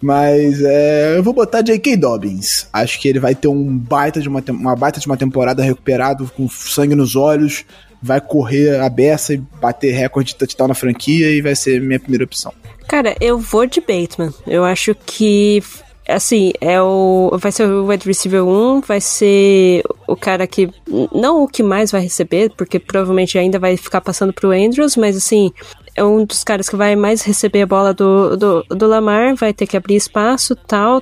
mas 0.00 0.62
é, 0.62 1.18
eu 1.18 1.22
vou 1.22 1.34
botar 1.34 1.60
J.K. 1.60 1.96
Dobbins. 1.96 2.66
Acho 2.72 2.98
que 2.98 3.06
ele 3.06 3.20
vai 3.20 3.34
ter 3.34 3.48
um 3.48 3.76
baita 3.76 4.20
de 4.20 4.28
uma, 4.28 4.42
uma 4.48 4.74
baita 4.74 4.98
de 4.98 5.06
uma 5.06 5.16
temporada 5.16 5.62
recuperado, 5.62 6.30
com 6.34 6.48
sangue 6.48 6.94
nos 6.94 7.16
olhos, 7.16 7.66
vai 8.04 8.20
correr 8.20 8.80
a 8.80 8.88
beça 8.90 9.32
e 9.32 9.38
bater 9.38 9.92
recorde 9.94 10.32
de 10.32 10.36
touchdown 10.36 10.68
na 10.68 10.74
franquia 10.74 11.30
e 11.30 11.40
vai 11.40 11.56
ser 11.56 11.80
minha 11.80 11.98
primeira 11.98 12.24
opção. 12.24 12.52
Cara, 12.86 13.16
eu 13.18 13.38
vou 13.38 13.64
de 13.66 13.80
Bateman. 13.80 14.30
Eu 14.46 14.62
acho 14.62 14.94
que, 15.06 15.62
assim, 16.06 16.52
é 16.60 16.80
o. 16.82 17.30
Vai 17.40 17.50
ser 17.50 17.66
o 17.66 17.86
wide 17.86 18.06
receiver 18.06 18.44
1, 18.44 18.82
vai 18.82 19.00
ser 19.00 19.82
o 20.06 20.14
cara 20.14 20.46
que. 20.46 20.68
Não 21.14 21.44
o 21.44 21.48
que 21.48 21.62
mais 21.62 21.90
vai 21.90 22.02
receber, 22.02 22.52
porque 22.54 22.78
provavelmente 22.78 23.38
ainda 23.38 23.58
vai 23.58 23.74
ficar 23.78 24.02
passando 24.02 24.34
pro 24.34 24.50
Andrews, 24.50 24.96
mas 24.96 25.16
assim. 25.16 25.50
É 25.96 26.02
um 26.02 26.24
dos 26.24 26.42
caras 26.42 26.68
que 26.68 26.74
vai 26.74 26.96
mais 26.96 27.22
receber 27.22 27.62
a 27.62 27.66
bola 27.66 27.94
do, 27.94 28.36
do, 28.36 28.62
do 28.64 28.86
Lamar, 28.88 29.36
vai 29.36 29.52
ter 29.54 29.64
que 29.64 29.76
abrir 29.76 29.94
espaço 29.94 30.56
tal. 30.56 31.00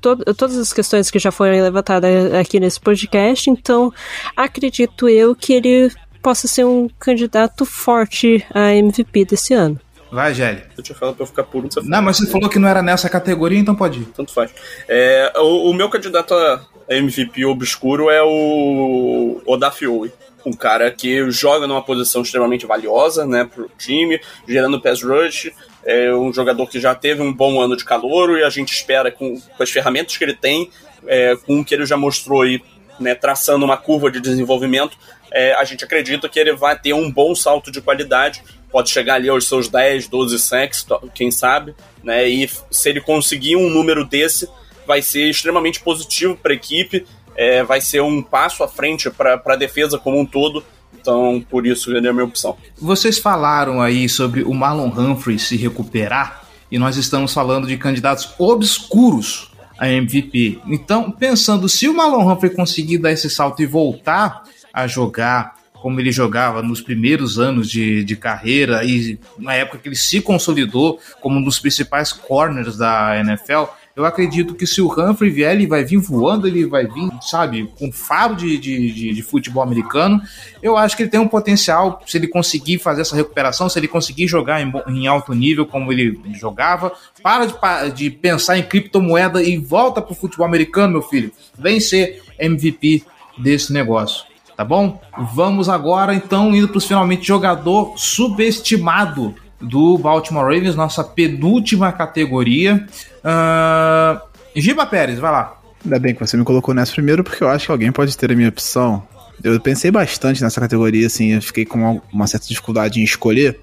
To- 0.00 0.34
todas 0.34 0.58
as 0.58 0.72
questões 0.72 1.08
que 1.08 1.20
já 1.20 1.30
foram 1.30 1.52
levantadas 1.52 2.34
aqui 2.34 2.58
nesse 2.58 2.80
podcast, 2.80 3.48
então 3.48 3.92
acredito 4.36 5.08
eu 5.08 5.36
que 5.36 5.52
ele 5.52 5.88
possa 6.28 6.46
ser 6.46 6.66
um 6.66 6.90
candidato 7.00 7.64
forte 7.64 8.44
a 8.52 8.74
MVP 8.74 9.24
desse 9.24 9.54
ano. 9.54 9.80
Vai, 10.12 10.34
Gelli. 10.34 10.62
Eu 10.76 10.82
tinha 10.82 10.94
falado 10.94 11.14
pra 11.14 11.22
eu 11.22 11.26
ficar 11.26 11.42
por 11.44 11.62
você 11.62 11.80
Não, 11.80 12.02
mas 12.02 12.18
você 12.18 12.26
falou 12.26 12.50
que 12.50 12.58
não 12.58 12.68
era 12.68 12.82
nessa 12.82 13.08
categoria, 13.08 13.58
então 13.58 13.74
pode 13.74 14.00
ir. 14.00 14.04
tanto 14.14 14.34
faz. 14.34 14.50
É, 14.86 15.32
o, 15.36 15.70
o 15.70 15.72
meu 15.72 15.88
candidato 15.88 16.34
a 16.34 16.60
MVP 16.90 17.46
obscuro 17.46 18.10
é 18.10 18.22
o 18.22 19.40
Odafioi. 19.46 20.12
Um 20.44 20.52
cara 20.52 20.90
que 20.90 21.30
joga 21.30 21.66
numa 21.66 21.82
posição 21.82 22.20
extremamente 22.20 22.66
valiosa, 22.66 23.24
né, 23.24 23.48
pro 23.50 23.70
time, 23.78 24.20
gerando 24.46 24.82
pass 24.82 25.02
rush. 25.02 25.50
É 25.82 26.12
um 26.12 26.30
jogador 26.30 26.66
que 26.66 26.78
já 26.78 26.94
teve 26.94 27.22
um 27.22 27.32
bom 27.32 27.58
ano 27.58 27.74
de 27.74 27.86
calouro 27.86 28.36
e 28.36 28.44
a 28.44 28.50
gente 28.50 28.74
espera 28.74 29.10
com, 29.10 29.40
com 29.40 29.62
as 29.62 29.70
ferramentas 29.70 30.14
que 30.14 30.24
ele 30.24 30.34
tem, 30.34 30.70
é, 31.06 31.34
com 31.46 31.60
o 31.60 31.64
que 31.64 31.74
ele 31.74 31.86
já 31.86 31.96
mostrou 31.96 32.42
aí, 32.42 32.62
né, 33.00 33.14
traçando 33.14 33.64
uma 33.64 33.78
curva 33.78 34.10
de 34.10 34.20
desenvolvimento, 34.20 34.98
é, 35.32 35.54
a 35.54 35.64
gente 35.64 35.84
acredita 35.84 36.28
que 36.28 36.38
ele 36.38 36.54
vai 36.54 36.78
ter 36.78 36.92
um 36.92 37.10
bom 37.10 37.34
salto 37.34 37.70
de 37.70 37.80
qualidade, 37.80 38.42
pode 38.70 38.90
chegar 38.90 39.14
ali 39.14 39.28
aos 39.28 39.46
seus 39.46 39.68
10, 39.68 40.08
12 40.08 40.38
sacks, 40.38 40.86
quem 41.14 41.30
sabe, 41.30 41.74
né? 42.02 42.28
E 42.28 42.48
se 42.70 42.88
ele 42.88 43.00
conseguir 43.00 43.56
um 43.56 43.70
número 43.70 44.04
desse, 44.04 44.48
vai 44.86 45.02
ser 45.02 45.28
extremamente 45.28 45.80
positivo 45.80 46.36
para 46.36 46.52
a 46.52 46.54
equipe, 46.54 47.06
é, 47.36 47.62
vai 47.62 47.80
ser 47.80 48.02
um 48.02 48.22
passo 48.22 48.64
à 48.64 48.68
frente 48.68 49.10
para 49.10 49.40
a 49.44 49.56
defesa 49.56 49.98
como 49.98 50.18
um 50.18 50.26
todo. 50.26 50.64
Então, 51.00 51.44
por 51.48 51.66
isso, 51.66 51.94
ele 51.94 52.06
é 52.06 52.10
a 52.10 52.12
minha 52.12 52.24
opção. 52.24 52.56
Vocês 52.76 53.18
falaram 53.18 53.80
aí 53.80 54.08
sobre 54.08 54.42
o 54.42 54.52
Marlon 54.52 54.88
Humphrey 54.88 55.38
se 55.38 55.56
recuperar 55.56 56.42
e 56.70 56.78
nós 56.78 56.96
estamos 56.96 57.32
falando 57.32 57.66
de 57.66 57.76
candidatos 57.76 58.34
obscuros 58.38 59.50
a 59.78 59.88
MVP. 59.88 60.60
Então, 60.66 61.10
pensando 61.10 61.68
se 61.68 61.88
o 61.88 61.94
Marlon 61.94 62.30
Humphrey 62.30 62.52
conseguir 62.52 62.98
dar 62.98 63.12
esse 63.12 63.30
salto 63.30 63.62
e 63.62 63.66
voltar 63.66 64.42
a 64.72 64.86
jogar 64.86 65.56
como 65.80 66.00
ele 66.00 66.10
jogava 66.10 66.62
nos 66.62 66.80
primeiros 66.80 67.38
anos 67.38 67.70
de, 67.70 68.02
de 68.02 68.16
carreira 68.16 68.84
e 68.84 69.18
na 69.38 69.54
época 69.54 69.78
que 69.78 69.88
ele 69.88 69.96
se 69.96 70.20
consolidou 70.20 71.00
como 71.20 71.38
um 71.38 71.42
dos 71.42 71.58
principais 71.60 72.12
corners 72.12 72.76
da 72.76 73.16
NFL, 73.20 73.66
eu 73.98 74.04
acredito 74.04 74.54
que 74.54 74.64
se 74.64 74.80
o 74.80 74.86
Humphrey 74.86 75.28
vier, 75.28 75.52
ele 75.52 75.66
vai 75.66 75.84
vir 75.84 75.96
voando, 75.96 76.46
ele 76.46 76.64
vai 76.66 76.86
vir, 76.86 77.10
sabe, 77.20 77.68
com 77.76 77.90
faro 77.90 78.36
de, 78.36 78.56
de, 78.56 78.92
de, 78.92 79.12
de 79.12 79.22
futebol 79.24 79.60
americano. 79.60 80.22
Eu 80.62 80.76
acho 80.76 80.96
que 80.96 81.02
ele 81.02 81.10
tem 81.10 81.18
um 81.18 81.26
potencial, 81.26 82.00
se 82.06 82.16
ele 82.16 82.28
conseguir 82.28 82.78
fazer 82.78 83.00
essa 83.00 83.16
recuperação, 83.16 83.68
se 83.68 83.76
ele 83.76 83.88
conseguir 83.88 84.28
jogar 84.28 84.62
em, 84.62 84.72
em 84.86 85.08
alto 85.08 85.34
nível 85.34 85.66
como 85.66 85.92
ele 85.92 86.16
jogava. 86.34 86.92
Para 87.20 87.46
de, 87.46 87.92
de 87.92 88.08
pensar 88.08 88.56
em 88.56 88.62
criptomoeda 88.62 89.42
e 89.42 89.58
volta 89.58 90.00
pro 90.00 90.14
futebol 90.14 90.46
americano, 90.46 90.92
meu 90.92 91.02
filho. 91.02 91.32
Vem 91.58 91.80
ser 91.80 92.22
MVP 92.38 93.02
desse 93.36 93.72
negócio. 93.72 94.27
Tá 94.58 94.64
bom? 94.64 95.00
Vamos 95.36 95.68
agora, 95.68 96.12
então, 96.12 96.52
indo 96.52 96.66
para 96.66 96.78
os 96.78 96.84
finalmente 96.84 97.24
jogador 97.24 97.92
subestimado 97.96 99.32
do 99.60 99.96
Baltimore 99.96 100.52
Ravens, 100.52 100.74
nossa 100.74 101.04
penúltima 101.04 101.92
categoria. 101.92 102.84
Ah, 103.22 104.20
Giba 104.56 104.84
Pérez, 104.84 105.20
vai 105.20 105.30
lá. 105.30 105.56
Ainda 105.84 106.00
bem 106.00 106.12
que 106.12 106.18
você 106.18 106.36
me 106.36 106.42
colocou 106.42 106.74
nessa 106.74 106.92
primeiro, 106.92 107.22
porque 107.22 107.44
eu 107.44 107.48
acho 107.48 107.66
que 107.66 107.70
alguém 107.70 107.92
pode 107.92 108.18
ter 108.18 108.32
a 108.32 108.34
minha 108.34 108.48
opção. 108.48 109.00
Eu 109.44 109.60
pensei 109.60 109.92
bastante 109.92 110.42
nessa 110.42 110.60
categoria, 110.60 111.06
assim, 111.06 111.34
eu 111.34 111.40
fiquei 111.40 111.64
com 111.64 112.02
uma 112.12 112.26
certa 112.26 112.48
dificuldade 112.48 113.00
em 113.00 113.04
escolher. 113.04 113.60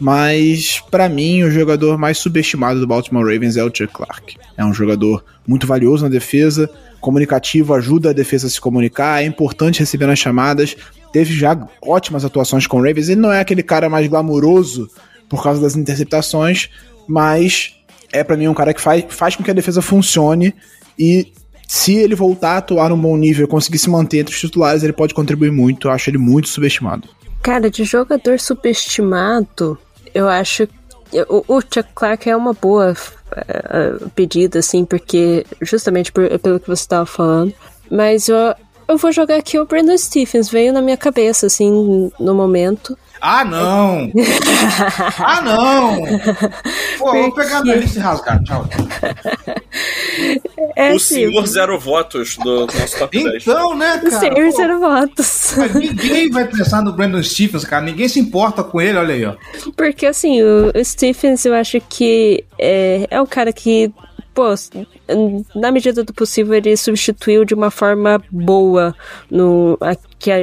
Mas, 0.00 0.82
pra 0.90 1.10
mim, 1.10 1.42
o 1.42 1.50
jogador 1.50 1.98
mais 1.98 2.16
subestimado 2.16 2.80
do 2.80 2.86
Baltimore 2.86 3.30
Ravens 3.30 3.58
é 3.58 3.62
o 3.62 3.66
Chuck 3.66 3.92
Clark. 3.92 4.38
É 4.56 4.64
um 4.64 4.72
jogador 4.72 5.22
muito 5.46 5.66
valioso 5.66 6.04
na 6.04 6.08
defesa, 6.08 6.70
comunicativo, 7.02 7.74
ajuda 7.74 8.10
a 8.10 8.12
defesa 8.14 8.46
a 8.46 8.50
se 8.50 8.60
comunicar, 8.60 9.22
é 9.22 9.26
importante 9.26 9.80
receber 9.80 10.06
nas 10.06 10.18
chamadas. 10.18 10.74
Teve 11.12 11.34
já 11.34 11.68
ótimas 11.82 12.24
atuações 12.24 12.66
com 12.66 12.78
o 12.78 12.82
Ravens. 12.82 13.10
Ele 13.10 13.20
não 13.20 13.30
é 13.30 13.40
aquele 13.40 13.62
cara 13.62 13.90
mais 13.90 14.06
glamuroso 14.06 14.88
por 15.28 15.42
causa 15.42 15.60
das 15.60 15.76
interceptações, 15.76 16.70
mas 17.06 17.74
é 18.12 18.24
pra 18.24 18.36
mim 18.36 18.48
um 18.48 18.54
cara 18.54 18.72
que 18.72 18.80
faz, 18.80 19.04
faz 19.10 19.36
com 19.36 19.42
que 19.42 19.50
a 19.50 19.54
defesa 19.54 19.82
funcione 19.82 20.54
e 20.98 21.32
se 21.66 21.94
ele 21.94 22.14
voltar 22.14 22.52
a 22.52 22.56
atuar 22.58 22.90
num 22.90 22.98
bom 22.98 23.16
nível 23.16 23.46
e 23.46 23.48
conseguir 23.48 23.78
se 23.78 23.88
manter 23.88 24.18
entre 24.18 24.34
os 24.34 24.40
titulares, 24.40 24.82
ele 24.82 24.92
pode 24.92 25.14
contribuir 25.14 25.50
muito. 25.50 25.88
Eu 25.88 25.92
acho 25.92 26.10
ele 26.10 26.18
muito 26.18 26.48
subestimado. 26.48 27.08
Cara, 27.42 27.70
de 27.70 27.82
jogador 27.84 28.38
subestimado, 28.38 29.78
eu 30.14 30.28
acho 30.28 30.68
o, 31.28 31.44
o 31.56 31.60
Chuck 31.60 31.88
Clark 31.94 32.28
é 32.28 32.36
uma 32.36 32.52
boa 32.52 32.94
eh, 33.36 33.92
pedida, 34.14 34.58
assim, 34.58 34.84
porque 34.84 35.44
justamente 35.60 36.10
por- 36.12 36.38
pelo 36.38 36.60
que 36.60 36.66
você 36.68 36.82
estava 36.82 37.06
falando. 37.06 37.52
Mas 37.90 38.28
eu, 38.28 38.36
eu 38.88 38.96
vou 38.96 39.12
jogar 39.12 39.36
aqui 39.36 39.58
o 39.58 39.66
Brandon 39.66 39.96
Stephens, 39.98 40.48
veio 40.48 40.72
na 40.72 40.80
minha 40.82 40.96
cabeça, 40.96 41.46
assim, 41.46 42.10
no 42.18 42.34
momento. 42.34 42.96
Ah, 43.24 43.44
não! 43.44 44.10
ah, 45.20 45.40
não! 45.42 46.02
Pô, 46.98 47.14
eu 47.14 47.22
vou 47.22 47.32
pegar 47.32 47.62
minha 47.62 47.76
lista 47.76 48.00
e 48.00 48.02
rasgar. 48.02 48.42
Tchau. 48.42 48.68
É, 50.74 50.92
o 50.92 50.98
senhor 50.98 51.46
zero 51.46 51.78
votos 51.78 52.36
do 52.36 52.66
nosso 52.66 52.98
top 52.98 53.22
10. 53.22 53.42
Então, 53.42 53.76
né, 53.76 53.98
cara? 53.98 54.18
Senhor 54.18 54.50
Pô, 54.50 54.56
zero 54.56 54.80
votos. 54.80 55.54
mas 55.56 55.72
ninguém 55.72 56.30
vai 56.30 56.48
pensar 56.48 56.82
no 56.82 56.92
Brandon 56.92 57.22
Stephens, 57.22 57.64
cara. 57.64 57.84
Ninguém 57.84 58.08
se 58.08 58.18
importa 58.18 58.64
com 58.64 58.80
ele, 58.80 58.98
olha 58.98 59.14
aí, 59.14 59.24
ó. 59.24 59.36
Porque, 59.76 60.04
assim, 60.04 60.42
o, 60.42 60.72
o 60.74 60.84
Stephens, 60.84 61.44
eu 61.44 61.54
acho 61.54 61.80
que 61.88 62.44
é, 62.58 63.06
é 63.08 63.20
o 63.20 63.26
cara 63.26 63.52
que 63.52 63.92
pô, 64.34 64.44
na 65.54 65.70
medida 65.70 66.02
do 66.02 66.12
possível, 66.12 66.54
ele 66.54 66.76
substituiu 66.76 67.44
de 67.44 67.54
uma 67.54 67.70
forma 67.70 68.22
boa 68.30 68.94
no 69.30 69.78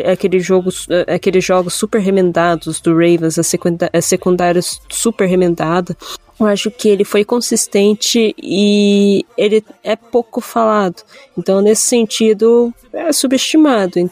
aquele 0.06 0.40
jogo, 0.40 0.70
aqueles 1.08 1.44
jogos 1.44 1.74
super 1.74 2.00
remendados 2.00 2.80
do 2.80 2.92
Ravens, 2.92 3.40
a 3.40 4.02
secundária 4.02 4.62
super 4.90 5.26
remendada. 5.26 5.96
Eu 6.40 6.46
acho 6.46 6.72
que 6.72 6.88
ele 6.88 7.04
foi 7.04 7.26
consistente 7.26 8.34
e 8.42 9.26
ele 9.38 9.64
é 9.84 9.96
pouco 9.96 10.40
falado. 10.40 11.04
Então, 11.38 11.62
nesse 11.62 11.82
sentido, 11.82 12.74
é 12.94 13.12
subestimado. 13.12 14.10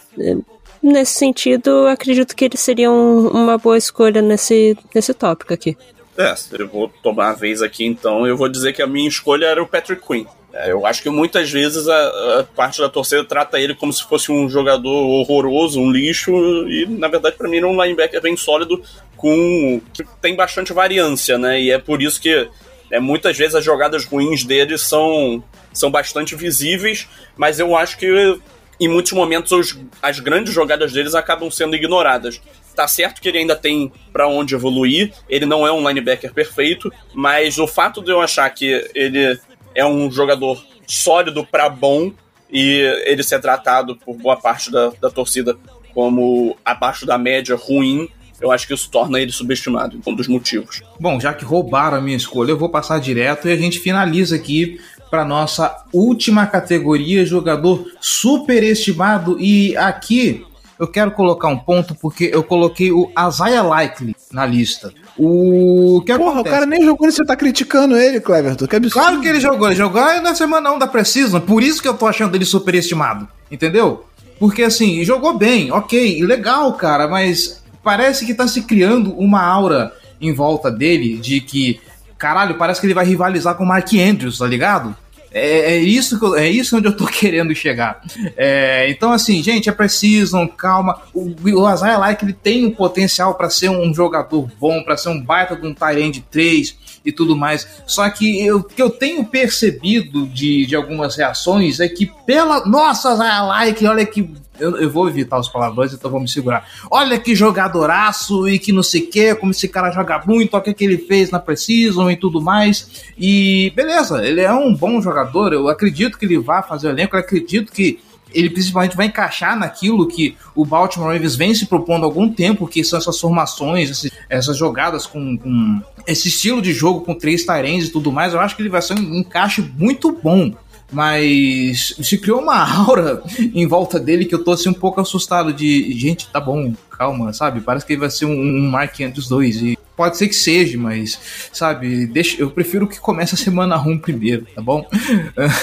Nesse 0.84 1.14
sentido, 1.14 1.88
acredito 1.88 2.36
que 2.36 2.46
ele 2.46 2.58
seria 2.58 2.92
um, 2.92 3.28
uma 3.28 3.58
boa 3.58 3.78
escolha 3.78 4.22
nesse, 4.22 4.78
nesse 4.94 5.14
tópico 5.14 5.54
aqui. 5.54 5.78
É, 6.18 6.34
eu 6.60 6.68
vou 6.68 6.92
tomar 7.04 7.30
a 7.30 7.34
vez 7.34 7.62
aqui 7.62 7.86
então, 7.86 8.26
eu 8.26 8.36
vou 8.36 8.50
dizer 8.50 8.74
que 8.74 8.82
a 8.82 8.88
minha 8.88 9.08
escolha 9.08 9.46
era 9.46 9.62
o 9.62 9.68
Patrick 9.68 10.02
Quinn. 10.06 10.26
É, 10.52 10.72
eu 10.72 10.86
acho 10.88 11.04
que 11.04 11.10
muitas 11.10 11.52
vezes 11.52 11.88
a, 11.88 12.40
a, 12.40 12.44
parte 12.44 12.82
da 12.82 12.90
torcida 12.90 13.24
trata 13.24 13.60
ele 13.60 13.76
como 13.76 13.94
se 13.94 14.04
fosse 14.04 14.32
um 14.32 14.50
jogador 14.50 14.90
horroroso, 14.90 15.80
um 15.80 15.92
lixo, 15.92 16.32
e 16.68 16.88
na 16.88 17.08
verdade 17.08 17.36
para 17.36 17.48
mim 17.48 17.58
ele 17.58 17.66
é 17.68 17.70
um 17.70 17.84
linebacker 17.84 18.20
bem 18.20 18.36
sólido, 18.36 18.82
com 19.16 19.80
que 19.94 20.04
tem 20.20 20.36
bastante 20.36 20.74
variância, 20.74 21.38
né? 21.38 21.62
E 21.62 21.70
é 21.70 21.78
por 21.78 22.02
isso 22.02 22.20
que 22.20 22.50
é, 22.90 23.00
muitas 23.00 23.38
vezes 23.38 23.54
as 23.54 23.64
jogadas 23.64 24.06
ruins 24.06 24.44
dele 24.44 24.78
são, 24.80 25.44
são 25.72 25.92
bastante 25.92 26.36
visíveis, 26.36 27.08
mas 27.36 27.60
eu 27.60 27.76
acho 27.76 27.98
que 27.98 28.40
em 28.80 28.88
muitos 28.88 29.12
momentos 29.12 29.52
os, 29.52 29.78
as 30.02 30.20
grandes 30.20 30.54
jogadas 30.54 30.92
deles 30.92 31.14
acabam 31.14 31.52
sendo 31.52 31.76
ignoradas. 31.76 32.42
Tá 32.78 32.88
certo 32.88 33.20
que 33.20 33.28
ele 33.28 33.40
ainda 33.40 33.56
tem 33.56 33.92
para 34.14 34.28
onde 34.28 34.54
evoluir, 34.54 35.12
ele 35.28 35.48
não 35.48 35.66
é 35.66 35.72
um 35.72 35.88
linebacker 35.88 36.32
perfeito, 36.32 36.94
mas 37.12 37.58
o 37.58 37.66
fato 37.66 38.04
de 38.04 38.12
eu 38.12 38.22
achar 38.22 38.48
que 38.52 38.88
ele 38.94 39.36
é 39.74 39.84
um 39.84 40.12
jogador 40.12 40.64
sólido 40.86 41.44
para 41.44 41.70
bom 41.70 42.12
e 42.54 42.78
ele 43.04 43.24
ser 43.24 43.42
tratado 43.42 43.96
por 43.96 44.16
boa 44.16 44.38
parte 44.38 44.72
da, 44.72 44.92
da 45.02 45.10
torcida 45.10 45.58
como 45.92 46.56
abaixo 46.64 47.04
da 47.04 47.18
média 47.18 47.56
ruim, 47.56 48.08
eu 48.40 48.52
acho 48.52 48.68
que 48.68 48.76
isso 48.76 48.92
torna 48.92 49.20
ele 49.20 49.32
subestimado, 49.32 50.00
um 50.06 50.14
dos 50.14 50.28
motivos. 50.28 50.84
Bom, 51.00 51.20
já 51.20 51.34
que 51.34 51.44
roubaram 51.44 51.98
a 51.98 52.02
minha 52.02 52.16
escolha, 52.16 52.52
eu 52.52 52.60
vou 52.60 52.70
passar 52.70 53.00
direto 53.00 53.48
e 53.48 53.52
a 53.52 53.58
gente 53.58 53.80
finaliza 53.80 54.36
aqui 54.36 54.80
para 55.10 55.26
nossa 55.26 55.84
última 55.92 56.46
categoria, 56.46 57.26
jogador 57.26 57.92
superestimado. 58.00 59.40
E 59.40 59.76
aqui 59.78 60.46
eu 60.80 60.88
quero 60.88 61.12
colocar 61.12 61.48
um 61.48 61.58
ponto 61.58 61.96
porque 61.96 62.30
eu 62.34 62.44
coloquei 62.44 62.92
o 62.92 63.12
Isaiah 63.28 63.64
Likely 63.64 64.16
na 64.32 64.46
lista. 64.46 64.94
O 65.18 66.02
que 66.06 66.16
Porra, 66.16 66.32
acontece? 66.32 66.48
o 66.48 66.52
cara 66.52 66.66
nem 66.66 66.86
jogou 66.86 67.08
e 67.08 67.12
você 67.12 67.26
tá 67.26 67.36
criticando 67.36 67.98
ele, 67.98 68.20
Cleverton. 68.20 68.68
Que 68.68 68.76
absurdo. 68.76 69.06
Claro 69.06 69.22
que 69.22 69.28
ele 69.28 69.40
jogou. 69.40 69.68
Ele 69.68 69.76
jogou 69.76 70.22
na 70.22 70.36
semana 70.36 70.72
1 70.72 70.80
da 70.80 70.88
Precision. 70.88 71.42
Por 71.42 71.64
isso 71.64 71.82
que 71.82 71.88
eu 71.88 71.96
tô 71.96 72.06
achando 72.06 72.36
ele 72.36 72.46
superestimado. 72.46 73.28
Entendeu? 73.52 74.06
Porque 74.40 74.64
assim, 74.64 75.04
jogou 75.04 75.36
bem, 75.38 75.72
ok, 75.72 76.24
legal, 76.24 76.72
cara, 76.74 77.08
mas 77.08 77.64
parece 77.84 78.26
que 78.26 78.34
tá 78.34 78.48
se 78.48 78.62
criando 78.62 79.12
uma 79.18 79.42
aura 79.42 79.92
em 80.22 80.34
volta 80.34 80.70
dele 80.70 81.18
de 81.18 81.42
que, 81.42 81.80
caralho, 82.18 82.56
parece 82.56 82.80
que 82.80 82.86
ele 82.86 82.94
vai 82.94 83.06
rivalizar 83.06 83.56
com 83.56 83.64
o 83.64 83.68
Mark 83.68 83.92
Andrews, 83.94 84.38
tá 84.38 84.46
ligado? 84.46 84.96
É, 85.32 85.74
é, 85.74 85.78
isso 85.78 86.18
que 86.20 86.26
eu, 86.26 86.36
é 86.36 86.48
isso 86.48 86.78
onde 86.78 86.88
eu 86.88 86.96
tô 86.96 87.06
querendo 87.08 87.54
chegar. 87.54 88.02
É, 88.36 88.90
então, 88.90 89.12
assim, 89.12 89.42
gente, 89.44 89.70
é 89.70 89.72
preciso, 89.72 90.48
calma. 90.50 91.02
O, 91.14 91.34
o 91.44 91.74
Isaiah 91.74 91.98
Like 91.98 92.24
ele 92.24 92.34
tem 92.34 92.66
um 92.66 92.72
potencial 92.72 93.36
para 93.36 93.50
ser 93.50 93.70
um 93.70 93.94
jogador 93.94 94.50
bom, 94.60 94.84
para 94.84 94.98
ser 94.98 95.10
um 95.10 95.22
baita 95.22 95.56
de 95.56 95.66
um 95.66 95.74
Tyrande 95.74 96.22
3 96.32 96.76
e 97.06 97.12
tudo 97.12 97.36
mais. 97.36 97.68
Só 97.86 98.10
que 98.10 98.46
eu, 98.46 98.64
que 98.64 98.82
eu 98.82 98.90
tenho 98.90 99.26
percebido 99.26 100.28
de, 100.28 100.66
de 100.66 100.76
algumas 100.76 101.16
reações 101.16 101.80
é 101.80 101.88
que, 101.88 102.12
pela. 102.26 102.66
Nossa, 102.66 103.14
Isaiah 103.14 103.44
Like, 103.44 103.86
olha 103.86 104.06
que 104.06 104.30
eu, 104.60 104.78
eu, 104.78 104.90
vou 104.90 105.08
evitar 105.08 105.40
os 105.40 105.50
palavrões, 105.50 105.94
então 105.94 106.10
vou 106.10 106.20
me 106.20 106.28
segurar. 106.28 106.68
Olha 106.90 107.20
que 107.20 107.36
jogadoraço 107.36 108.48
e 108.48 108.60
que 108.60 108.72
não 108.72 108.84
sei 108.84 109.02
o 109.02 109.10
que, 109.10 109.36
como 109.36 109.52
esse 109.52 109.68
cara 109.68 109.92
joga 109.92 110.22
muito, 110.26 110.54
olha 110.54 110.72
o 110.72 110.74
que, 110.74 110.84
ele 110.84 110.98
fez 110.98 111.32
na 111.32 111.40
Precision 111.40 112.10
e 112.10 112.16
tudo 112.16 112.42
mais. 112.42 113.06
E 113.18 113.72
beleza, 113.76 114.26
ele 114.26 114.42
é 114.42 114.54
um 114.54 114.74
bom 114.74 115.02
jogador, 115.02 115.54
eu 115.54 115.68
acredito 115.68 116.18
que 116.18 116.26
ele 116.26 116.38
vai 116.38 116.62
fazer 116.64 116.88
o 116.88 116.92
elenco, 116.92 117.16
eu 117.16 117.20
acredito 117.20 117.72
que 117.72 118.00
ele 118.34 118.50
principalmente 118.50 118.96
vai 118.96 119.08
encaixar 119.08 119.58
naquilo 119.58 120.08
que 120.08 120.36
o 120.54 120.66
Baltimore 120.66 121.14
Ravens 121.14 121.36
vem 121.36 121.54
se 121.54 121.66
propondo 121.66 122.04
há 122.04 122.06
algum 122.06 122.30
tempo, 122.30 122.68
que 122.68 122.84
são 122.84 123.00
essas 123.00 123.20
formações, 123.20 124.10
essas 124.30 124.58
jogadas 124.58 125.06
com, 125.06 125.38
com 125.38 125.82
esse 126.06 126.28
estilo 126.28 126.62
de 126.62 126.74
jogo 126.74 127.02
com 127.02 127.14
três 127.14 127.46
Tyrens 127.46 127.86
e 127.86 127.90
tudo 127.90 128.12
mais. 128.12 128.34
Eu 128.34 128.40
acho 128.40 128.56
que 128.56 128.62
ele 128.62 128.70
vai 128.70 128.82
ser 128.82 128.94
um 128.94 129.16
encaixe 129.16 129.62
muito 129.78 130.12
bom 130.12 130.54
mas 130.92 131.96
se 132.02 132.18
criou 132.18 132.42
uma 132.42 132.58
aura 132.88 133.22
em 133.54 133.68
volta 133.68 134.00
dele 134.00 134.26
que 134.26 134.34
eu 134.34 134.44
tô 134.44 134.52
assim 134.52 134.70
um 134.70 134.74
pouco 134.74 135.02
assustado 135.02 135.54
de 135.54 135.92
gente, 135.94 136.28
tá 136.30 136.40
bom, 136.40 136.74
calma, 136.90 137.34
sabe? 137.34 137.62
Parece 137.62 137.86
que 137.86 137.94
ele 137.94 138.00
vai 138.00 138.10
ser 138.10 138.26
um, 138.26 138.32
um 138.32 138.70
Mark 138.70 139.00
entre 139.00 139.20
os 139.20 139.28
dois 139.28 139.62
e 139.62 139.78
pode 139.96 140.18
ser 140.18 140.28
que 140.28 140.36
seja, 140.36 140.78
mas 140.78 141.50
sabe, 141.52 142.06
deixa, 142.06 142.40
eu 142.40 142.52
prefiro 142.52 142.88
que 142.88 143.00
comece 143.00 143.34
a 143.34 143.38
semana 143.38 143.78
1 143.82 143.98
primeiro, 144.00 144.46
tá 144.54 144.62
bom? 144.62 144.88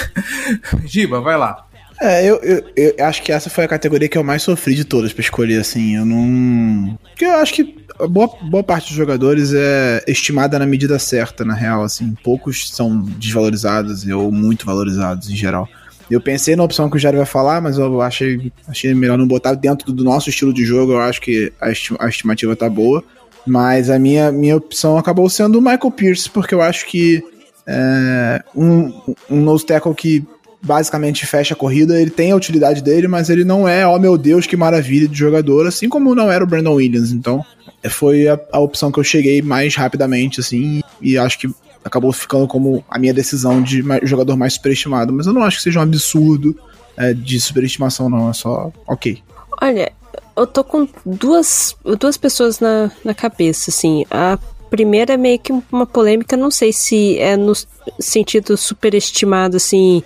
Giba, 0.85 1.21
vai 1.21 1.37
lá. 1.37 1.65
É, 2.01 2.25
eu, 2.25 2.35
eu, 2.43 2.63
eu, 2.75 3.05
acho 3.05 3.23
que 3.23 3.31
essa 3.31 3.49
foi 3.49 3.63
a 3.63 3.67
categoria 3.67 4.09
que 4.09 4.17
eu 4.17 4.23
mais 4.23 4.43
sofri 4.43 4.75
de 4.75 4.83
todas 4.83 5.13
pra 5.13 5.21
escolher, 5.21 5.61
assim. 5.61 5.95
Eu 5.95 6.05
não. 6.05 6.97
Porque 7.09 7.25
eu 7.25 7.37
acho 7.37 7.53
que 7.53 7.75
boa, 8.09 8.29
boa 8.49 8.63
parte 8.63 8.87
dos 8.87 8.97
jogadores 8.97 9.53
é 9.53 10.03
estimada 10.07 10.59
na 10.59 10.65
medida 10.65 10.99
certa, 10.99 11.45
na 11.45 11.53
real, 11.53 11.83
assim. 11.83 12.13
Poucos 12.23 12.69
são 12.69 13.01
desvalorizados 13.01 14.05
ou 14.07 14.31
muito 14.31 14.65
valorizados 14.65 15.29
em 15.29 15.35
geral. 15.35 15.69
Eu 16.11 16.21
pensei 16.21 16.55
na 16.55 16.63
opção 16.63 16.89
que 16.89 16.97
o 16.97 16.99
Jair 16.99 17.15
vai 17.15 17.25
falar, 17.25 17.61
mas 17.61 17.77
eu 17.77 18.01
achei, 18.01 18.51
achei 18.67 18.93
melhor 18.93 19.17
não 19.17 19.27
botar 19.27 19.53
dentro 19.55 19.91
do 19.91 20.03
nosso 20.03 20.29
estilo 20.29 20.53
de 20.53 20.63
jogo. 20.65 20.93
Eu 20.93 20.99
acho 20.99 21.21
que 21.21 21.51
a, 21.59 21.67
a 21.99 22.09
estimativa 22.09 22.55
tá 22.55 22.69
boa. 22.69 23.03
Mas 23.47 23.89
a 23.89 23.99
minha, 23.99 24.31
minha 24.31 24.57
opção 24.57 24.97
acabou 24.97 25.29
sendo 25.29 25.59
o 25.59 25.61
Michael 25.61 25.91
Pierce, 25.91 26.29
porque 26.29 26.53
eu 26.53 26.61
acho 26.61 26.85
que 26.87 27.23
é, 27.67 28.43
um, 28.55 28.91
um 29.29 29.41
nose 29.41 29.65
tackle 29.65 29.93
que 29.93 30.25
basicamente 30.65 31.25
fecha 31.25 31.53
a 31.53 31.57
corrida, 31.57 31.99
ele 32.01 32.09
tem 32.09 32.31
a 32.31 32.35
utilidade 32.35 32.81
dele, 32.81 33.07
mas 33.07 33.29
ele 33.29 33.43
não 33.43 33.67
é, 33.67 33.87
oh 33.87 33.99
meu 33.99 34.17
Deus, 34.17 34.47
que 34.47 34.57
maravilha 34.57 35.07
de 35.07 35.17
jogador, 35.17 35.67
assim 35.67 35.87
como 35.87 36.15
não 36.15 36.31
era 36.31 36.43
o 36.43 36.47
Brandon 36.47 36.73
Williams. 36.73 37.11
Então, 37.11 37.45
foi 37.89 38.27
a, 38.27 38.39
a 38.51 38.59
opção 38.59 38.91
que 38.91 38.99
eu 38.99 39.03
cheguei 39.03 39.41
mais 39.41 39.75
rapidamente, 39.75 40.39
assim, 40.39 40.81
e 40.99 41.17
acho 41.17 41.39
que 41.39 41.49
acabou 41.83 42.11
ficando 42.11 42.47
como 42.47 42.83
a 42.89 42.97
minha 42.97 43.13
decisão 43.13 43.61
de 43.61 43.83
jogador 44.03 44.35
mais 44.35 44.53
superestimado. 44.53 45.13
Mas 45.13 45.27
eu 45.27 45.33
não 45.33 45.43
acho 45.43 45.57
que 45.57 45.63
seja 45.63 45.79
um 45.79 45.83
absurdo 45.83 46.57
é, 46.97 47.13
de 47.13 47.39
superestimação, 47.39 48.09
não. 48.09 48.29
É 48.29 48.33
só 48.33 48.71
ok. 48.87 49.21
Olha, 49.61 49.91
eu 50.35 50.47
tô 50.47 50.63
com 50.63 50.87
duas, 51.05 51.75
duas 51.99 52.17
pessoas 52.17 52.59
na, 52.59 52.91
na 53.03 53.13
cabeça, 53.13 53.69
assim. 53.69 54.03
A 54.09 54.39
primeira 54.69 55.13
é 55.13 55.17
meio 55.17 55.37
que 55.37 55.53
uma 55.71 55.85
polêmica, 55.85 56.35
não 56.35 56.49
sei 56.49 56.73
se 56.73 57.19
é 57.19 57.37
no 57.37 57.53
sentido 57.99 58.57
superestimado, 58.57 59.57
assim. 59.57 60.01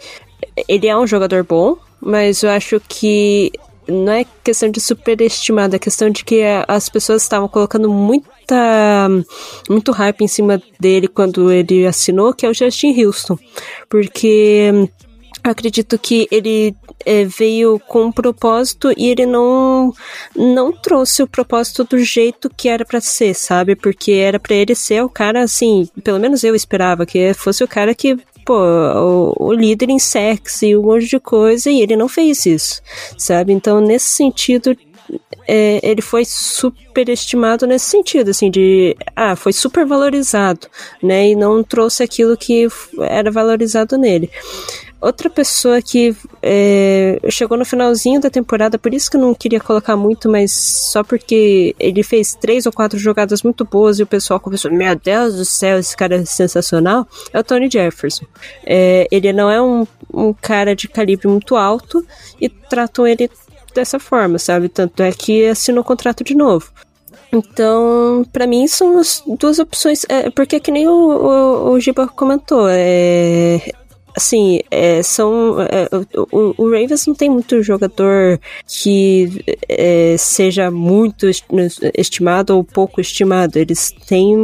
Ele 0.67 0.87
é 0.87 0.97
um 0.97 1.07
jogador 1.07 1.43
bom, 1.43 1.77
mas 2.01 2.43
eu 2.43 2.49
acho 2.49 2.81
que 2.87 3.51
não 3.87 4.11
é 4.13 4.25
questão 4.43 4.69
de 4.69 4.79
superestimar, 4.79 5.73
é 5.73 5.79
questão 5.79 6.09
de 6.09 6.23
que 6.23 6.41
as 6.67 6.89
pessoas 6.89 7.23
estavam 7.23 7.47
colocando 7.47 7.89
muita 7.89 9.09
muito 9.69 9.91
hype 9.91 10.21
em 10.21 10.27
cima 10.27 10.61
dele 10.79 11.07
quando 11.07 11.51
ele 11.51 11.85
assinou, 11.85 12.33
que 12.33 12.45
é 12.45 12.49
o 12.49 12.53
Justin 12.53 13.03
Houston, 13.03 13.37
porque 13.89 14.71
acredito 15.43 15.97
que 15.97 16.27
ele 16.31 16.75
é, 17.05 17.23
veio 17.25 17.79
com 17.79 18.05
um 18.05 18.11
propósito 18.11 18.93
e 18.97 19.07
ele 19.07 19.25
não 19.25 19.93
não 20.35 20.71
trouxe 20.71 21.23
o 21.23 21.27
propósito 21.27 21.83
do 21.83 21.97
jeito 21.99 22.49
que 22.49 22.67
era 22.67 22.85
para 22.85 23.01
ser, 23.01 23.33
sabe? 23.33 23.75
Porque 23.75 24.11
era 24.11 24.39
para 24.39 24.55
ele 24.55 24.75
ser 24.75 25.03
o 25.03 25.09
cara 25.09 25.41
assim, 25.41 25.87
pelo 26.03 26.19
menos 26.19 26.43
eu 26.43 26.55
esperava 26.55 27.05
que 27.05 27.33
fosse 27.33 27.63
o 27.63 27.67
cara 27.67 27.95
que 27.95 28.17
pô, 28.49 28.55
o, 28.55 29.49
o 29.49 29.53
líder 29.53 29.91
em 29.91 29.99
sexo 29.99 30.65
e 30.65 30.75
um 30.75 30.81
monte 30.81 31.05
de 31.05 31.19
coisa, 31.19 31.69
e 31.69 31.81
ele 31.81 31.95
não 31.95 32.07
fez 32.07 32.47
isso, 32.47 32.81
sabe? 33.15 33.53
Então, 33.53 33.79
nesse 33.79 34.07
sentido, 34.07 34.75
é, 35.47 35.79
ele 35.83 36.01
foi 36.01 36.25
superestimado 36.25 37.67
nesse 37.67 37.85
sentido, 37.85 38.31
assim, 38.31 38.49
de, 38.49 38.97
ah, 39.15 39.35
foi 39.35 39.53
super 39.53 39.85
valorizado, 39.85 40.65
né, 41.03 41.29
e 41.29 41.35
não 41.35 41.61
trouxe 41.61 42.01
aquilo 42.01 42.35
que 42.35 42.67
era 43.01 43.29
valorizado 43.29 43.99
nele. 43.99 44.31
Outra 45.01 45.29
pessoa 45.29 45.81
que 45.81 46.13
é, 46.41 47.19
chegou 47.29 47.57
no 47.57 47.63
finalzinho 47.63 48.19
da 48.19 48.29
temporada, 48.29 48.77
por 48.77 48.93
isso 48.93 49.09
que 49.09 49.15
eu 49.15 49.21
não 49.21 49.33
queria 49.33 49.59
colocar 49.59 49.95
muito, 49.95 50.29
mas 50.29 50.51
só 50.51 51.03
porque 51.03 51.73
ele 51.79 52.03
fez 52.03 52.35
três 52.35 52.65
ou 52.65 52.73
quatro 52.73 52.99
jogadas 52.99 53.41
muito 53.41 53.63
boas 53.63 53.97
e 53.99 54.03
o 54.03 54.07
pessoal 54.07 54.41
começou, 54.41 54.69
meu 54.71 54.93
Deus 54.95 55.35
do 55.35 55.45
céu, 55.45 55.79
esse 55.79 55.95
cara 55.95 56.17
é 56.17 56.25
sensacional, 56.25 57.07
é 57.31 57.39
o 57.39 57.43
Tony 57.43 57.69
Jefferson. 57.71 58.25
É, 58.65 59.07
ele 59.09 59.31
não 59.31 59.49
é 59.49 59.61
um, 59.61 59.87
um 60.13 60.33
cara 60.33 60.75
de 60.75 60.89
calibre 60.89 61.29
muito 61.29 61.55
alto 61.55 62.05
e 62.41 62.49
tratam 62.49 63.07
ele 63.07 63.29
dessa 63.73 63.99
forma, 63.99 64.37
sabe? 64.37 64.67
Tanto 64.67 65.01
é 65.01 65.11
que 65.13 65.47
assinou 65.47 65.81
o 65.81 65.85
contrato 65.85 66.25
de 66.25 66.35
novo. 66.35 66.71
Então, 67.31 68.25
para 68.33 68.47
mim, 68.47 68.67
são 68.67 68.97
as 68.97 69.23
duas 69.25 69.59
opções. 69.59 70.03
É, 70.09 70.29
porque, 70.31 70.59
que 70.59 70.71
nem 70.71 70.87
o, 70.87 70.91
o, 70.91 71.71
o 71.71 71.79
Giba 71.79 72.07
comentou, 72.07 72.67
é, 72.69 73.61
assim, 74.15 74.61
é, 74.69 75.01
são. 75.03 75.61
É, 75.61 75.87
o, 76.31 76.53
o, 76.57 76.71
Ravens 76.71 77.05
não 77.07 77.15
tem 77.15 77.29
muito 77.29 77.61
jogador 77.61 78.39
que 78.67 79.43
é, 79.67 80.15
seja 80.17 80.69
muito 80.71 81.27
estimado 81.97 82.55
ou 82.55 82.63
pouco 82.63 83.01
estimado. 83.01 83.57
Eles 83.57 83.91
têm 84.07 84.35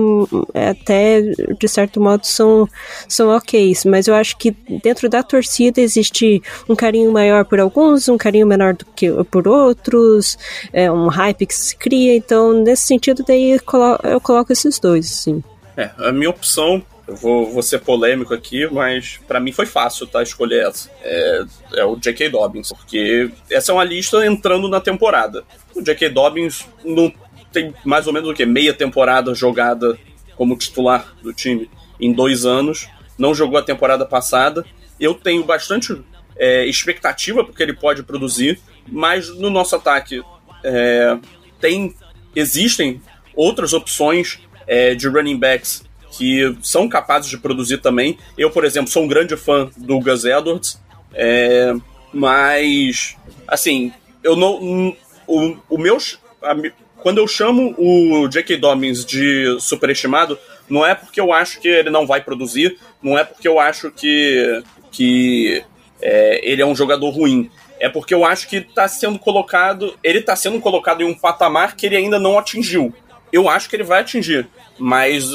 até, 0.54 1.22
de 1.22 1.68
certo 1.68 2.00
modo, 2.02 2.26
são, 2.26 2.68
são 3.08 3.30
ok. 3.30 3.74
Mas 3.86 4.08
eu 4.08 4.16
acho 4.16 4.38
que 4.38 4.52
dentro 4.84 5.10
da 5.10 5.24
torcida 5.24 5.82
existe 5.82 6.42
um 6.68 6.76
carinho 6.76 7.12
maior 7.12 7.46
por 7.46 7.60
alguns, 7.60 8.08
um 8.08 8.18
carinho 8.18 8.48
menor 8.48 8.74
do 8.74 8.86
que 8.96 9.12
por 9.26 9.48
outros, 9.48 10.38
é 10.72 10.92
um 10.92 11.08
hype 11.08 11.46
que 11.46 11.56
se 11.56 11.76
cria. 11.76 12.16
Então, 12.16 12.54
nesse 12.54 12.86
sentido, 12.88 13.24
daí 13.28 13.52
eu 13.52 13.64
coloco, 13.64 14.08
eu 14.08 14.22
coloco 14.22 14.52
esses 14.54 14.80
dois, 14.80 15.06
assim. 15.06 15.44
É, 15.78 15.90
a 15.98 16.12
minha 16.12 16.30
opção 16.30 16.82
eu 17.08 17.16
vou, 17.16 17.52
vou 17.52 17.62
ser 17.62 17.80
polêmico 17.80 18.34
aqui, 18.34 18.68
mas 18.72 19.20
para 19.28 19.40
mim 19.40 19.52
foi 19.52 19.66
fácil, 19.66 20.08
tá? 20.08 20.24
Escolher 20.24 20.68
essa. 20.68 20.90
É, 21.04 21.46
é 21.74 21.86
o 21.86 21.96
J.K. 21.96 22.30
Dobbins, 22.30 22.72
porque 22.72 23.30
essa 23.50 23.72
é 23.72 23.76
uma 23.76 23.84
lista 23.84 24.26
entrando 24.26 24.68
na 24.68 24.82
temporada. 24.82 25.44
O 25.76 25.82
J.K. 25.82 26.10
Dobbins 26.10 26.66
não 26.84 27.14
tem 27.52 27.74
mais 27.84 28.08
ou 28.08 28.14
menos 28.14 28.30
o 28.30 28.34
que? 28.34 28.46
Meia 28.46 28.74
temporada 28.74 29.36
jogada 29.36 29.98
como 30.36 30.58
titular 30.58 31.16
do 31.22 31.32
time 31.32 31.70
em 32.00 32.12
dois 32.12 32.44
anos. 32.44 32.88
Não 33.18 33.36
jogou 33.36 33.60
a 33.60 33.64
temporada 33.64 34.06
passada. 34.06 34.66
Eu 35.00 35.14
tenho 35.14 35.44
bastante 35.44 36.02
é, 36.36 36.66
expectativa 36.66 37.44
porque 37.44 37.62
ele 37.62 37.74
pode 37.74 38.02
produzir, 38.02 38.60
mas 38.88 39.30
no 39.30 39.50
nosso 39.52 39.76
ataque 39.76 40.24
é, 40.64 41.18
tem 41.62 41.96
existem 42.36 43.02
outras 43.36 43.74
opções 43.74 44.40
é, 44.68 44.96
de 44.96 45.08
running 45.08 45.38
backs 45.38 45.85
que 46.18 46.56
são 46.62 46.88
capazes 46.88 47.30
de 47.30 47.38
produzir 47.38 47.78
também. 47.78 48.18
Eu, 48.38 48.50
por 48.50 48.64
exemplo, 48.64 48.92
sou 48.92 49.04
um 49.04 49.08
grande 49.08 49.36
fã 49.36 49.70
do 49.78 50.00
Gus 50.00 50.26
Edwards, 50.26 50.80
é, 51.14 51.74
mas, 52.14 53.16
assim, 53.48 53.92
eu 54.24 54.36
não. 54.36 54.96
O, 55.28 55.58
o 55.70 55.78
meu. 55.78 55.98
A, 56.42 56.56
quando 56.98 57.20
eu 57.20 57.28
chamo 57.28 57.76
o 57.78 58.28
J.K. 58.28 58.58
Dobbins 58.58 59.06
de 59.06 59.58
superestimado, 59.60 60.40
não 60.68 60.86
é 60.86 60.96
porque 60.96 61.22
eu 61.22 61.32
acho 61.32 61.60
que 61.60 61.68
ele 61.68 61.90
não 61.90 62.08
vai 62.08 62.22
produzir, 62.22 62.80
não 63.02 63.18
é 63.18 63.24
porque 63.24 63.48
eu 63.48 63.60
acho 63.60 63.92
que, 63.92 64.64
que 64.92 65.64
é, 66.02 66.40
ele 66.44 66.62
é 66.62 66.66
um 66.66 66.76
jogador 66.76 67.10
ruim. 67.10 67.52
É 67.80 67.90
porque 67.90 68.14
eu 68.14 68.26
acho 68.26 68.48
que 68.48 68.58
está 68.58 68.88
sendo 68.88 69.20
colocado. 69.20 69.98
Ele 70.04 70.20
está 70.20 70.36
sendo 70.36 70.60
colocado 70.60 71.02
em 71.02 71.06
um 71.06 71.14
patamar 71.14 71.76
que 71.76 71.86
ele 71.86 71.98
ainda 71.98 72.18
não 72.18 72.40
atingiu. 72.40 72.94
Eu 73.32 73.50
acho 73.50 73.70
que 73.70 73.76
ele 73.76 73.84
vai 73.84 74.00
atingir, 74.00 74.48
mas 74.80 75.26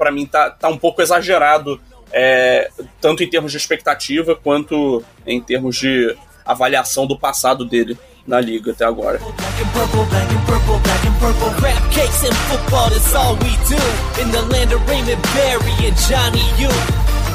para 0.00 0.10
mim 0.10 0.24
tá, 0.24 0.48
tá 0.48 0.66
um 0.70 0.78
pouco 0.78 1.02
exagerado, 1.02 1.78
é, 2.10 2.70
tanto 3.02 3.22
em 3.22 3.28
termos 3.28 3.52
de 3.52 3.58
expectativa 3.58 4.34
quanto 4.34 5.04
em 5.26 5.38
termos 5.42 5.76
de 5.76 6.16
avaliação 6.42 7.06
do 7.06 7.18
passado 7.18 7.66
dele 7.66 7.98
na 8.26 8.40
liga 8.40 8.72
até 8.72 8.86
agora. 8.86 9.20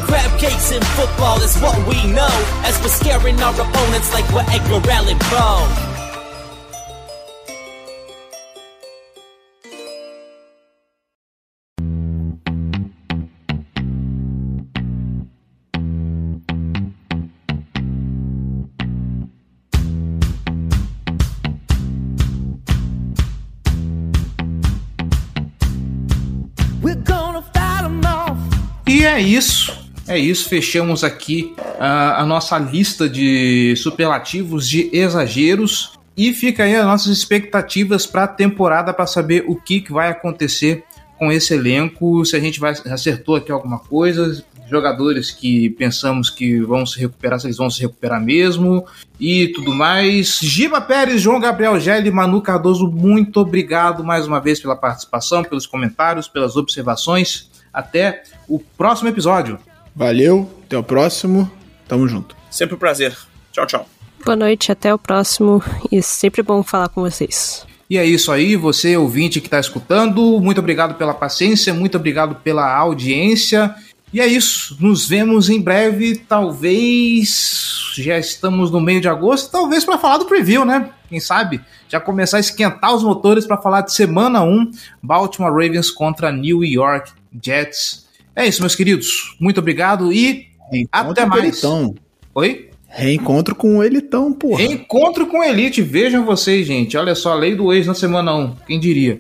Crab 0.08 0.40
cakes 0.40 0.72
in 0.72 0.82
football 0.96 1.42
is 1.42 1.58
what 1.58 1.76
we 1.88 1.96
know 2.14 2.30
as 2.64 2.80
we're 2.82 2.90
scaring 2.90 3.42
our 3.42 3.60
opponents 3.60 4.14
like 4.14 4.24
we're 4.32 4.46
Edgar 4.54 4.92
Allan 4.92 5.18
Poe. 5.18 5.95
É 29.16 29.22
isso. 29.22 29.86
É 30.08 30.20
isso, 30.20 30.48
fechamos 30.48 31.04
aqui 31.04 31.56
uh, 31.58 32.18
a 32.18 32.26
nossa 32.26 32.60
lista 32.60 33.10
de 33.10 33.74
superlativos 33.76 34.70
de 34.70 34.90
exageros. 34.94 35.94
E 36.16 36.32
fica 36.32 36.64
aí 36.64 36.76
as 36.76 36.86
nossas 36.86 37.18
expectativas 37.18 38.06
para 38.06 38.24
a 38.24 38.28
temporada 38.28 38.94
para 38.94 39.08
saber 39.08 39.44
o 39.48 39.56
que, 39.56 39.82
que 39.82 39.92
vai 39.92 40.10
acontecer 40.10 40.84
com 41.18 41.32
esse 41.32 41.54
elenco, 41.54 42.24
se 42.26 42.36
a 42.36 42.40
gente 42.40 42.60
vai 42.60 42.74
acertou 42.86 43.36
aqui 43.36 43.52
alguma 43.52 43.80
coisa, 43.80 44.44
jogadores 44.70 45.32
que 45.32 45.70
pensamos 45.72 46.30
que 46.30 46.60
vão 46.60 46.86
se 46.86 47.00
recuperar, 47.00 47.40
se 47.40 47.48
eles 47.48 47.58
vão 47.58 47.70
se 47.70 47.82
recuperar 47.82 48.22
mesmo 48.22 48.86
e 49.20 49.48
tudo 49.50 49.74
mais. 49.74 50.40
Giba 50.42 50.82
Pérez, 50.82 51.22
João 51.22 51.40
Gabriel 51.40 51.80
Gelli, 51.80 52.12
Manu 52.12 52.42
Cardoso, 52.42 52.88
muito 52.88 53.40
obrigado 53.40 54.04
mais 54.04 54.28
uma 54.28 54.40
vez 54.40 54.60
pela 54.60 54.76
participação, 54.76 55.44
pelos 55.44 55.66
comentários, 55.66 56.28
pelas 56.28 56.56
observações. 56.56 57.50
Até 57.76 58.24
o 58.48 58.58
próximo 58.58 59.10
episódio. 59.10 59.60
Valeu, 59.94 60.50
até 60.64 60.78
o 60.78 60.84
próximo. 60.84 61.52
Tamo 61.90 62.08
junto. 62.08 62.34
Sempre 62.50 62.76
um 62.76 62.80
prazer. 62.80 63.18
Tchau, 63.52 63.68
tchau. 63.68 63.90
Boa 64.24 64.38
noite, 64.38 64.72
até 64.72 64.94
o 64.94 64.98
próximo. 64.98 65.62
E 65.92 66.02
sempre 66.02 66.42
bom 66.42 66.64
falar 66.64 66.88
com 66.88 67.02
vocês. 67.02 67.68
E 67.90 67.98
é 67.98 68.06
isso 68.06 68.32
aí, 68.32 68.56
você 68.56 68.96
ouvinte 68.96 69.42
que 69.42 69.48
está 69.48 69.60
escutando, 69.60 70.40
muito 70.40 70.60
obrigado 70.60 70.96
pela 70.96 71.14
paciência, 71.14 71.74
muito 71.74 71.98
obrigado 71.98 72.36
pela 72.36 72.74
audiência. 72.76 73.76
E 74.12 74.22
é 74.22 74.26
isso, 74.26 74.78
nos 74.80 75.06
vemos 75.06 75.50
em 75.50 75.62
breve, 75.62 76.16
talvez 76.16 77.92
já 77.98 78.18
estamos 78.18 78.72
no 78.72 78.80
meio 78.80 79.02
de 79.02 79.10
agosto, 79.10 79.52
talvez 79.52 79.84
para 79.84 79.98
falar 79.98 80.18
do 80.18 80.26
preview, 80.26 80.64
né? 80.64 80.90
Quem 81.10 81.20
sabe 81.20 81.62
já 81.88 82.00
começar 82.00 82.38
a 82.38 82.40
esquentar 82.40 82.96
os 82.96 83.04
motores 83.04 83.46
para 83.46 83.58
falar 83.58 83.82
de 83.82 83.94
semana 83.94 84.42
1, 84.42 84.72
Baltimore 85.04 85.52
Ravens 85.52 85.92
contra 85.92 86.32
New 86.32 86.64
York 86.64 87.12
Jets. 87.44 88.06
É 88.36 88.46
isso, 88.46 88.62
meus 88.62 88.76
queridos. 88.76 89.36
Muito 89.40 89.60
obrigado 89.60 90.12
e 90.12 90.48
Reencontro 90.72 91.12
até 91.12 91.26
mais. 91.26 91.44
Elitão. 91.44 91.96
Oi? 92.34 92.70
Reencontro 92.88 93.56
com 93.56 93.78
o 93.78 93.84
Elitão, 93.84 94.32
porra. 94.32 94.60
Reencontro 94.60 95.28
com 95.28 95.44
Elite. 95.44 95.82
Vejam 95.82 96.26
vocês, 96.26 96.66
gente. 96.66 96.98
Olha 96.98 97.16
só, 97.16 97.34
a 97.34 97.36
lei 97.36 97.56
do 97.56 97.74
ex 97.74 97.88
na 97.88 97.94
semana 97.94 98.34
1. 98.34 98.56
Quem 98.68 98.80
diria? 98.80 99.20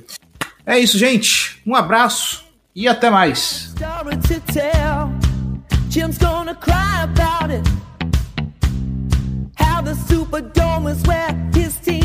É 0.65 0.79
isso, 0.79 0.97
gente. 0.97 1.61
Um 1.65 1.75
abraço 1.75 2.45
e 2.75 2.87
até 2.87 3.09
mais. 3.09 3.73
Jim's 5.89 6.17
gonna 6.17 6.53
cry 6.55 7.03
about 7.03 7.49
it. 7.53 7.63
How 9.57 9.81
the 9.81 9.93
Superdome 9.93 10.91
is 10.91 11.01
where 11.03 11.33
his 11.55 11.77
team 11.77 12.04